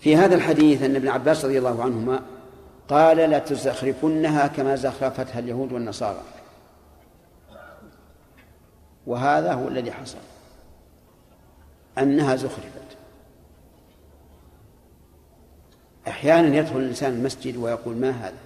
في 0.00 0.16
هذا 0.16 0.34
الحديث 0.34 0.82
أن 0.82 0.96
ابن 0.96 1.08
عباس 1.08 1.44
رضي 1.44 1.58
الله 1.58 1.82
عنهما 1.82 2.22
قال 2.88 3.16
لا 3.16 3.38
تزخرفنها 3.38 4.46
كما 4.46 4.76
زخرفتها 4.76 5.38
اليهود 5.38 5.72
والنصارى. 5.72 6.22
وهذا 9.06 9.52
هو 9.52 9.68
الذي 9.68 9.92
حصل 9.92 10.18
أنها 11.98 12.36
زخرفت. 12.36 12.87
أحيانا 16.08 16.56
يدخل 16.56 16.76
الإنسان 16.76 17.12
المسجد 17.12 17.56
ويقول 17.56 17.96
ما 17.96 18.10
هذا؟ 18.10 18.36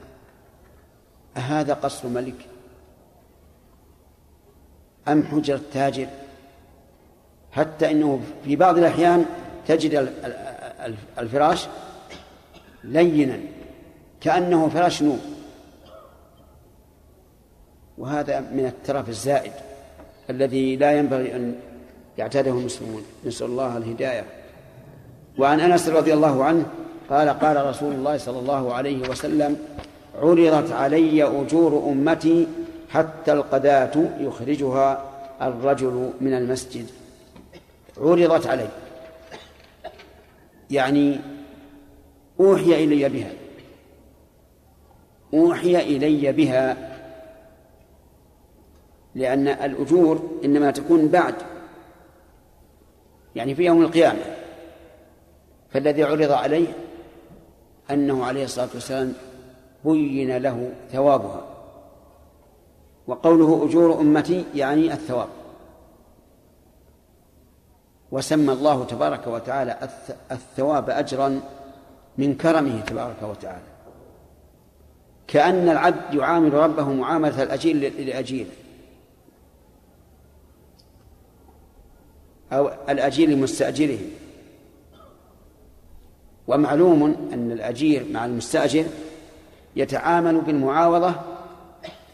أهذا 1.36 1.74
قصر 1.74 2.08
ملك؟ 2.08 2.46
أم 5.08 5.22
حجرة 5.22 5.60
تاجر 5.72 6.06
حتى 7.52 7.90
أنه 7.90 8.20
في 8.44 8.56
بعض 8.56 8.78
الأحيان 8.78 9.26
تجد 9.66 10.12
الفراش 11.18 11.66
لينا 12.84 13.38
كأنه 14.20 14.68
فراش 14.68 15.02
نوم 15.02 15.20
وهذا 17.98 18.40
من 18.40 18.66
الترف 18.66 19.08
الزائد 19.08 19.52
الذي 20.30 20.76
لا 20.76 20.98
ينبغي 20.98 21.36
أن 21.36 21.54
يعتاده 22.18 22.50
المسلمون. 22.50 23.02
نسأل 23.26 23.46
الله 23.46 23.76
الهداية. 23.76 24.24
وعن 25.38 25.60
أنس 25.60 25.88
رضي 25.88 26.14
الله 26.14 26.44
عنه 26.44 26.66
قال 27.12 27.28
قال 27.28 27.66
رسول 27.66 27.92
الله 27.92 28.16
صلى 28.16 28.38
الله 28.38 28.74
عليه 28.74 29.08
وسلم 29.08 29.56
عرضت 30.18 30.72
علي 30.72 31.22
أجور 31.22 31.92
أمتي 31.92 32.48
حتى 32.90 33.32
القذاة 33.32 33.92
يخرجها 34.20 35.10
الرجل 35.42 36.10
من 36.20 36.34
المسجد. 36.34 36.86
عرضت 37.98 38.46
علي. 38.46 38.68
يعني 40.70 41.20
أوحي 42.40 42.84
إلي 42.84 43.08
بها. 43.08 43.32
أوحي 45.34 45.76
إلي 45.76 46.32
بها 46.32 46.76
لأن 49.14 49.48
الأجور 49.48 50.40
إنما 50.44 50.70
تكون 50.70 51.08
بعد 51.08 51.34
يعني 53.36 53.54
في 53.54 53.64
يوم 53.64 53.82
القيامة. 53.82 54.22
فالذي 55.70 56.02
عرض 56.02 56.32
عليه 56.32 56.66
أنه 57.90 58.24
عليه 58.24 58.44
الصلاة 58.44 58.68
والسلام 58.74 59.14
بين 59.84 60.36
له 60.36 60.72
ثوابها. 60.92 61.44
وقوله 63.06 63.64
أجور 63.64 64.00
أمتي 64.00 64.44
يعني 64.54 64.92
الثواب. 64.92 65.28
وسمى 68.10 68.52
الله 68.52 68.84
تبارك 68.84 69.26
وتعالى 69.26 69.88
الثواب 70.30 70.90
أجرا 70.90 71.40
من 72.18 72.34
كرمه 72.34 72.80
تبارك 72.80 73.22
وتعالى. 73.22 73.72
كأن 75.26 75.68
العبد 75.68 76.14
يعامل 76.14 76.54
ربه 76.54 76.88
معاملة 76.92 77.42
الأجير 77.42 77.76
لأجيره 77.98 78.50
أو 82.52 82.70
الأجير 82.88 83.28
لمستأجره 83.28 83.98
ومعلوم 86.48 87.30
أن 87.32 87.52
الأجير 87.52 88.04
مع 88.12 88.24
المستأجر 88.24 88.84
يتعامل 89.76 90.40
بالمعاوضة 90.40 91.14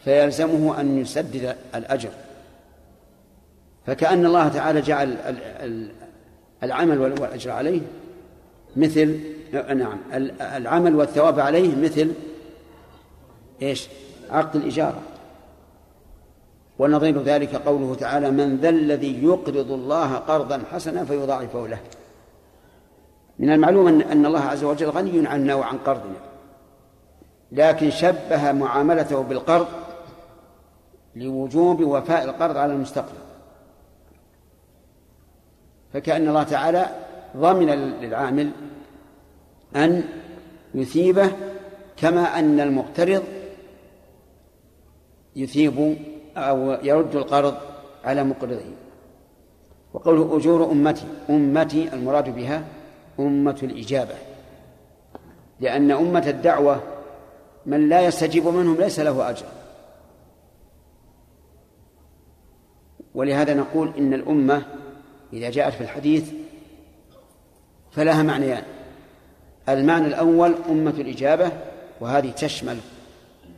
فيلزمه 0.05 0.81
أن 0.81 0.99
يسدد 0.99 1.57
الأجر. 1.75 2.11
فكأن 3.87 4.27
الله 4.27 4.49
تعالى 4.49 4.81
جعل 4.81 5.17
العمل 6.63 6.99
والأجر 6.99 7.51
عليه 7.51 7.81
مثل 8.77 9.21
نعم 9.53 9.99
العمل 10.41 10.95
والثواب 10.97 11.41
عليه 11.41 11.77
مثل 11.77 12.13
إيش؟ 13.63 13.89
عقد 14.31 14.57
الإجارة. 14.57 15.03
ونظير 16.79 17.23
ذلك 17.23 17.55
قوله 17.55 17.95
تعالى 17.95 18.31
من 18.31 18.57
ذا 18.57 18.69
الذي 18.69 19.25
يقرض 19.25 19.73
الله 19.73 20.15
قرضا 20.15 20.63
حسنا 20.73 21.05
فيضاعفه 21.05 21.69
له. 21.69 21.79
من 23.39 23.51
المعلوم 23.51 23.87
أن 23.89 24.27
الله 24.27 24.41
عز 24.41 24.65
وجل 24.65 24.91
غني 24.91 25.29
عنا 25.29 25.55
وعن 25.55 25.79
قرضنا 25.79 26.17
لكن 27.53 27.91
شبه 27.91 28.53
معاملته 28.53 29.23
بالقرض 29.23 29.67
لوجوب 31.17 31.81
وفاء 31.81 32.25
القرض 32.25 32.57
على 32.57 32.73
المستقبل. 32.73 33.19
فكأن 35.93 36.29
الله 36.29 36.43
تعالى 36.43 36.87
ضمن 37.37 37.67
للعامل 38.01 38.51
أن 39.77 40.05
يثيبه 40.75 41.33
كما 41.97 42.39
أن 42.39 42.61
المقترض 42.61 43.23
يثيب 45.37 45.97
أو 46.37 46.71
يرد 46.83 47.17
القرض 47.17 47.55
على 48.05 48.25
مقرضه 48.25 48.61
وقوله 49.95 50.37
أجور 50.37 50.73
أمتي 50.73 51.05
أمتي 51.31 51.93
المراد 51.93 52.35
بها 52.35 52.65
أمة 53.19 53.59
الإجابة. 53.63 54.15
لأن 55.61 55.91
أمة 55.91 56.29
الدعوة 56.29 56.83
من 57.67 57.89
لا 57.89 58.01
يستجيب 58.01 58.47
منهم 58.47 58.77
ليس 58.77 59.01
له 59.01 59.31
أجر. 59.31 59.47
ولهذا 63.15 63.55
نقول 63.55 63.93
إن 63.99 64.15
الأمة 64.15 64.63
إذا 65.33 65.51
جاءت 65.51 65.73
في 65.73 65.81
الحديث 65.81 66.31
فلها 67.91 68.23
معنيان. 68.23 68.63
المعنى 69.69 70.07
الأول 70.07 70.55
أمة 70.69 70.91
الإجابة 70.91 71.53
وهذه 72.01 72.31
تشمل 72.31 72.79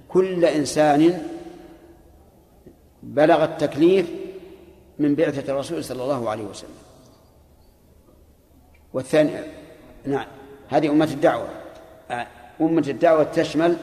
كل 0.09 0.45
إنسان 0.45 1.23
بلغ 3.03 3.45
التكليف 3.45 4.11
من 4.99 5.15
بعثة 5.15 5.53
الرسول 5.53 5.85
صلى 5.85 6.03
الله 6.03 6.31
عليه 6.31 6.45
وسلم. 6.45 6.90
والثاني 8.95 9.31
نعم. 10.07 10.27
هذه 10.69 10.91
أمة 10.91 11.05
الدعوة. 11.05 11.49
أمة 12.61 12.85
الدعوة 12.89 13.23
تشمل 13.23 13.77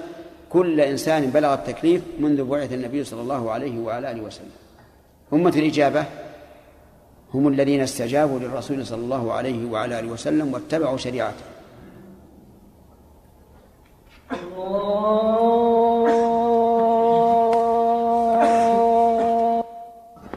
كل 0.49 0.81
إنسان 0.81 1.25
بلغ 1.25 1.53
التكليف 1.53 2.03
منذ 2.19 2.43
بعث 2.43 2.73
النبي 2.73 3.03
صلى 3.03 3.21
الله 3.21 3.51
عليه 3.51 3.79
وعلى 3.79 4.11
آله 4.11 4.21
وسلم. 4.21 4.51
أمة 5.33 5.53
الإجابة. 5.55 6.05
هم 7.33 7.47
الذين 7.47 7.81
استجابوا 7.81 8.39
للرسول 8.39 8.85
صلى 8.85 9.01
الله 9.01 9.33
عليه 9.33 9.71
وعلى 9.71 9.99
آله 9.99 10.11
وسلم 10.11 10.53
واتبعوا 10.53 10.97
شريعته. 10.97 11.43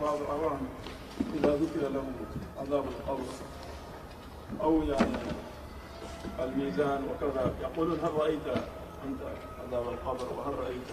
بعض 0.01 0.19
الأوان 0.21 0.59
إذا 1.35 1.51
ذكر 1.57 1.89
لهم 1.89 2.13
عذاب 2.61 2.85
القبر 2.85 3.23
أو 4.71 4.83
يعني 4.83 5.17
الميزان 6.41 7.03
وكذا. 7.05 7.55
يقولون 7.63 7.99
هل 7.99 8.15
رأيت 8.15 8.47
أنت 9.07 9.21
عذاب 9.61 9.89
القبر 9.89 10.27
وهل 10.39 10.55
رأيت 10.55 10.91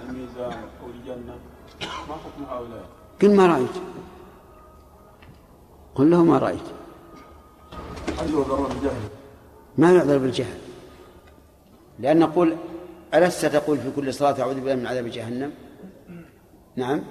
الميزان 0.00 0.64
أو 0.82 0.86
الجنة؟ 0.86 1.38
ما 1.80 2.14
حكم 2.14 2.44
هؤلاء؟ 2.50 2.84
قل 3.22 3.36
ما 3.36 3.46
رأيت. 3.46 3.76
قل 5.94 6.10
له 6.10 6.24
ما 6.24 6.38
رأيت. 6.38 6.68
هل 8.18 8.34
يعذرون 8.34 8.68
بالجهل؟ 8.68 9.08
ما 9.78 9.92
يعذر 9.92 10.18
بالجهل؟ 10.18 10.58
لأن 11.98 12.18
نقول 12.18 12.56
ألست 13.14 13.46
تقول 13.46 13.78
في 13.78 13.90
كل 13.96 14.14
صلاة 14.14 14.40
أعوذ 14.40 14.54
بالله 14.54 14.74
من 14.74 14.86
عذاب 14.86 15.06
جهنم؟ 15.06 15.52
نعم. 16.76 17.04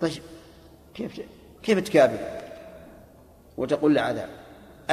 طيب 0.00 0.22
كيف 0.94 1.20
كيف 1.62 1.78
تكابر 1.78 2.18
وتقول 3.56 3.94
له 3.94 4.00
عذاب؟ 4.00 4.41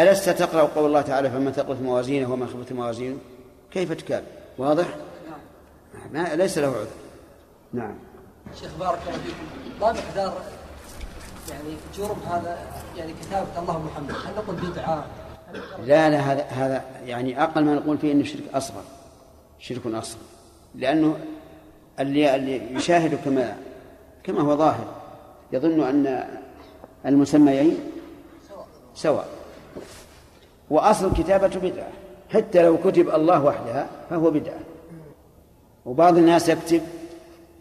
ألست 0.02 0.30
تقرأ 0.30 0.62
قول 0.62 0.86
الله 0.86 1.02
تعالى 1.02 1.30
فمن 1.30 1.52
ثقلت 1.52 1.82
موازينه 1.82 2.34
ومن 2.34 2.48
خفت 2.48 2.74
موازينه؟ 2.74 3.18
كيف 3.72 3.94
تكابر 3.94 4.26
واضح؟ 4.58 4.86
ما 6.12 6.36
ليس 6.36 6.58
له 6.58 6.68
عذر. 6.68 6.88
نعم. 7.74 7.96
شيخ 8.60 8.72
بارك 8.80 9.00
الله 9.08 9.18
فيكم. 9.18 9.82
ما 9.82 9.92
مقدار. 9.92 10.42
يعني 11.50 11.74
جرم 11.98 12.18
هذا 12.30 12.58
يعني 12.98 13.14
كتابة 13.22 13.60
الله 13.60 13.84
محمد. 13.84 14.12
هل 14.12 14.36
نقول 14.36 14.56
بدعة؟ 14.56 15.06
لا 15.86 16.10
لا 16.10 16.18
هذا 16.18 16.44
هذا 16.44 16.84
يعني 17.06 17.44
أقل 17.44 17.64
ما 17.64 17.76
نقول 17.76 17.98
فيه 17.98 18.12
إنه 18.12 18.24
شرك 18.24 18.44
أصغر. 18.54 18.84
شرك 19.60 19.86
أصغر. 19.86 20.22
لأنه 20.76 21.20
اللي 22.00 22.36
اللي 22.36 22.74
يشاهد 22.74 23.20
كما 23.26 23.58
كما 24.24 24.42
هو 24.42 24.58
ظاهر. 24.58 24.86
يظن 25.52 25.82
أن 25.82 26.28
المسميين 27.06 27.80
سواء. 28.96 29.39
وأصل 30.70 31.08
الكتابة 31.08 31.70
بدعة. 31.70 31.92
حتى 32.30 32.64
لو 32.64 32.78
كتب 32.78 33.10
الله 33.10 33.46
وحدها 33.46 33.88
فهو 34.10 34.32
بدعة. 34.32 34.60
وبعض 35.86 36.18
الناس 36.18 36.50
يكتب 36.50 36.82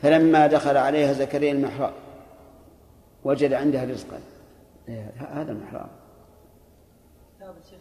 فلما 0.02 0.46
دخل 0.46 0.76
عليها 0.76 1.12
زكريا 1.12 1.52
المحراب 1.52 1.92
وجد 3.24 3.52
عندها 3.52 3.84
رزقا. 3.84 4.20
هذا 5.18 5.52
المحراب. 5.52 5.88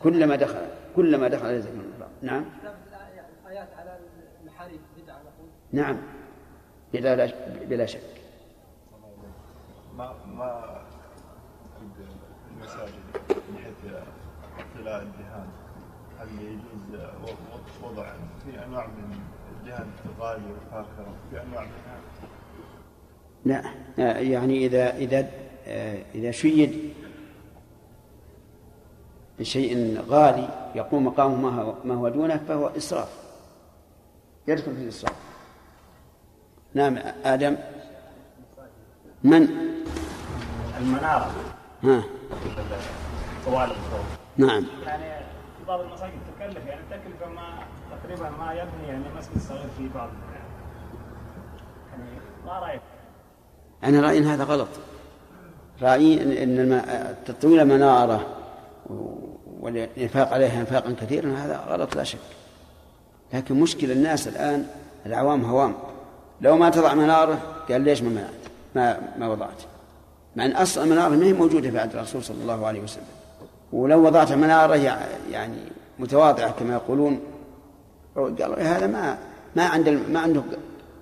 كلما 0.03 0.36
دخل 0.36 0.65
كلما 0.95 1.28
دخل 1.28 1.45
عليه 1.45 1.59
زكريا 1.59 1.82
المحراب. 1.82 2.09
نعم. 2.21 2.45
الآيات 3.45 3.69
على 3.78 3.97
المحاريب 4.41 4.80
بدعة 5.03 5.17
نعم. 5.71 5.97
بلا 6.93 7.32
بلا 7.69 7.86
شك. 7.86 8.01
ما 9.97 10.13
ما 10.28 10.82
المساجد 12.61 12.93
من 13.49 13.57
حيث 13.63 13.93
اطلاع 14.60 15.01
الدهان 15.01 15.47
هل 16.20 16.28
يجوز 16.41 17.01
وضع 17.84 18.05
في 18.45 18.66
أنواع 18.66 18.88
من 18.88 19.20
الدهان 19.51 19.88
الغالي 20.05 20.43
والفاخره 20.51 21.14
في 21.32 21.41
أنواع 21.41 21.64
منها 21.64 21.97
لا 23.45 24.20
يعني 24.20 24.66
إذا 24.66 24.97
إذا 24.97 25.28
آه، 25.68 26.03
إذا 26.16 26.32
شيد 26.32 26.93
بشيء 29.39 30.01
غالي 30.10 30.72
يقوم 30.76 31.05
مقامه 31.05 31.36
ما 31.36 31.62
هو, 31.62 31.74
ما 31.84 31.95
هو 31.95 32.10
دونه 32.10 32.38
فهو 32.47 32.68
إسراف. 32.68 33.10
يدخل 34.47 34.76
في 34.76 34.82
الإسراف. 34.84 35.16
نعم 36.74 36.97
آدم. 37.26 37.55
من؟ 39.24 39.47
المنارة 40.80 41.32
ها. 41.84 42.03
طوال 43.45 43.72
الخوف 43.72 44.16
نعم. 44.38 44.66
يعني 44.86 45.26
بعض 45.68 45.80
المساجد 45.80 46.14
تكلف 46.40 46.66
يعني 46.66 46.82
تكلفة 46.92 47.30
ما 47.36 47.60
تقريبا 48.04 48.30
ما 48.30 48.54
يبني 48.54 48.88
يعني 48.88 49.04
مسجد 49.18 49.38
صغير 49.50 49.68
في 49.78 49.90
بعض 49.96 50.10
يعني. 50.34 52.10
ما 52.46 52.60
رأيك؟ 52.60 52.82
أنا 53.84 54.02
رأيي 54.02 54.18
أن 54.18 54.24
هذا 54.24 54.44
غلط. 54.44 54.68
أن 55.82 56.60
الم- 56.60 57.16
تطويل 57.26 57.66
منارة 57.66 58.26
والإنفاق 59.60 60.34
عليها 60.34 60.60
إنفاقا 60.60 60.96
كثيرا 61.02 61.32
هذا 61.32 61.58
غلط 61.68 61.96
لا 61.96 62.04
شك. 62.04 62.20
لكن 63.34 63.60
مشكلة 63.60 63.94
الناس 63.94 64.28
الآن 64.28 64.68
العوام 65.06 65.46
هوام. 65.46 65.74
لو 66.42 66.58
ما 66.58 66.70
تضع 66.70 66.94
منارة 66.94 67.40
قال 67.70 67.82
ليش 67.82 68.02
ما 68.02 68.10
منعت 68.10 68.30
ما 68.76 68.98
ما 69.20 69.28
وضعت؟ 69.28 69.62
مع 70.36 70.46
أن 70.46 70.52
أصل 70.52 70.84
المنارة 70.84 71.10
ما 71.10 71.26
هي 71.26 71.34
موجودة 71.34 71.72
في 71.72 71.80
عهد 71.80 71.96
الرسول 71.96 72.24
صلى 72.24 72.42
الله 72.42 72.68
عليه 72.68 72.82
وسلم. 72.82 73.04
ولو 73.74 74.05
وضعت 74.05 74.32
منارة 74.32 74.76
يع- 74.76 75.07
يعني 75.32 75.57
متواضعة 75.99 76.51
كما 76.51 76.74
يقولون 76.74 77.20
قالوا 78.15 78.55
هذا 78.61 78.88
ما 78.88 79.18
ما 79.55 79.65
عنده 79.65 79.91
ما 79.91 80.20
عنده 80.20 80.41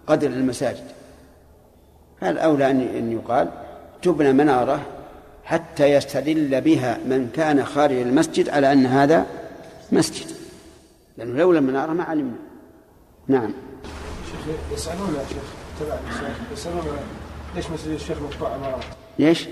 قدر 0.08 0.28
للمساجد 0.28 0.84
فالأولى 2.22 2.72
أن 2.72 2.82
أن 2.82 3.12
يقال 3.12 3.50
تبنى 4.02 4.34
منارة 4.34 4.82
حتى 5.44 5.86
يستدل 5.92 6.62
بها 6.62 6.98
من 7.06 7.30
كان 7.36 7.66
خارج 7.66 7.96
المسجد 7.96 8.50
على 8.50 8.72
أن 8.72 8.86
هذا 8.86 9.26
مسجد 9.92 10.26
لأنه 11.18 11.38
لولا 11.40 11.60
المنارة 11.60 11.92
ما 11.94 12.04
علمنا 12.04 12.36
نعم 13.28 13.54
شيخ 14.32 14.56
يسألون 14.74 15.16
يا 15.16 15.24
شيخ 15.30 15.44
تبع 15.80 15.98
الشيخ 16.10 16.38
يسألون 16.54 16.84
ليش 17.56 17.70
مسجد 17.70 17.92
الشيخ 17.92 18.18
مقطوع 18.22 18.50
عمارات؟ 18.54 18.84
ليش؟ 19.20 19.48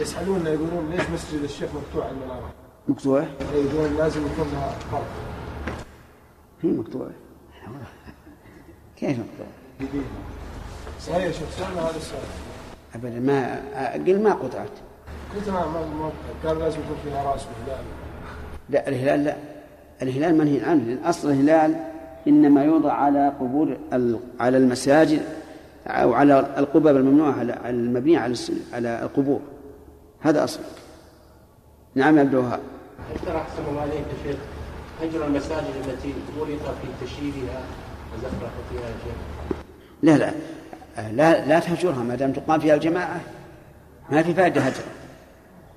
يسألون 0.00 0.46
يقولون 0.46 0.90
ليش 0.90 1.10
مسجد 1.10 1.42
الشيخ 1.42 1.70
مقطوع 1.74 2.10
المنارة؟ 2.10 2.52
مقطوع؟ 2.88 3.24
يقولون 3.54 3.96
لازم 3.98 4.20
يكون 4.20 4.46
لها 4.52 4.70
فرق. 4.90 5.06
في 6.60 6.66
مقطوع. 6.66 7.06
كيف 8.96 9.18
مقطوع؟ 9.18 9.46
صحيح 11.00 11.32
شيخ 11.34 11.50
سألنا 11.58 11.82
هذا 11.82 11.96
السؤال. 11.96 12.22
أبدا 12.94 13.20
ما 13.20 13.62
أقل 13.74 14.22
ما 14.22 14.32
قطعت. 14.32 14.70
قلت 15.36 15.48
ما 15.48 15.66
ما 15.66 16.10
قال 16.44 16.58
لازم 16.58 16.78
يكون 16.80 16.96
فيها 17.04 17.24
رأس 17.32 17.42
وهلال 17.46 17.84
لا 18.70 18.88
الهلال 18.88 19.24
لا. 19.24 19.36
الهلال 20.02 20.38
منهي 20.38 20.60
عنه 20.60 20.84
لأن 20.84 21.04
أصل 21.04 21.30
الهلال 21.30 21.74
إنما 22.26 22.64
يوضع 22.64 22.92
على 22.92 23.32
قبور 23.40 23.76
على 24.40 24.56
المساجد 24.56 25.22
أو 25.86 26.12
على 26.12 26.54
القبب 26.58 26.96
الممنوعة 26.96 27.32
على 27.32 27.52
على 27.52 27.70
المبنية 27.70 28.18
على 28.18 28.34
على 28.72 29.02
القبور. 29.02 29.40
هذا 30.24 30.44
أصل. 30.44 30.60
نعم 31.94 32.16
يا 32.16 32.20
عبد 32.20 32.34
الوهاب. 32.34 32.60
ترى 33.26 33.36
أحسن 33.36 33.62
الله 33.68 33.80
عليك 33.80 33.94
يا 33.94 34.32
شيخ 34.32 34.36
هجر 35.02 35.26
المساجد 35.26 35.74
التي 35.88 36.14
ولط 36.38 36.60
في 36.60 37.06
تشييدها 37.06 37.60
وزخرفتها 38.14 38.88
يا 38.88 38.94
شيخ. 39.04 39.16
لا 40.02 40.18
لا 40.18 40.32
لا 41.12 41.46
لا 41.46 41.60
تهجرها 41.60 42.02
ما 42.02 42.14
دام 42.14 42.32
تقام 42.32 42.60
فيها 42.60 42.74
الجماعة. 42.74 43.20
ما 44.10 44.22
في 44.22 44.34
فائدة 44.34 44.60
هجر. 44.60 44.82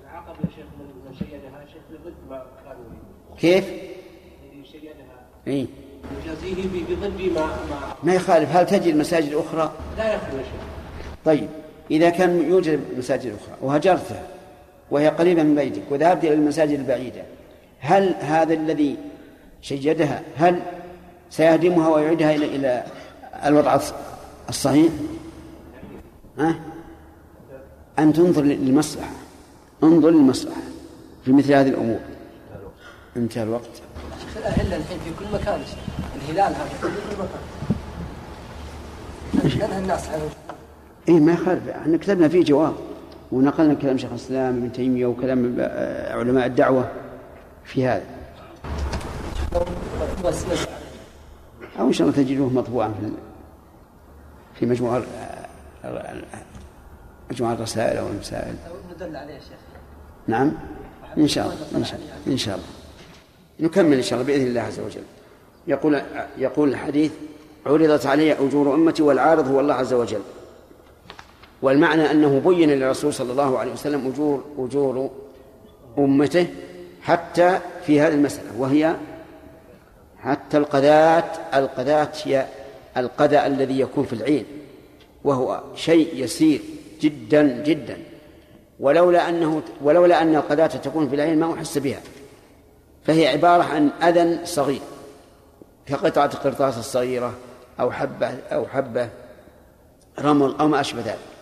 العقب 0.03 0.35
يا 0.45 0.49
شيخ 0.55 0.65
من 0.79 1.15
شيدها 1.19 1.65
شيخ 1.73 1.81
ضد 2.05 2.13
ما 2.29 2.35
قالوا 2.65 2.83
لي 2.83 3.39
كيف؟ 3.39 3.65
الذي 3.65 4.65
شيدها 4.71 4.93
إيه. 5.47 5.65
يجازيه 6.25 6.63
بضد 6.63 7.21
ما 7.35 7.45
ما 7.45 7.95
ما 8.03 8.13
يخالف. 8.13 8.55
هل 8.55 8.65
تجد 8.65 8.95
مساجد 8.95 9.33
أخرى؟ 9.33 9.71
لا 9.97 10.13
يخلو 10.13 10.37
يا 10.37 10.43
شيخ. 10.43 10.61
طيب 11.25 11.49
إذا 11.91 12.09
كان 12.09 12.49
يوجد 12.49 12.79
مساجد 12.97 13.35
أخرى 13.43 13.55
وهجرتها 13.61 14.23
وهي 14.91 15.07
قريبة 15.07 15.43
من 15.43 15.55
بيتك 15.55 15.81
وذهبت 15.89 16.23
إلى 16.23 16.33
المساجد 16.33 16.79
البعيدة. 16.79 17.21
هل 17.79 18.15
هذا 18.19 18.53
الذي 18.53 18.97
شيدها 19.61 20.21
هل 20.37 20.59
سيهدمها 21.29 21.89
ويعيدها 21.89 22.35
إلى 22.35 22.45
إلى 22.45 22.83
الوضع 23.45 23.77
الص- 23.77 23.93
الصحيح؟ 24.49 24.91
ها؟ 26.39 26.55
أن 27.99 28.13
تنظر 28.13 28.41
للمصلحة. 28.41 29.11
انظر 29.83 30.09
للمصلحة 30.09 30.61
في 31.25 31.31
مثل 31.31 31.53
هذه 31.53 31.67
الأمور. 31.69 31.99
انتهى 33.17 33.43
الوقت. 33.43 33.69
شيخ 34.21 34.37
الأهلة 34.37 34.75
الحين 34.75 34.97
في 34.99 35.09
كل 35.19 35.25
مكان 35.33 35.59
الهلال 36.15 36.55
هذا 36.55 36.65
في 36.65 36.81
كل 36.81 36.89
مكان. 37.19 37.41
ننهى 39.67 39.79
الناس 39.79 40.09
عن 40.09 40.19
إيه 41.09 41.19
ما 41.19 41.33
يخالف. 41.33 41.67
إحنا 41.69 41.97
كتبنا 41.97 42.27
فيه 42.27 42.43
جواب. 42.43 42.73
ونقلنا 43.31 43.73
كلام 43.73 43.97
شيخ 43.97 44.09
الإسلام 44.09 44.57
ابن 44.57 44.71
تيمية 44.71 45.05
وكلام 45.05 45.55
آه، 45.59 46.13
علماء 46.19 46.45
الدعوة 46.45 46.91
في 47.65 47.87
هذا. 47.87 48.03
أو 51.79 51.87
إن 51.87 51.93
شاء 51.93 52.07
الله 52.07 52.17
تجدوه 52.23 52.49
مطبوعا 52.49 52.87
في 52.87 53.09
في 54.59 54.65
مجموعة 54.65 55.03
ال- 55.85 56.23
مجموعة 57.31 57.53
الرسائل 57.53 57.97
أو 57.97 58.07
المسائل. 58.07 58.55
ندل 58.95 59.15
عليه 59.15 59.33
يا 59.33 59.39
شيخ. 59.39 59.57
نعم؟ 60.27 60.51
إن 61.17 61.27
شاء 61.27 61.45
الله 61.45 61.57
إن 61.79 61.83
شاء 61.85 61.99
الله 61.99 62.33
إن 62.33 62.37
شاء 62.37 62.55
الله. 62.55 62.67
نكمل 63.59 63.97
إن 63.97 64.03
شاء 64.03 64.21
الله 64.21 64.33
بإذن 64.33 64.47
الله 64.47 64.61
عز 64.61 64.79
وجل. 64.79 65.01
يقول 65.67 66.01
يقول 66.37 66.69
الحديث 66.69 67.11
عرضت 67.65 68.05
علي 68.05 68.33
أجور 68.33 68.75
أمتي 68.75 69.03
والعارض 69.03 69.47
هو 69.47 69.59
الله 69.59 69.73
عز 69.73 69.93
وجل. 69.93 70.21
والمعنى 71.61 72.11
أنه 72.11 72.41
بين 72.45 72.69
للرسول 72.69 73.13
صلى 73.13 73.31
الله 73.31 73.59
عليه 73.59 73.71
وسلم 73.71 74.07
أجور 74.07 74.43
أجور 74.59 75.09
أمته 75.97 76.47
حتى 77.01 77.59
في 77.85 78.01
هذه 78.01 78.13
المسألة 78.13 78.49
وهي 78.57 78.95
حتى 80.19 80.57
القذات 80.57 81.37
القذات 81.53 82.27
هي 82.27 82.45
القذى 82.97 83.45
الذي 83.45 83.79
يكون 83.79 84.05
في 84.05 84.13
العين 84.13 84.45
وهو 85.23 85.61
شيء 85.75 86.23
يسير 86.23 86.61
جدا 87.01 87.63
جدا. 87.63 87.97
ولولا 88.79 89.29
أنه 89.29 89.61
ولولا 89.81 90.21
أن 90.21 90.35
القذاة 90.35 90.67
تكون 90.67 91.09
في 91.09 91.15
العين 91.15 91.39
ما 91.39 91.53
أحس 91.53 91.77
بها. 91.77 91.99
فهي 93.03 93.27
عبارة 93.27 93.63
عن 93.63 93.89
أذى 94.03 94.45
صغير 94.45 94.81
كقطعة 95.85 96.29
القرطاس 96.33 96.77
الصغيرة 96.77 97.33
أو 97.79 97.91
حبة 97.91 98.27
أو 98.51 98.67
حبة 98.67 99.09
رمل 100.19 100.55
أو 100.59 100.67
ما 100.67 100.79
أشبه 100.79 101.01
ذلك. 101.01 101.36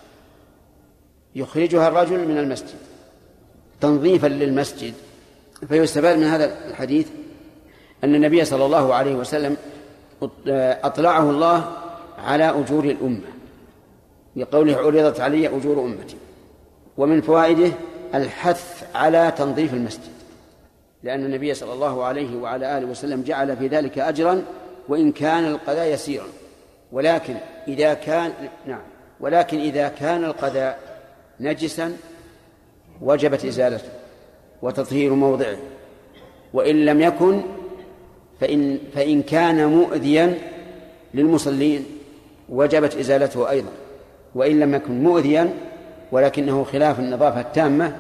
يخرجها 1.36 1.88
الرجل 1.88 2.28
من 2.28 2.38
المسجد 2.38 2.76
تنظيفا 3.82 4.28
للمسجد. 4.28 4.94
فيستفاد 5.68 6.18
من 6.18 6.24
هذا 6.24 6.68
الحديث 6.68 7.08
أن 8.04 8.16
النبي 8.16 8.46
صلى 8.46 8.66
الله 8.66 8.94
عليه 8.94 9.16
وسلم 9.16 9.58
أطلعه 10.84 11.30
الله 11.30 11.72
على 12.18 12.50
أجور 12.50 12.84
الأمة 12.84 13.28
بقوله 14.36 14.78
عرضت 14.78 15.20
علي 15.20 15.48
أجور 15.48 15.80
أمتي. 15.80 16.16
ومن 16.98 17.22
فوائده 17.22 17.72
الحث 18.16 18.84
على 18.96 19.34
تنظيف 19.38 19.74
المسجد 19.74 20.12
لأن 21.04 21.26
النبي 21.26 21.54
صلى 21.54 21.74
الله 21.74 22.04
عليه 22.04 22.38
وعلى 22.38 22.78
آله 22.78 22.88
وسلم 22.88 23.22
جعل 23.22 23.58
في 23.58 23.68
ذلك 23.68 24.00
أجرا 24.00 24.44
وإن 24.88 25.12
كان 25.12 25.46
القضاء 25.46 25.88
يسيرا. 25.88 26.28
ولكن 26.92 27.36
إذا 27.68 27.94
كان 27.94 28.32
نعم 28.66 28.82
ولكن 29.20 29.60
إذا 29.60 29.88
كان 29.88 30.24
القضاء 30.24 30.95
نجسا 31.40 31.98
وجبت 33.02 33.46
إزالته 33.46 33.90
وتطهير 34.62 35.14
موضعه. 35.14 35.58
وإن 36.54 36.86
لم 36.86 37.02
يكن 37.02 37.42
فإن 38.42 38.80
فإن 38.96 39.22
كان 39.22 39.66
مؤذيا 39.66 40.38
للمصلين 41.14 41.86
وجبت 42.50 42.96
إزالته 42.96 43.50
أيضا. 43.50 43.72
وإن 44.36 44.60
لم 44.60 44.76
يكن 44.76 45.04
مؤذيا 45.04 45.54
ولكنه 46.12 46.64
خلاف 46.64 47.00
النظافة 47.00 47.42
التامة 47.42 47.98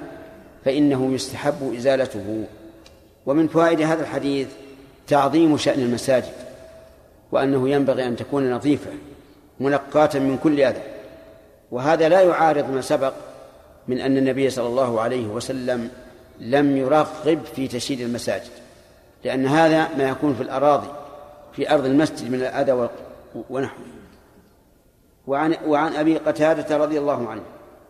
فإنه 0.65 1.13
يستحب 1.13 1.73
إزالته. 1.77 2.45
ومن 3.25 3.47
فوائد 3.47 3.81
هذا 3.81 4.01
الحديث 4.01 4.47
تعظيم 5.07 5.57
شأن 5.57 5.79
المساجد 5.79 6.33
وأنه 7.31 7.69
ينبغي 7.69 8.05
أن 8.05 8.15
تكون 8.15 8.51
نظيفة 8.51 8.91
منقاة 9.59 10.19
من 10.19 10.37
كل 10.43 10.61
أذى. 10.61 10.94
وهذا 11.71 12.09
لا 12.09 12.21
يعارض 12.21 12.69
ما 12.69 12.81
سبق 12.81 13.13
من 13.87 13.99
أن 13.99 14.17
النبي 14.17 14.49
صلى 14.49 14.67
الله 14.67 15.01
عليه 15.01 15.27
وسلم 15.27 15.89
لم 16.39 16.77
يرغب 16.77 17.39
في 17.55 17.67
تشييد 17.67 18.01
المساجد 18.01 18.51
لأن 19.23 19.45
هذا 19.45 19.97
ما 19.97 20.09
يكون 20.09 20.35
في 20.35 20.43
الأراضي 20.43 20.87
في 21.53 21.73
أرض 21.73 21.85
المسجد 21.85 22.31
من 22.31 22.41
الأذى 22.41 22.89
ونحوه. 23.49 23.85
وعن, 25.27 25.55
وعن 25.67 25.93
أبي 25.93 26.17
قتادة 26.17 26.77
رضي 26.77 26.99
الله 26.99 27.29
عنه 27.29 27.41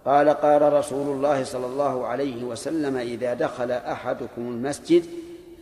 قال 0.06 0.30
قال 0.30 0.74
رسول 0.74 1.16
الله 1.16 1.44
صلى 1.44 1.66
الله 1.66 2.08
عليه 2.08 2.44
وسلم 2.44 2.98
إذا 2.98 3.34
دخل 3.34 3.72
أحدكم 3.72 4.42
المسجد 4.42 5.06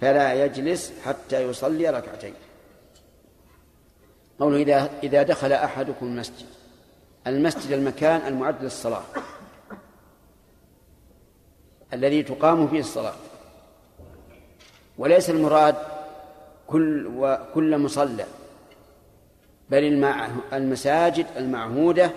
فلا 0.02 0.46
يجلس 0.46 0.94
حتى 1.06 1.44
يصلي 1.44 1.90
ركعتين. 1.90 2.34
قوله 4.40 4.58
إذا 4.58 4.90
إذا 5.04 5.24
دخل 5.24 5.52
أحدكم 5.52 6.06
المسجد. 6.06 6.46
المسجد 7.28 7.72
المكان 7.72 8.28
المعد 8.28 8.64
للصلاة 8.64 9.04
الذي 11.94 12.24
تقام 12.24 12.68
فيه 12.68 12.80
الصلاة 12.80 13.16
وليس 14.98 15.30
المراد 15.30 15.76
كل 16.68 17.12
وكل 17.18 17.78
مصلى 17.78 18.26
بل. 19.70 20.04
المساجد 20.54 21.26
المعهودة 21.38 22.12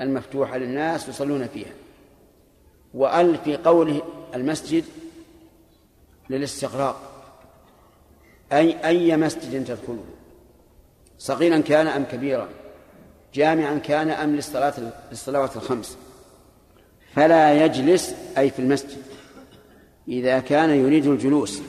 المفتوحة 0.00 0.58
للناس 0.58 1.08
يصلون 1.08 1.46
فيها 1.46 1.72
وأل 2.94 3.38
في 3.38 3.56
قوله 3.56 4.02
المسجد 4.34 4.84
للاستغراق 6.30 7.10
أي 8.52 8.86
أي 8.86 9.16
مسجد 9.16 9.64
تدخله 9.64 10.04
صغيرا 11.18 11.58
كان 11.58 11.86
أم 11.86 12.04
كبيرا 12.04 12.48
جامعا 13.34 13.78
كان 13.78 14.10
أم 14.10 14.36
للصلاة 14.36 14.74
للصلوات 15.10 15.56
الخمس. 15.56 15.96
فلا 17.14 17.64
يجلس 17.64 18.14
أي 18.38 18.50
في 18.50 18.58
المسجد 18.58 19.02
إذا 20.08 20.38
كان 20.38 20.70
يريد 20.70 21.06
الجلوس 21.06 21.62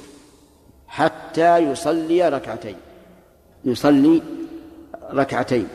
حتى 0.88 1.58
يصلي 1.58 2.30
ركعتين. 2.30 2.76
يصلي 3.66 4.22
ركعتين. 5.12 5.68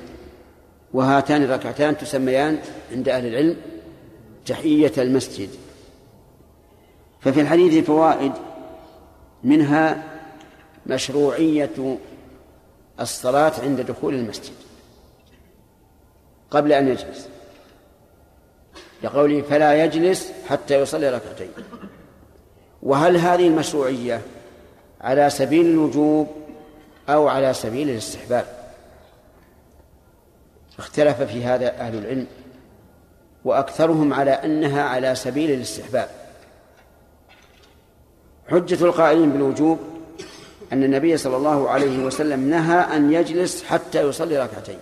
وهاتان 0.93 1.43
الركعتان 1.43 1.97
تسميان 1.97 2.59
عند 2.93 3.09
أهل 3.09 3.27
العلم 3.27 3.57
تحية 4.47 4.93
المسجد. 4.99 5.49
ففي 7.21 7.41
الحديث 7.41 7.85
فوائد 7.85 8.33
منها 9.45 10.03
مشروعية 10.87 11.99
الصلاة 13.01 13.53
عند 13.63 13.81
دخول 13.81 14.15
المسجد. 14.15 14.53
قبل 16.57 16.73
أن 16.73 16.89
يجلس. 16.89 17.29
لقوله 19.03 19.43
فلا 19.43 19.85
يجلس 19.85 20.33
حتى 20.49 20.81
يصلي 20.81 21.11
ركعتين. 21.11 21.51
وهل 22.83 23.17
هذه 23.17 23.49
المشروعية 23.49 24.21
على 25.01 25.31
سبيل 25.31 25.67
الوجوب 25.67 26.29
أو 27.09 27.29
على 27.29 27.55
سبيل 27.55 27.91
الاستحباب؟ 27.91 28.47
اختلف 30.79 31.23
في 31.23 31.45
هذا 31.45 31.81
أهل 31.81 31.99
العلم 31.99 32.27
وأكثرهم 33.45 34.15
على 34.15 34.31
أنها 34.31 34.83
على 34.83 35.15
سبيل 35.15 35.51
الاستحباب. 35.51 36.09
حجة 38.49 38.85
القائلين 38.85 39.31
بالوجوب 39.31 39.79
أن 40.73 40.85
النبي 40.85 41.17
صلى 41.17 41.37
الله 41.37 41.71
عليه 41.71 42.05
وسلم 42.05 42.51
نهى 42.51 42.97
أن 42.97 43.13
يجلس 43.13 43.65
حتى 43.65 44.03
يصلي 44.03 44.39
ركعتين. 44.39 44.79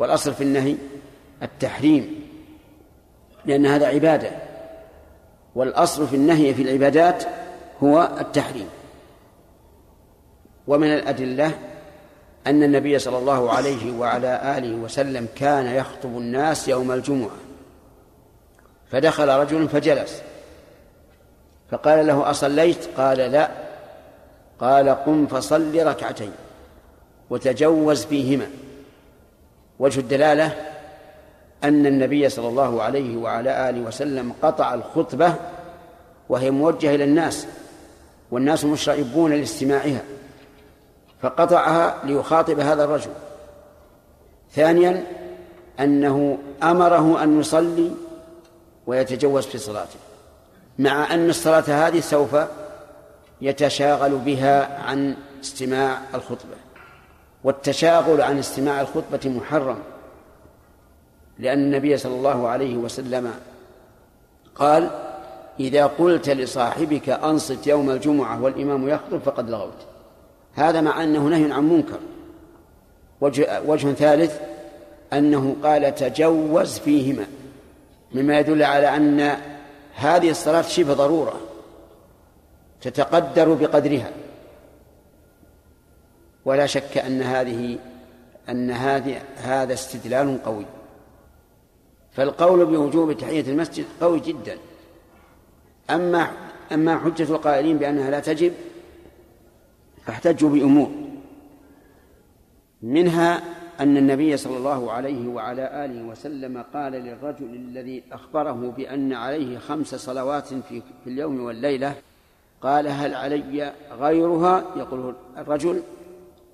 والأصل 0.00 0.34
في 0.34 0.44
النهي 0.44 0.76
التحريم 1.42 2.28
لأن 3.44 3.66
هذا 3.66 3.86
عبادة. 3.86 4.30
والأصل 5.54 6.08
في 6.08 6.16
النهي 6.16 6.54
في 6.54 6.62
العبادات 6.62 7.24
هو 7.82 8.10
التحريم. 8.20 8.68
ومن 10.66 10.94
الأدلة 10.94 11.58
أن 12.46 12.62
النبي 12.62 12.98
صلى 12.98 13.18
الله 13.18 13.52
عليه 13.52 13.98
وعلى 13.98 14.58
آله 14.58 14.74
وسلم 14.76 15.28
كان 15.36 15.66
يخطب 15.66 16.18
الناس 16.18 16.68
يوم 16.68 16.92
الجمعة. 16.92 17.36
فدخل 18.90 19.28
رجل 19.28 19.68
فجلس. 19.68 20.22
فقال 21.70 22.06
له 22.06 22.30
أصليت؟ 22.30 22.88
قال 22.96 23.18
لا. 23.18 23.50
قال 24.60 24.88
قم 24.88 25.26
فصل 25.26 25.86
ركعتين 25.86 26.32
وتجوز 27.30 28.04
فيهما. 28.04 28.46
وجه 29.80 30.00
الدلالة 30.00 30.56
أن 31.64 31.86
النبي 31.86 32.28
صلى 32.28 32.48
الله 32.48 32.82
عليه 32.82 33.16
وعلى 33.16 33.70
آله 33.70 33.80
وسلم 33.80 34.32
قطع 34.42 34.74
الخطبة 34.74 35.34
وهي 36.28 36.50
موجهة 36.50 36.94
إلى 36.94 37.04
الناس 37.04 37.46
والناس 38.30 38.64
مشرئبون 38.64 39.32
لاستماعها 39.32 40.02
فقطعها 41.22 41.96
ليخاطب 42.04 42.60
هذا 42.60 42.84
الرجل. 42.84 43.10
ثانيا 44.52 45.04
أنه 45.80 46.38
أمره 46.62 47.22
أن 47.22 47.40
يصلي 47.40 47.90
ويتجوز 48.86 49.46
في 49.46 49.58
صلاته 49.58 49.98
مع 50.78 51.14
أن 51.14 51.30
الصلاة 51.30 51.88
هذه 51.88 52.00
سوف 52.00 52.36
يتشاغل 53.40 54.18
بها 54.18 54.82
عن 54.82 55.16
استماع 55.42 55.98
الخطبة. 56.14 56.59
والتشاغل 57.44 58.20
عن 58.20 58.38
استماع 58.38 58.80
الخطبة 58.80 59.20
محرم 59.30 59.78
لأن 61.38 61.58
النبي 61.58 61.96
صلى 61.96 62.14
الله 62.14 62.48
عليه 62.48 62.76
وسلم 62.76 63.34
قال 64.54 64.90
إذا 65.60 65.86
قلت 65.86 66.30
لصاحبك 66.30 67.08
أنصت 67.08 67.66
يوم 67.66 67.90
الجمعة 67.90 68.42
والإمام 68.42 68.88
يخطب 68.88 69.18
فقد 69.18 69.50
لغوت 69.50 69.86
هذا 70.54 70.80
مع 70.80 71.02
أنه 71.02 71.28
نهي 71.28 71.52
عن 71.52 71.68
منكر. 71.68 71.98
وجه, 73.20 73.62
وجه 73.66 73.92
ثالث 73.92 74.40
أنه 75.12 75.56
قال 75.62 75.94
تجوز 75.94 76.78
فيهما 76.78 77.26
مما 78.12 78.38
يدل 78.38 78.62
على 78.62 78.96
أن 78.96 79.36
هذه 79.94 80.30
الصلاة 80.30 80.62
شبه 80.62 80.94
ضرورة 80.94 81.40
تتقدر 82.80 83.54
بقدرها. 83.54 84.10
ولا 86.44 86.66
شك 86.66 86.98
أن 86.98 87.22
هذه 87.22 87.78
أن 88.48 88.70
هذه 88.70 89.22
هذا 89.36 89.72
استدلال 89.72 90.42
قوي. 90.42 90.66
فالقول 92.12 92.66
بوجوب 92.66 93.12
تحية 93.12 93.52
المسجد 93.52 93.84
قوي 94.00 94.20
جدا. 94.20 94.58
أما 95.90 96.30
أما 96.72 96.98
حجة 96.98 97.22
القائلين 97.22 97.78
بأنها 97.78 98.10
لا 98.10 98.20
تجب 98.20 98.52
فاحتجوا 100.06 100.50
بأمور. 100.50 100.90
منها 102.82 103.42
أن 103.80 103.96
النبي 103.96 104.36
صلى 104.36 104.56
الله 104.56 104.92
عليه 104.92 105.28
وعلى 105.28 105.84
آله 105.84 106.02
وسلم 106.02 106.64
قال 106.74 106.92
للرجل 106.92 107.54
الذي 107.54 108.02
أخبره 108.12 108.74
بأن 108.76 109.12
عليه 109.12 109.58
خمس 109.58 109.94
صلوات 109.94 110.46
في, 110.46 110.82
في 111.04 111.10
اليوم 111.10 111.44
والليلة 111.44 111.94
قال 112.60 112.88
هل 112.88 113.14
علي 113.14 113.72
غيرها؟ 114.00 114.64
يقول 114.76 115.14
الرجل 115.38 115.82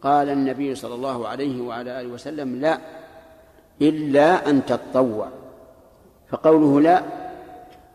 قال 0.03 0.29
النبي 0.29 0.75
صلى 0.75 0.95
الله 0.95 1.29
عليه 1.29 1.61
وعلى 1.61 2.01
آله 2.01 2.09
وسلم 2.09 2.61
لا 2.61 2.79
إلا 3.83 4.51
أن 4.51 4.67
تتطوع 4.67 5.29
فقوله 6.29 6.81
لا 6.81 7.03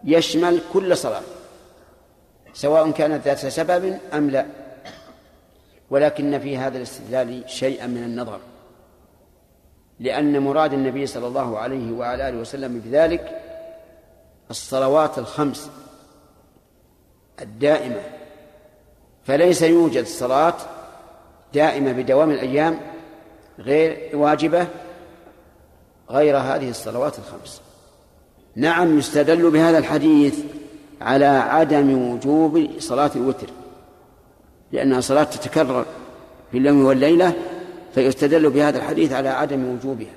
يشمل 0.04 0.62
كل 0.74 0.98
صلاة 0.98 1.22
سواء 2.54 2.92
كانت 2.92 3.26
ذات 3.26 3.46
سبب 3.46 4.00
أم 4.14 4.30
لا. 4.30 4.46
ولكن 5.90 6.40
في 6.40 6.58
هذا 6.58 6.78
الاستدلال 6.78 7.44
شيئا 7.50 7.88
من 7.88 8.04
النظر 8.04 8.40
لأن 10.00 10.40
مراد 10.40 10.74
النبي 10.74 11.06
صلى 11.06 11.28
الله 11.28 11.58
عليه 11.60 11.92
وعلى 11.92 12.30
آله 12.30 12.38
وسلم 12.38 12.80
بذلك 12.80 13.42
الصلوات 14.50 15.18
الخمس 15.18 15.70
الدائمة. 17.42 18.02
فليس 19.24 19.62
يوجد 19.62 20.06
صلاة 20.06 20.56
دائمة 21.54 21.92
بدوام 21.92 22.32
الأيام 22.32 22.80
غير 23.60 24.10
واجبة 24.14 24.68
غير 26.10 26.38
هذه 26.38 26.70
الصلوات 26.70 27.20
الخمس. 27.20 27.62
نعم 28.56 29.00
يستدل 29.00 29.52
بهذا 29.52 29.78
الحديث 29.78 30.40
على 31.02 31.26
عدم 31.26 32.12
وجوب 32.12 32.70
صلاة 32.80 33.12
الوتر 33.16 33.48
لأنها 34.72 35.02
صلاة 35.02 35.24
تتكرر 35.24 35.86
في 36.52 36.58
اليوم 36.58 36.86
والليلة 36.86 37.34
فيستدل 37.96 38.50
بهذا 38.50 38.78
الحديث 38.78 39.14
على 39.14 39.30
عدم 39.30 39.74
وجوبها 39.74 40.14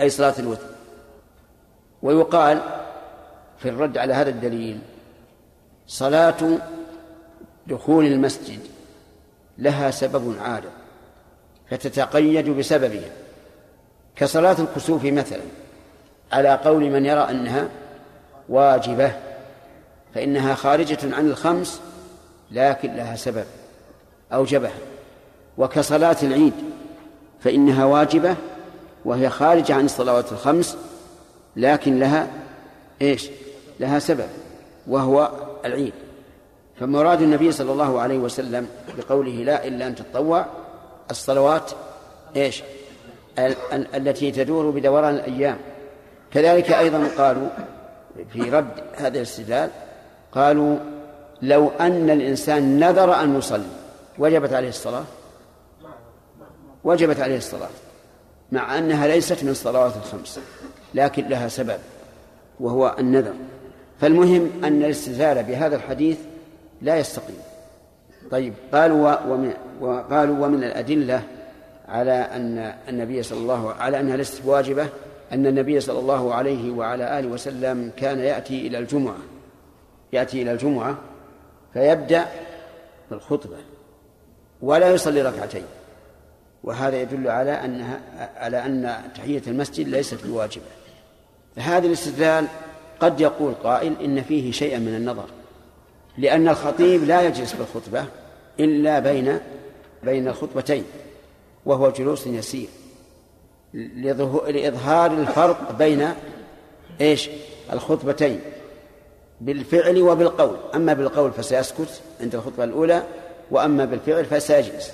أي 0.00 0.10
صلاة 0.10 0.34
الوتر. 0.38 0.66
ويقال 2.02 2.62
في 3.58 3.68
الرد 3.68 3.98
على 3.98 4.14
هذا 4.14 4.30
الدليل 4.30 4.78
صلاة 5.86 6.58
دخول 7.66 8.06
المسجد 8.06 8.60
لها 9.58 9.90
سبب 9.90 10.36
عارض 10.40 10.70
فتتقيد 11.70 12.50
بسببها. 12.50 13.10
كصلاة 14.16 14.56
الكسوف 14.58 15.04
مثلا 15.04 15.42
على 16.32 16.54
قول 16.64 16.90
من 16.90 17.06
يرى 17.06 17.20
أنها 17.20 17.68
واجبة 18.48 19.12
فإنها 20.14 20.54
خارجة 20.54 20.98
عن 21.16 21.26
الخمس 21.26 21.80
لكن 22.50 22.96
لها 22.96 23.16
سبب 23.16 23.44
أوجبها. 24.32 24.78
وكصلاة 25.58 26.16
العيد 26.22 26.52
فإنها 27.40 27.84
واجبة 27.84 28.36
وهي 29.04 29.30
خارجة 29.30 29.74
عن 29.74 29.84
الصلوات 29.84 30.32
الخمس 30.32 30.76
لكن 31.56 31.98
لها 31.98 32.28
إيش؟ 33.02 33.30
لها 33.80 33.98
سبب 33.98 34.28
وهو 34.86 35.30
العيد. 35.64 35.92
فمراد 36.80 37.22
النبي 37.22 37.52
صلى 37.52 37.72
الله 37.72 38.00
عليه 38.00 38.18
وسلم 38.18 38.66
بقوله 38.98 39.30
لا 39.32 39.66
إلا 39.66 39.86
أن 39.86 39.94
تتطوع 39.94 40.46
الصلوات 41.10 41.70
إيش؟ 42.36 42.62
ال- 43.38 43.56
ال- 43.72 43.94
التي 44.08 44.30
تدور 44.30 44.70
بدوران 44.70 45.14
الأيام. 45.14 45.56
كذلك 46.32 46.72
أيضا 46.72 47.08
قالوا 47.18 47.48
في 48.32 48.40
رد 48.40 48.70
هذا 48.96 49.16
الاستدلال 49.18 49.70
قالوا 50.32 50.76
لو 51.42 51.68
أن 51.80 52.10
الإنسان 52.10 52.78
نذر 52.78 53.14
أن 53.14 53.38
يصلي 53.38 53.66
وجبت 54.18 54.52
عليه 54.52 54.68
الصلاة؟ 54.68 55.04
وجبت 56.84 57.20
عليه 57.20 57.36
الصلاة 57.36 57.68
مع 58.52 58.78
أنها 58.78 59.06
ليست 59.06 59.44
من 59.44 59.50
الصلوات 59.50 59.92
الخمس 59.96 60.40
لكن 60.94 61.28
لها 61.28 61.48
سبب 61.48 61.78
وهو 62.60 62.96
النذر. 62.98 63.34
فالمهم 64.00 64.50
أن 64.64 64.82
الاستدلال 64.84 65.42
بهذا 65.44 65.76
الحديث 65.76 66.18
لا 66.82 66.96
يستقيم. 66.96 67.38
طيب 68.30 68.54
قالوا 68.72 69.24
ومن 69.24 69.52
وقالوا 69.80 70.46
ومن 70.46 70.64
الأدلة 70.64 71.22
على 71.88 72.12
أن 72.12 72.74
النبي 72.88 73.22
صلى 73.22 73.38
الله 73.38 73.72
على 73.72 74.00
أنها 74.00 74.16
ليست 74.16 74.42
واجبة 74.44 74.88
أن 75.32 75.46
النبي 75.46 75.80
صلى 75.80 75.98
الله 75.98 76.34
عليه 76.34 76.70
وعلى 76.70 77.18
آله 77.18 77.28
وسلم 77.28 77.92
كان 77.96 78.18
يأتي 78.18 78.66
إلى 78.66 78.78
الجمعة. 78.78 79.16
يأتي 80.12 80.42
إلى 80.42 80.52
الجمعة 80.52 80.98
فيبدأ 81.72 82.26
بالخطبة 83.10 83.56
ولا 84.62 84.90
يصلي 84.90 85.22
ركعتين. 85.22 85.64
وهذا 86.64 87.02
يدل 87.02 87.28
على 87.28 87.50
أنها 87.50 88.00
على 88.36 88.66
أن 88.66 88.94
تحية 89.14 89.42
المسجد 89.46 89.88
ليست 89.88 90.26
بواجبة. 90.26 90.64
فهذا 91.56 91.86
الاستدلال 91.86 92.46
قد 93.00 93.20
يقول 93.20 93.54
قائل 93.54 93.94
إن 94.04 94.22
فيه 94.22 94.52
شيئا 94.52 94.78
من 94.78 94.94
النظر. 94.94 95.26
لأن 96.18 96.48
الخطيب 96.48 97.04
لا 97.04 97.22
يجلس 97.22 97.52
بالخطبة 97.52 98.04
إلا 98.60 98.98
بين 98.98 99.38
بين 100.02 100.28
الخطبتين 100.28 100.84
وهو 101.66 101.90
جلوس 101.90 102.26
يسير. 102.26 102.68
لإظهار 103.74 105.12
الفرق 105.12 105.72
بين 105.72 106.08
إيش؟ 107.00 107.30
الخطبتين 107.72 108.40
بالفعل 109.40 110.02
وبالقول. 110.02 110.56
أما 110.74 110.92
بالقول 110.92 111.32
فسيسكت 111.32 112.00
عند 112.20 112.34
الخطبة 112.34 112.64
الأولى 112.64 113.02
وأما 113.50 113.84
بالفعل 113.84 114.24
فسيجلس. 114.24 114.92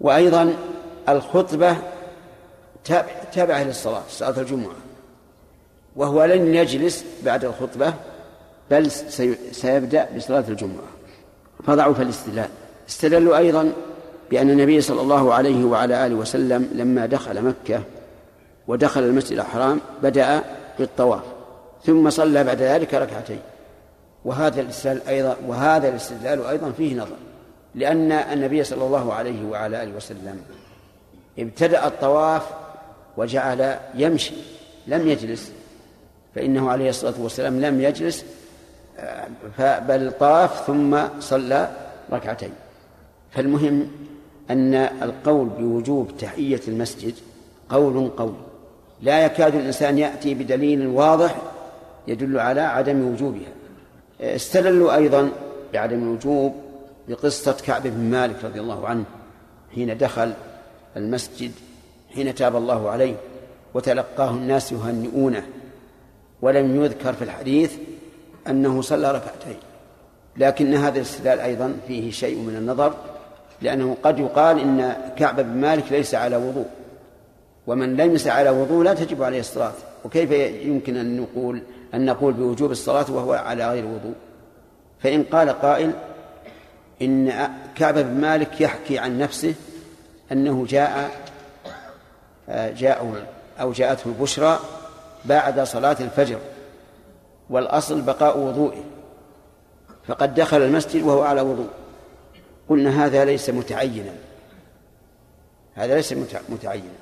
وأيضا 0.00 0.54
الخطبة 1.08 1.76
تابعة 3.32 3.64
للصلاة 3.64 4.02
صلاة 4.08 4.40
الجمعة 4.40 4.76
وهو 5.96 6.24
لن 6.24 6.54
يجلس 6.54 7.04
بعد 7.24 7.44
الخطبة 7.44 7.94
بل 8.70 8.90
سيبدأ 9.52 10.08
بصلاة 10.16 10.44
الجمعة. 10.48 10.84
فضعوا 11.66 11.94
الاستدلال 11.98 12.48
استدلوا 12.88 13.36
أيضا 13.36 13.72
بأن 14.30 14.50
النبي 14.50 14.80
صلى 14.80 15.00
الله 15.00 15.34
عليه 15.34 15.64
وعلى 15.64 16.06
آله 16.06 16.14
وسلم 16.14 16.70
لما 16.74 17.06
دخل 17.06 17.42
مكة 17.42 17.82
ودخل 18.68 19.02
المسجد 19.02 19.38
الحرام 19.38 19.80
بدأ 20.02 20.42
بالطواف 20.78 21.22
ثم 21.84 22.10
صلى 22.10 22.44
بعد 22.44 22.62
ذلك 22.62 22.94
ركعتين. 22.94 23.40
وهذا 24.24 24.60
الاستدلال 24.60 25.08
أيضا 25.08 25.36
وهذا 25.46 25.88
الاستدلال 25.88 26.46
أيضا 26.46 26.72
فيه 26.76 26.96
نظر 26.96 27.16
لأن 27.74 28.12
النبي 28.12 28.64
صلى 28.64 28.84
الله 28.84 29.14
عليه 29.14 29.44
وعلى 29.46 29.82
آله 29.82 29.96
وسلم 29.96 30.40
ابتدأ 31.38 31.86
الطواف 31.86 32.42
وجعل 33.16 33.76
يمشي 33.94 34.34
لم 34.86 35.08
يجلس 35.08 35.52
فإنه 36.34 36.70
عليه 36.70 36.88
الصلاة 36.88 37.14
والسلام 37.18 37.60
لم 37.60 37.80
يجلس 37.80 38.24
بل 39.58 40.12
طاف 40.20 40.66
ثم 40.66 40.98
صلى 41.20 41.70
ركعتين. 42.12 42.50
فالمهم 43.30 43.90
أن 44.50 44.74
القول 44.74 45.48
بوجوب 45.48 46.10
تحية 46.18 46.60
المسجد 46.68 47.14
قول 47.68 48.08
قول. 48.08 48.34
لا 49.02 49.24
يكاد 49.24 49.54
الإنسان 49.54 49.98
يأتي 49.98 50.34
بدليل 50.34 50.86
واضح 50.86 51.36
يدل 52.08 52.38
على 52.38 52.60
عدم 52.60 53.12
وجوبها. 53.12 53.52
استدلوا 54.20 54.94
أيضا 54.94 55.30
بعدم 55.72 56.02
الوجوب 56.02 56.54
بقصة 57.08 57.56
كعب 57.66 57.82
بن 57.82 58.10
مالك 58.10 58.44
رضي 58.44 58.60
الله 58.60 58.88
عنه 58.88 59.04
حين 59.74 59.98
دخل 59.98 60.32
المسجد 60.96 61.52
حين 62.14 62.34
تاب 62.34 62.56
الله 62.56 62.90
عليه 62.90 63.14
وتلقاه 63.74 64.30
الناس 64.30 64.72
يهنئونه. 64.72 65.46
ولم 66.42 66.84
يذكر 66.84 67.12
في 67.12 67.24
الحديث 67.24 67.72
أنه 68.48 68.82
صلى 68.82 69.12
ركعتين 69.12 69.56
لكن 70.36 70.74
هذا 70.74 70.96
الاستدلال 70.96 71.40
أيضا 71.40 71.76
فيه 71.88 72.10
شيء 72.10 72.38
من 72.38 72.56
النظر 72.56 72.94
لأنه 73.62 73.96
قد 74.02 74.18
يقال 74.18 74.60
إن 74.60 74.96
كعب 75.16 75.40
بن 75.40 75.60
مالك 75.60 75.92
ليس 75.92 76.14
على 76.14 76.36
وضوء 76.36 76.66
ومن 77.66 77.96
ليس 77.96 78.26
على 78.26 78.50
وضوء 78.50 78.84
لا 78.84 78.94
تجب 78.94 79.22
عليه 79.22 79.40
الصلاة. 79.40 79.72
وكيف 80.04 80.30
يمكن 80.66 80.96
أن 80.96 81.20
نقول 81.20 81.62
أن 81.94 82.06
نقول 82.06 82.32
بوجوب 82.32 82.70
الصلاة 82.70 83.12
وهو 83.12 83.32
على 83.32 83.70
غير 83.70 83.84
وضوء؟ 83.84 84.14
فإن 85.00 85.22
قال 85.22 85.50
قائل 85.50 85.92
إن 87.02 87.32
كعب 87.76 87.98
بن 87.98 88.20
مالك 88.20 88.60
يحكي 88.60 88.98
عن 88.98 89.18
نفسه 89.18 89.54
أنه 90.32 90.66
جاء 90.68 91.10
جاء 92.50 93.24
أو 93.60 93.72
جاءته 93.72 94.08
البشرى 94.08 94.58
بعد 95.24 95.60
صلاة 95.60 95.96
الفجر. 96.00 96.38
والأصل 97.50 98.00
بقاء 98.00 98.38
وضوئه. 98.38 98.84
فقد 100.06 100.34
دخل 100.34 100.62
المسجد 100.62 101.02
وهو 101.02 101.22
على 101.22 101.40
وضوء. 101.40 101.68
قلنا 102.68 103.06
هذا 103.06 103.24
ليس 103.24 103.50
متعينا. 103.50 104.12
هذا 105.74 105.94
ليس 105.94 106.14
متعينا. 106.48 106.92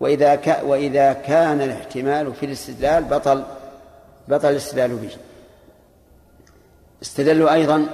وإذا 0.00 0.62
وإذا 0.62 1.12
كان 1.12 1.60
الاحتمال 1.60 2.34
في 2.34 2.46
الاستدلال 2.46 3.04
بطل 3.04 3.44
بطل 4.28 4.50
الاستدلال 4.50 4.96
به. 4.96 5.10
استدلوا 7.02 7.54
أيضا 7.54 7.86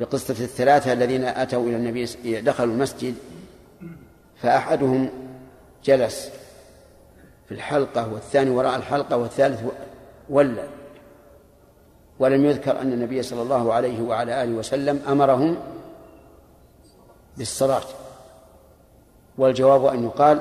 بقصة 0.00 0.44
الثلاثة 0.44 0.92
الذين 0.92 1.24
أتوا 1.24 1.66
إلى 1.66 1.76
النبي 1.76 2.40
دخلوا 2.40 2.74
المسجد 2.74 3.14
فأحدهم 4.42 5.10
جلس 5.84 6.30
في 7.48 7.54
الحلقة 7.54 8.12
والثاني 8.12 8.50
وراء 8.50 8.76
الحلقة 8.76 9.16
والثالث 9.16 9.60
ولى 10.32 10.68
ولم 12.18 12.44
يذكر 12.44 12.80
أن 12.80 12.92
النبي 12.92 13.22
صلى 13.22 13.42
الله 13.42 13.72
عليه 13.72 14.02
وعلى 14.02 14.42
آله 14.42 14.52
وسلم 14.52 15.02
أمرهم 15.08 15.56
بالصلاة. 17.36 17.82
والجواب 19.38 19.84
أن 19.84 20.04
يقال 20.04 20.40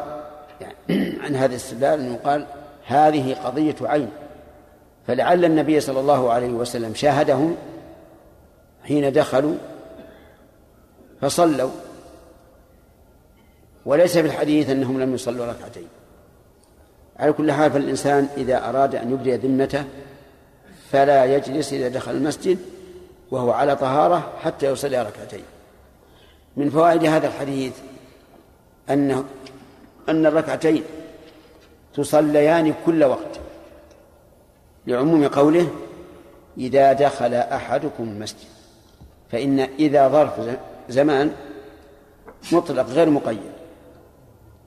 يعني 0.62 1.20
عن 1.24 1.36
هذا 1.36 1.52
الاستدلال 1.52 2.00
أن 2.00 2.14
يقال 2.14 2.46
هذه 2.86 3.34
قضية 3.34 3.76
عين. 3.82 4.10
فلعل 5.08 5.46
النبي 5.46 5.80
صلى 5.80 6.00
الله 6.00 6.32
عليه 6.32 6.50
وسلم 6.50 6.94
شاهدهم 6.94 7.56
حين 8.84 9.14
دخلوا 9.14 9.56
فصلوا. 11.22 11.72
وليس 13.86 14.18
في 14.18 14.28
الحديث 14.28 14.70
أنهم 14.70 15.02
لم 15.02 15.14
يصلوا 15.14 15.46
ركعتين. 15.46 15.88
على 17.20 17.34
كل 17.34 17.52
حال 17.52 17.72
فالإنسان 17.72 18.28
إذا 18.38 18.70
أراد 18.70 18.96
أن 18.96 19.12
يبدي 19.12 19.36
ذمته 19.36 19.84
فلا 20.92 21.26
يجلس 21.26 21.74
إذا 21.74 21.88
دخل 21.88 22.12
المسجد 22.12 22.58
وهو 23.32 23.52
على 23.52 23.76
طهارة 23.76 24.34
حتى 24.44 24.66
يصلي 24.66 25.02
ركعتين. 25.02 25.44
من 26.58 26.70
فوائد 26.70 27.06
هذا 27.06 27.28
الحديث 27.28 27.74
أن 28.90 29.26
أن 30.10 30.26
الركعتين 30.26 30.84
تصليان 31.94 32.74
كل 32.86 33.04
وقت. 33.04 33.40
لعموم 34.88 35.28
قوله 35.28 35.68
إذا 36.58 36.94
دخل 36.94 37.34
أحدكم 37.34 38.04
المسجد. 38.04 38.48
فإن 39.32 39.60
إذا 39.60 40.08
ظرف 40.08 40.34
زمان 40.90 41.32
مطلق 42.52 42.86
غير 42.90 43.10
مقيد. 43.10 43.51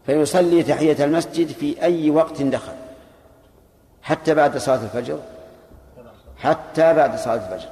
فيصلي 0.07 0.63
تحية 0.63 1.05
المسجد 1.05 1.47
في 1.47 1.83
أي 1.83 2.11
وقت 2.11 2.43
دخل. 2.43 2.73
حتى 4.03 4.35
بعد 4.35 4.59
صلاة 4.59 4.83
الفجر. 4.85 5.21
حتى 6.37 6.95
بعد 6.95 7.19
صلاة 7.19 7.35
الفجر. 7.35 7.69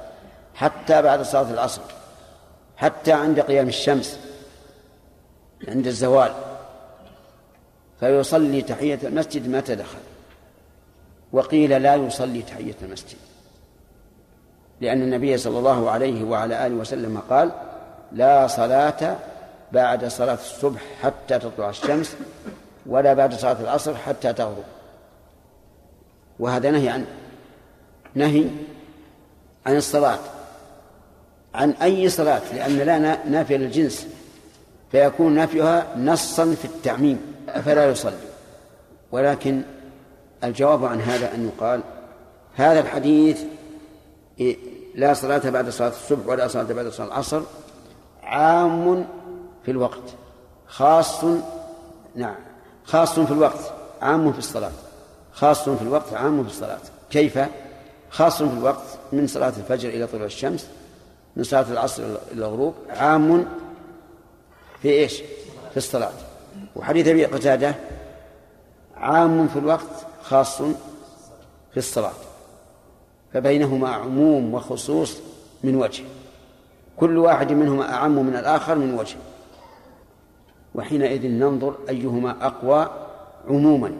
حتى 0.55 1.01
بعد 1.01 1.21
صلاة 1.21 1.51
العصر. 1.51 1.81
حتى 2.77 3.11
عند 3.11 3.39
قيام 3.39 3.67
الشمس. 3.67 4.19
عند 5.67 5.87
الزوال. 5.87 6.33
فيصلي 7.99 8.61
تحية 8.61 8.99
المسجد 9.03 9.49
متى 9.49 9.75
دخل. 9.75 9.97
وقيل 11.33 11.81
لا 11.81 11.95
يصلي 11.95 12.41
تحية 12.41 12.75
المسجد. 12.81 13.17
لأن 14.81 15.01
النبي 15.01 15.37
صلى 15.37 15.59
الله 15.59 15.91
عليه 15.91 16.23
وعلى 16.23 16.67
آله 16.67 16.75
وسلم 16.75 17.21
قال 17.29 17.51
لا 18.11 18.47
صلاة 18.47 19.17
بعد 19.73 20.05
صلاة 20.05 20.33
الصبح 20.33 20.81
حتى 21.01 21.39
تطلع 21.39 21.69
الشمس 21.69 22.15
ولا 22.85 23.13
بعد 23.13 23.33
صلاة 23.33 23.61
العصر 23.61 23.95
حتى 23.95 24.33
تغرب. 24.33 24.63
وهذا 26.39 26.71
نهي 26.71 26.89
عن 26.89 27.05
نهي 28.15 28.45
عن 29.65 29.77
الصلاة. 29.77 30.19
عن 31.55 31.71
أي 31.71 32.09
صلاة؟ 32.09 32.41
لأن 32.53 32.77
لا 32.77 32.99
نافية 33.29 33.57
للجنس. 33.57 34.07
فيكون 34.91 35.35
نفيها 35.35 35.97
نصا 35.97 36.55
في 36.55 36.65
التعميم 36.65 37.21
فلا 37.65 37.85
يصلي. 37.85 38.13
ولكن 39.11 39.61
الجواب 40.43 40.85
عن 40.85 41.01
هذا 41.01 41.35
أن 41.35 41.45
يقال 41.47 41.81
هذا 42.55 42.79
الحديث 42.79 43.41
لا 44.95 45.13
صلاة 45.13 45.49
بعد 45.49 45.69
صلاة 45.69 45.89
الصبح 45.89 46.27
ولا 46.27 46.47
صلاة 46.47 46.63
بعد 46.63 46.87
صلاة 46.87 47.07
العصر 47.07 47.41
عام 48.23 49.05
في 49.65 49.71
الوقت. 49.71 50.15
خاص 50.67 51.23
نعم 52.15 52.35
خاص 52.85 53.19
في 53.19 53.31
الوقت 53.31 53.73
عام 54.01 54.33
في 54.33 54.39
الصلاة. 54.39 54.71
خاص 55.33 55.69
في 55.69 55.81
الوقت 55.81 56.13
عام 56.13 56.43
في 56.43 56.49
الصلاة. 56.49 56.79
كيف؟ 57.09 57.39
خاص 58.09 58.43
في 58.43 58.53
الوقت 58.57 58.97
من 59.11 59.27
صلاة 59.27 59.53
الفجر 59.57 59.89
إلى 59.89 60.07
طلوع 60.07 60.25
الشمس 60.25 60.67
من 61.35 61.43
صلاة 61.43 61.71
العصر 61.71 62.03
إلى 62.03 62.17
الغروب 62.45 62.73
عام 62.89 63.45
في 64.81 64.89
إيش؟ 64.89 65.21
في 65.71 65.77
الصلاة. 65.77 66.11
وحديث 66.75 67.07
أبي 67.07 67.25
قتادة 67.25 67.75
عام 68.97 69.47
في 69.47 69.59
الوقت 69.59 70.05
خاص 70.23 70.57
في 71.71 71.77
الصلاة. 71.77 72.13
فبينهما 73.33 73.89
عموم 73.89 74.53
وخصوص 74.53 75.17
من 75.63 75.75
وجه. 75.75 76.03
كل 76.97 77.17
واحد 77.17 77.51
منهما 77.51 77.93
أعم 77.93 78.25
من 78.25 78.35
الآخر 78.35 78.75
من 78.75 78.93
وجه. 78.93 79.15
وحينئذ 80.75 81.27
ننظر 81.27 81.75
أيهما 81.89 82.45
أقوى 82.45 82.89
عموما. 83.49 83.91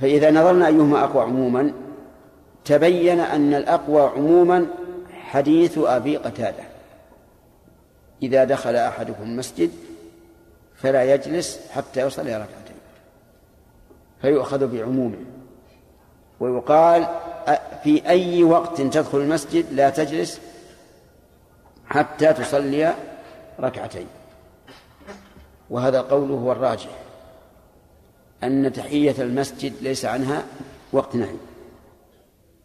فإذا 0.00 0.30
نظرنا 0.30 0.66
أيهما 0.66 1.04
أقوى 1.04 1.22
عموما 1.22 1.72
تبين 2.64 3.20
أن 3.20 3.54
الأقوى 3.54 4.02
عموما 4.02 4.66
حديث 5.12 5.78
أبي 5.78 6.16
قتادة. 6.16 6.64
إذا 8.22 8.44
دخل 8.44 8.76
أحدكم 8.76 9.36
مسجد 9.36 9.70
فلا 10.74 11.14
يجلس 11.14 11.60
حتى 11.70 12.00
يصلي 12.00 12.36
ركعتين 12.36 12.76
فيؤخذ 14.22 14.66
بعمومه. 14.66 15.18
ويقال 16.40 17.06
في 17.84 18.08
أي 18.08 18.44
وقت 18.44 18.80
تدخل 18.80 19.18
المسجد 19.18 19.72
لا 19.72 19.90
تجلس 19.90 20.40
حتى 21.86 22.32
تصلي 22.32 22.94
ركعتين. 23.60 24.06
وهذا 25.70 26.00
قوله 26.00 26.34
هو 26.34 26.52
الراجح 26.52 26.90
أن 28.44 28.72
تحية 28.72 29.14
المسجد 29.18 29.72
ليس 29.82 30.04
عنها 30.04 30.44
وقت 30.92 31.16
نهي. 31.16 31.36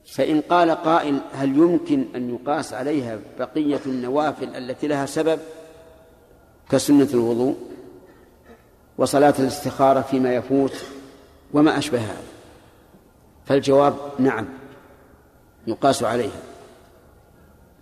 فإن 0.05 0.41
قال 0.41 0.71
قائل 0.71 1.21
هل 1.33 1.57
يمكن 1.57 2.05
أن 2.15 2.35
يقاس 2.35 2.73
عليها 2.73 3.19
بقية 3.39 3.79
النوافل 3.85 4.55
التي 4.55 4.87
لها 4.87 5.05
سبب؟ 5.05 5.39
كسنة 6.69 7.07
الوضوء 7.13 7.55
وصلاة 8.97 9.33
الاستخارة 9.39 10.01
فيما 10.01 10.35
يفوت 10.35 10.73
وما 11.53 11.77
أشبه 11.77 11.99
هذا 11.99 12.23
فالجواب 13.45 13.95
نعم 14.19 14.45
يقاس 15.67 16.03
عليها 16.03 16.41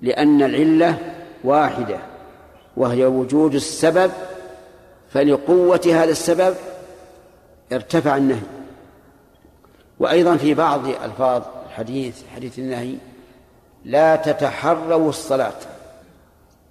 لأن 0.01 0.41
العلة 0.41 1.15
واحدة 1.43 1.99
وهي 2.77 3.05
وجود 3.05 3.55
السبب 3.55 4.11
فلقوة 5.09 5.81
هذا 5.85 6.11
السبب 6.11 6.55
ارتفع 7.71 8.17
النهي. 8.17 8.41
وأيضا 9.99 10.37
في 10.37 10.53
بعض 10.53 10.87
ألفاظ 10.87 11.43
الحديث 11.65 12.21
حديث 12.35 12.59
النهي 12.59 12.95
لا 13.85 14.15
تتحروا 14.15 15.09
الصلاة. 15.09 15.59